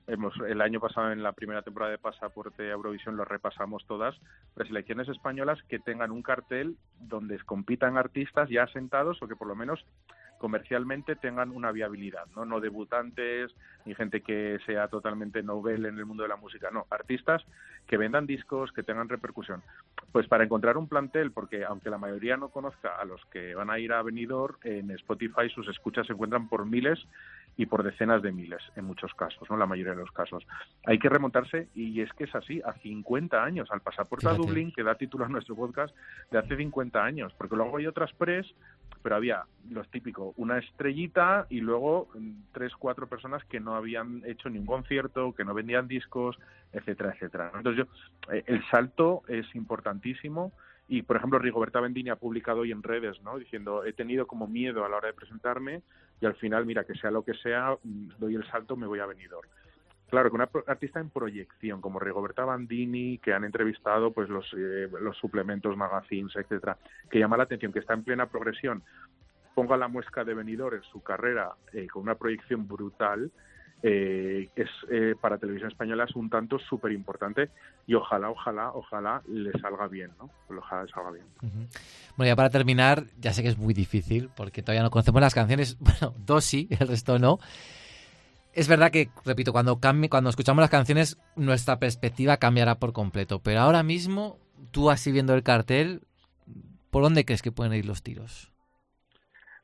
hemos 0.08 0.34
el 0.46 0.60
año 0.60 0.78
pasado 0.78 1.10
en 1.10 1.22
la 1.22 1.32
primera 1.32 1.62
temporada 1.62 1.92
de 1.92 1.96
Pasaporte 1.98 2.68
Eurovisión 2.68 3.16
lo 3.16 3.24
repasamos 3.24 3.86
todas, 3.86 4.14
preselecciones 4.52 5.08
españolas 5.08 5.58
que 5.70 5.78
tengan 5.78 6.10
un 6.10 6.20
cartel 6.20 6.76
donde 6.98 7.38
compitan 7.38 7.96
artistas 7.96 8.50
ya 8.50 8.64
asentados 8.64 9.22
o 9.22 9.26
que 9.26 9.36
por 9.36 9.48
lo 9.48 9.56
menos 9.56 9.82
comercialmente 10.40 11.16
tengan 11.16 11.50
una 11.50 11.70
viabilidad, 11.70 12.24
¿no? 12.34 12.46
No 12.46 12.60
debutantes 12.60 13.54
ni 13.84 13.94
gente 13.94 14.22
que 14.22 14.58
sea 14.64 14.88
totalmente 14.88 15.42
novel 15.42 15.84
en 15.84 15.98
el 15.98 16.06
mundo 16.06 16.22
de 16.22 16.30
la 16.30 16.36
música, 16.36 16.70
no, 16.70 16.86
artistas 16.90 17.44
que 17.86 17.98
vendan 17.98 18.26
discos, 18.26 18.72
que 18.72 18.82
tengan 18.82 19.08
repercusión. 19.08 19.62
Pues 20.12 20.26
para 20.28 20.44
encontrar 20.44 20.78
un 20.78 20.88
plantel, 20.88 21.30
porque 21.32 21.64
aunque 21.64 21.90
la 21.90 21.98
mayoría 21.98 22.36
no 22.36 22.48
conozca 22.48 22.96
a 22.96 23.04
los 23.04 23.24
que 23.26 23.54
van 23.54 23.68
a 23.68 23.78
ir 23.78 23.92
a 23.92 24.02
Benidorm, 24.02 24.56
en 24.64 24.90
Spotify 24.92 25.50
sus 25.54 25.68
escuchas 25.68 26.06
se 26.06 26.14
encuentran 26.14 26.48
por 26.48 26.64
miles 26.64 26.98
y 27.56 27.66
por 27.66 27.82
decenas 27.82 28.22
de 28.22 28.32
miles 28.32 28.62
en 28.76 28.86
muchos 28.86 29.12
casos, 29.14 29.48
¿no? 29.50 29.56
La 29.56 29.66
mayoría 29.66 29.92
de 29.92 29.98
los 29.98 30.12
casos. 30.12 30.46
Hay 30.86 30.98
que 30.98 31.10
remontarse 31.10 31.68
y 31.74 32.00
es 32.00 32.10
que 32.14 32.24
es 32.24 32.34
así, 32.34 32.62
a 32.64 32.72
50 32.74 33.42
años, 33.42 33.70
al 33.70 33.82
pasaporte 33.82 34.26
a 34.26 34.30
Fíjate. 34.30 34.48
Dublín, 34.48 34.72
que 34.72 34.82
da 34.82 34.94
título 34.94 35.26
a 35.26 35.28
nuestro 35.28 35.54
podcast, 35.54 35.94
de 36.30 36.38
hace 36.38 36.56
50 36.56 37.04
años, 37.04 37.34
porque 37.36 37.56
luego 37.56 37.76
hay 37.76 37.86
otras 37.86 38.12
pres, 38.14 38.46
pero 39.02 39.16
había 39.16 39.44
los 39.70 39.88
típicos, 39.90 40.34
una 40.36 40.58
estrellita 40.58 41.46
y 41.48 41.60
luego 41.60 42.08
mm, 42.14 42.30
tres, 42.52 42.72
cuatro 42.76 43.06
personas 43.06 43.44
que 43.44 43.60
no 43.60 43.74
habían 43.74 44.22
hecho 44.26 44.48
ningún 44.48 44.66
concierto, 44.66 45.32
que 45.34 45.44
no 45.44 45.54
vendían 45.54 45.88
discos, 45.88 46.38
etcétera, 46.72 47.12
etcétera. 47.14 47.52
Entonces 47.54 47.86
yo, 47.86 48.32
eh, 48.32 48.44
el 48.46 48.64
salto 48.70 49.22
es 49.28 49.46
importantísimo 49.54 50.52
y, 50.88 51.02
por 51.02 51.16
ejemplo, 51.16 51.38
Rigoberta 51.38 51.80
Bendini 51.80 52.10
ha 52.10 52.16
publicado 52.16 52.60
hoy 52.60 52.72
en 52.72 52.82
redes, 52.82 53.22
¿no? 53.22 53.38
Diciendo, 53.38 53.84
he 53.84 53.92
tenido 53.92 54.26
como 54.26 54.48
miedo 54.48 54.84
a 54.84 54.88
la 54.88 54.96
hora 54.96 55.08
de 55.08 55.14
presentarme 55.14 55.82
y 56.20 56.26
al 56.26 56.34
final, 56.34 56.66
mira, 56.66 56.84
que 56.84 56.94
sea 56.94 57.10
lo 57.10 57.24
que 57.24 57.34
sea, 57.34 57.76
mm, 57.82 58.08
doy 58.18 58.34
el 58.34 58.46
salto, 58.50 58.76
me 58.76 58.86
voy 58.86 58.98
a 58.98 59.06
Benidorm. 59.06 59.48
Claro, 60.10 60.28
que 60.28 60.36
una 60.36 60.48
artista 60.66 61.00
en 61.00 61.10
proyección 61.10 61.80
como 61.80 62.00
Rigoberta 62.00 62.44
Bandini, 62.44 63.18
que 63.18 63.32
han 63.32 63.44
entrevistado 63.44 64.12
pues 64.12 64.28
los, 64.28 64.46
eh, 64.56 64.88
los 65.00 65.16
suplementos, 65.16 65.76
magazines, 65.76 66.34
etcétera, 66.34 66.76
que 67.08 67.18
llama 67.18 67.36
la 67.36 67.44
atención, 67.44 67.72
que 67.72 67.78
está 67.78 67.94
en 67.94 68.04
plena 68.04 68.26
progresión, 68.26 68.82
ponga 69.54 69.76
la 69.76 69.88
muesca 69.88 70.24
de 70.24 70.34
venidor 70.34 70.74
en 70.74 70.82
su 70.82 71.02
carrera 71.02 71.52
eh, 71.72 71.86
con 71.86 72.02
una 72.02 72.16
proyección 72.16 72.66
brutal, 72.66 73.30
eh, 73.82 74.50
es 74.56 74.68
eh, 74.90 75.14
para 75.18 75.38
televisión 75.38 75.70
española 75.70 76.04
es 76.04 76.14
un 76.14 76.28
tanto 76.28 76.58
súper 76.58 76.92
importante 76.92 77.48
y 77.86 77.94
ojalá, 77.94 78.28
ojalá, 78.28 78.72
ojalá 78.72 79.22
le 79.26 79.52
salga 79.52 79.88
bien, 79.88 80.10
¿no? 80.18 80.30
Ojalá 80.54 80.84
le 80.84 80.90
salga 80.90 81.10
bien. 81.12 81.24
Bueno, 82.16 82.28
ya 82.30 82.36
para 82.36 82.50
terminar, 82.50 83.04
ya 83.18 83.32
sé 83.32 83.42
que 83.42 83.48
es 83.48 83.56
muy 83.56 83.72
difícil 83.72 84.28
porque 84.36 84.62
todavía 84.62 84.82
no 84.82 84.90
conocemos 84.90 85.20
las 85.20 85.34
canciones. 85.34 85.78
Bueno, 85.90 86.14
dos 86.24 86.44
sí, 86.44 86.68
el 86.70 86.88
resto 86.88 87.18
no. 87.18 87.38
Es 88.52 88.68
verdad 88.68 88.90
que, 88.90 89.10
repito, 89.24 89.52
cuando, 89.52 89.78
cambie, 89.78 90.10
cuando 90.10 90.30
escuchamos 90.30 90.60
las 90.60 90.70
canciones, 90.70 91.18
nuestra 91.36 91.78
perspectiva 91.78 92.38
cambiará 92.38 92.78
por 92.78 92.92
completo. 92.92 93.40
Pero 93.40 93.60
ahora 93.60 93.82
mismo, 93.82 94.38
tú 94.72 94.90
así 94.90 95.12
viendo 95.12 95.34
el 95.34 95.42
cartel, 95.42 96.02
¿por 96.90 97.02
dónde 97.02 97.24
crees 97.24 97.42
que 97.42 97.52
pueden 97.52 97.74
ir 97.74 97.86
los 97.86 98.02
tiros? 98.02 98.52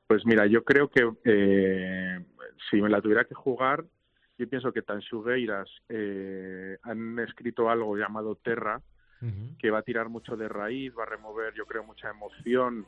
Pues 0.06 0.24
mira, 0.24 0.46
yo 0.46 0.62
creo 0.62 0.88
que 0.88 1.02
eh, 1.24 2.24
si 2.70 2.80
me 2.80 2.88
la 2.88 3.00
tuviera 3.00 3.24
que 3.24 3.34
jugar, 3.34 3.84
yo 4.38 4.48
pienso 4.48 4.72
que 4.72 4.82
Tansugueiras 4.82 5.68
eh, 5.88 6.78
han 6.82 7.18
escrito 7.18 7.68
algo 7.68 7.96
llamado 7.96 8.36
Terra, 8.36 8.80
que 9.58 9.70
va 9.70 9.78
a 9.78 9.82
tirar 9.82 10.08
mucho 10.10 10.36
de 10.36 10.46
raíz, 10.46 10.92
va 10.96 11.02
a 11.02 11.06
remover, 11.06 11.52
yo 11.54 11.64
creo, 11.64 11.82
mucha 11.82 12.10
emoción 12.10 12.86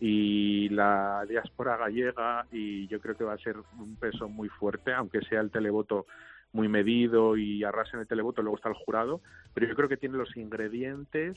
y 0.00 0.70
la 0.70 1.24
diáspora 1.28 1.76
gallega 1.76 2.46
y 2.50 2.86
yo 2.88 3.00
creo 3.00 3.16
que 3.16 3.24
va 3.24 3.34
a 3.34 3.38
ser 3.38 3.56
un 3.78 3.96
peso 3.96 4.28
muy 4.28 4.48
fuerte, 4.48 4.92
aunque 4.94 5.20
sea 5.22 5.40
el 5.40 5.50
televoto 5.50 6.06
muy 6.52 6.68
medido 6.68 7.36
y 7.36 7.62
arrase 7.62 7.92
en 7.94 8.00
el 8.00 8.08
televoto, 8.08 8.42
luego 8.42 8.56
está 8.56 8.70
el 8.70 8.74
jurado, 8.74 9.20
pero 9.54 9.68
yo 9.68 9.76
creo 9.76 9.88
que 9.88 9.96
tiene 9.96 10.18
los 10.18 10.36
ingredientes 10.36 11.36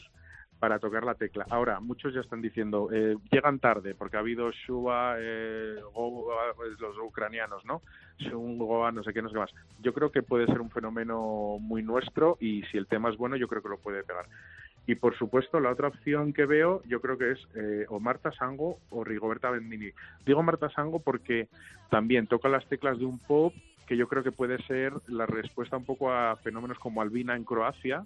para 0.59 0.79
tocar 0.79 1.03
la 1.03 1.15
tecla. 1.15 1.45
Ahora, 1.49 1.81
muchos 1.81 2.13
ya 2.13 2.21
están 2.21 2.41
diciendo, 2.41 2.87
eh, 2.91 3.17
llegan 3.31 3.59
tarde, 3.59 3.95
porque 3.95 4.15
ha 4.15 4.21
habido 4.21 4.49
Shuba, 4.51 5.15
eh, 5.19 5.75
Goa, 5.93 6.53
pues, 6.55 6.79
los 6.79 6.95
ucranianos, 6.99 7.65
¿no? 7.65 7.81
Shungoa, 8.19 8.93
no 8.93 9.03
sé 9.03 9.11
qué, 9.11 9.21
no 9.21 9.27
sé 9.27 9.33
qué 9.33 9.39
más. 9.39 9.53
Yo 9.81 9.93
creo 9.93 10.09
que 10.09 10.23
puede 10.23 10.45
ser 10.45 10.61
un 10.61 10.69
fenómeno 10.69 11.57
muy 11.59 11.83
nuestro 11.83 12.37
y 12.39 12.63
si 12.71 12.77
el 12.77 12.87
tema 12.87 13.09
es 13.09 13.17
bueno, 13.17 13.35
yo 13.35 13.49
creo 13.49 13.61
que 13.61 13.67
lo 13.67 13.77
puede 13.77 14.03
pegar. 14.03 14.25
Y 14.85 14.95
por 14.95 15.17
supuesto, 15.17 15.59
la 15.59 15.71
otra 15.71 15.87
opción 15.87 16.33
que 16.33 16.45
veo, 16.45 16.81
yo 16.85 16.99
creo 16.99 17.17
que 17.17 17.31
es 17.31 17.39
eh, 17.55 17.85
o 17.89 17.99
Marta 17.99 18.31
Sango 18.33 18.79
o 18.89 19.03
Rigoberta 19.03 19.49
Bendini. 19.49 19.91
Digo 20.25 20.43
Marta 20.43 20.69
Sango 20.71 20.99
porque 20.99 21.47
también 21.89 22.27
toca 22.27 22.49
las 22.49 22.67
teclas 22.67 22.99
de 22.99 23.05
un 23.05 23.19
pop 23.19 23.53
que 23.87 23.97
yo 23.97 24.07
creo 24.07 24.23
que 24.23 24.31
puede 24.31 24.61
ser 24.63 24.93
la 25.07 25.25
respuesta 25.25 25.77
un 25.77 25.85
poco 25.85 26.11
a 26.11 26.35
fenómenos 26.37 26.79
como 26.79 27.01
Albina 27.01 27.35
en 27.35 27.43
Croacia, 27.43 28.05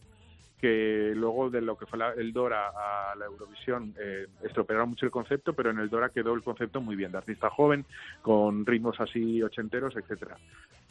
que 0.60 1.14
luego 1.16 1.50
de 1.50 1.62
lo 1.62 1.78
que 1.78 1.86
fue 1.86 2.00
la- 2.00 2.14
el 2.14 2.34
Dora 2.34 2.70
a 2.70 3.16
la 3.16 3.26
Eurovisión 3.26 3.94
eh, 4.00 4.28
estropearon 4.44 4.90
mucho 4.90 5.06
el 5.06 5.12
concepto, 5.12 5.54
pero 5.54 5.70
en 5.70 5.80
el 5.80 5.90
Dora 5.90 6.10
quedó 6.10 6.34
el 6.34 6.42
concepto 6.42 6.82
muy 6.82 6.96
bien, 6.96 7.12
de 7.12 7.20
artista 7.20 7.50
joven, 7.50 7.86
con 8.22 8.66
ritmos 8.66 9.00
así 9.00 9.42
ochenteros, 9.44 9.96
etcétera. 9.96 10.38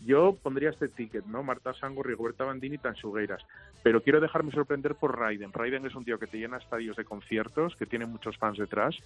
Yo 0.04 0.36
pondría 0.40 0.70
este 0.70 0.88
ticket, 0.88 1.24
¿no? 1.24 1.42
Marta 1.42 1.72
Sango, 1.74 2.02
Rigoberta 2.02 2.44
Bandini, 2.44 2.78
Tansugueiras. 2.78 3.42
Pero 3.82 4.02
quiero 4.02 4.20
dejarme 4.20 4.52
sorprender 4.52 4.94
por 4.94 5.18
Raiden. 5.18 5.52
Raiden 5.52 5.86
es 5.86 5.94
un 5.94 6.04
tío 6.04 6.18
que 6.18 6.26
te 6.26 6.38
llena 6.38 6.58
estadios 6.58 6.96
de 6.96 7.04
conciertos, 7.04 7.74
que 7.76 7.86
tiene 7.86 8.06
muchos 8.06 8.36
fans 8.36 8.58
detrás, 8.58 8.96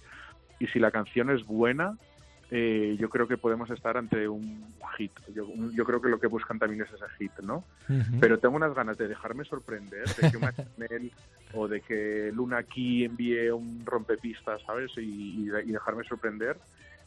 y 0.59 0.67
si 0.67 0.79
la 0.79 0.91
canción 0.91 1.29
es 1.31 1.45
buena, 1.45 1.97
eh, 2.53 2.97
yo 2.99 3.09
creo 3.09 3.27
que 3.27 3.37
podemos 3.37 3.69
estar 3.69 3.95
ante 3.97 4.27
un 4.27 4.61
hit. 4.97 5.11
Yo, 5.33 5.47
yo 5.73 5.85
creo 5.85 6.01
que 6.01 6.09
lo 6.09 6.19
que 6.19 6.27
buscan 6.27 6.59
también 6.59 6.81
es 6.81 6.89
ese 6.93 7.05
hit, 7.17 7.31
¿no? 7.43 7.63
Pero 8.19 8.39
tengo 8.39 8.55
unas 8.57 8.73
ganas 8.75 8.97
de 8.97 9.07
dejarme 9.07 9.45
sorprender, 9.45 10.05
de 10.15 10.29
que 10.31 10.37
una 10.37 10.53
Chanel 10.53 11.11
o 11.53 11.67
de 11.67 11.79
que 11.81 12.29
Luna 12.33 12.57
aquí 12.57 13.05
envíe 13.05 13.49
un 13.51 13.83
rompepistas, 13.85 14.61
¿sabes? 14.63 14.91
Y, 14.97 15.43
y 15.43 15.45
de- 15.45 15.63
y 15.63 15.71
dejarme 15.71 16.03
sorprender. 16.03 16.57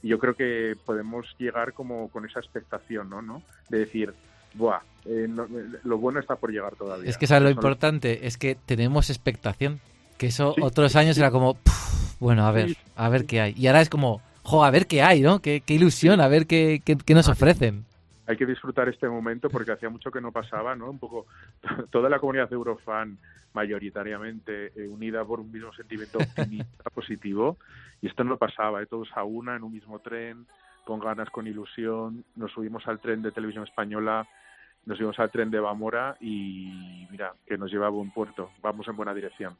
Y 0.02 0.08
yo 0.08 0.18
creo 0.18 0.34
que 0.34 0.76
podemos 0.84 1.26
llegar 1.38 1.72
como 1.74 2.08
con 2.08 2.24
esa 2.26 2.40
expectación, 2.40 3.08
¿no? 3.10 3.20
¿no? 3.22 3.42
De 3.68 3.78
decir, 3.80 4.12
buah, 4.54 4.80
eh, 5.04 5.26
no- 5.28 5.46
lo 5.84 5.98
bueno 5.98 6.20
está 6.20 6.36
por 6.36 6.50
llegar 6.52 6.74
todavía. 6.76 7.08
Es 7.10 7.18
que 7.18 7.26
sabes 7.26 7.42
lo 7.42 7.48
Eso 7.50 7.58
importante, 7.58 8.26
es 8.26 8.38
que 8.38 8.54
tenemos 8.66 9.10
expectación. 9.10 9.80
Que 10.16 10.28
eso 10.28 10.54
Sí, 10.54 10.62
otros 10.62 10.92
sí, 10.92 10.98
años 10.98 11.16
sí. 11.16 11.20
era 11.20 11.30
como, 11.30 11.54
"Puf, 11.54 12.16
Bueno, 12.20 12.46
a 12.46 12.52
ver, 12.52 12.76
a 12.96 13.08
ver 13.08 13.26
qué 13.26 13.40
hay. 13.40 13.54
Y 13.56 13.66
ahora 13.66 13.80
es 13.82 13.88
como, 13.90 14.22
jo, 14.44 14.64
a 14.64 14.70
ver 14.70 14.86
qué 14.86 15.02
hay, 15.02 15.20
¿no? 15.20 15.40
Qué, 15.40 15.62
qué 15.66 15.74
ilusión, 15.74 16.20
a 16.20 16.28
ver 16.28 16.46
qué, 16.46 16.80
qué, 16.84 16.96
qué 16.96 17.14
nos 17.14 17.28
ofrecen. 17.28 17.84
hay 18.26 18.36
que 18.36 18.46
disfrutar 18.46 18.88
este 18.88 19.08
momento 19.08 19.50
porque 19.50 19.72
hacía 19.72 19.88
mucho 19.88 20.10
que 20.10 20.20
no 20.20 20.30
pasaba, 20.30 20.76
¿no? 20.76 20.90
Un 20.90 20.98
poco 20.98 21.26
toda 21.90 22.08
la 22.08 22.18
comunidad 22.18 22.48
de 22.48 22.54
Eurofan 22.54 23.18
mayoritariamente 23.54 24.72
eh, 24.76 24.88
unida 24.88 25.24
por 25.24 25.40
un 25.40 25.50
mismo 25.50 25.72
sentimiento 25.72 26.18
optimista, 26.18 26.90
positivo, 26.94 27.56
y 28.02 28.08
esto 28.08 28.24
no 28.24 28.36
pasaba, 28.36 28.82
¿eh? 28.82 28.86
todos 28.86 29.08
a 29.14 29.24
una 29.24 29.56
en 29.56 29.62
un 29.62 29.72
mismo 29.72 30.00
tren, 30.00 30.46
con 30.84 31.00
ganas, 31.00 31.30
con 31.30 31.46
ilusión, 31.46 32.24
nos 32.36 32.52
subimos 32.52 32.86
al 32.86 33.00
tren 33.00 33.22
de 33.22 33.30
televisión 33.30 33.64
española, 33.64 34.26
nos 34.84 34.98
subimos 34.98 35.18
al 35.18 35.30
tren 35.30 35.50
de 35.50 35.60
Bamora 35.60 36.16
y 36.20 37.06
mira, 37.10 37.32
que 37.46 37.56
nos 37.56 37.70
lleva 37.72 37.86
a 37.86 37.90
buen 37.90 38.10
puerto, 38.10 38.50
vamos 38.60 38.86
en 38.88 38.96
buena 38.96 39.14
dirección. 39.14 39.56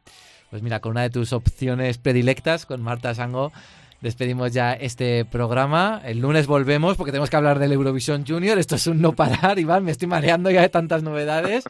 Pues 0.51 0.63
mira, 0.63 0.81
con 0.81 0.91
una 0.91 1.03
de 1.03 1.11
tus 1.11 1.33
opciones 1.33 1.97
predilectas, 1.97 2.67
con 2.67 2.83
Marta 2.83 3.15
Sango, 3.15 3.53
despedimos 4.05 4.53
ya 4.53 4.73
este 4.75 5.25
programa. 5.25 6.01
El 6.05 6.21
lunes 6.21 6.47
volvemos 6.47 6.97
porque 6.97 7.11
tenemos 7.11 7.29
que 7.31 7.37
hablar 7.37 7.59
del 7.59 7.73
Eurovisión 7.73 8.25
Junior. 8.25 8.57
Esto 8.59 8.77
es 8.77 8.87
un 8.87 9.01
no 9.03 9.13
parar, 9.13 9.59
Iván. 9.59 9.83
Me 9.85 9.91
estoy 9.91 10.07
mareando 10.07 10.51
ya 10.53 10.61
de 10.61 10.69
tantas 10.69 11.03
novedades. 11.03 11.65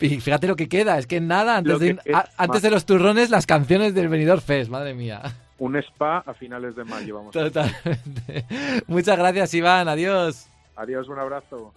Y 0.00 0.20
fíjate 0.20 0.46
lo 0.46 0.56
que 0.56 0.68
queda. 0.68 0.98
Es 0.98 1.06
que 1.06 1.20
nada, 1.20 1.58
antes, 1.58 1.78
que 1.78 1.84
de, 1.84 1.96
queda. 1.96 2.18
a- 2.38 2.44
antes 2.44 2.62
de 2.62 2.70
los 2.70 2.86
turrones, 2.86 3.28
las 3.28 3.44
canciones 3.44 3.94
del 3.94 4.08
Benidorm 4.08 4.40
Fest. 4.40 4.70
Madre 4.70 4.94
mía. 4.94 5.20
Un 5.58 5.76
spa 5.76 6.18
a 6.26 6.32
finales 6.34 6.74
de 6.76 6.84
mayo, 6.84 7.16
vamos. 7.16 7.32
Totalmente. 7.32 8.44
Muchas 8.86 9.18
gracias, 9.18 9.52
Iván. 9.54 9.88
Adiós. 9.88 10.46
Adiós, 10.76 11.08
un 11.08 11.18
abrazo. 11.18 11.72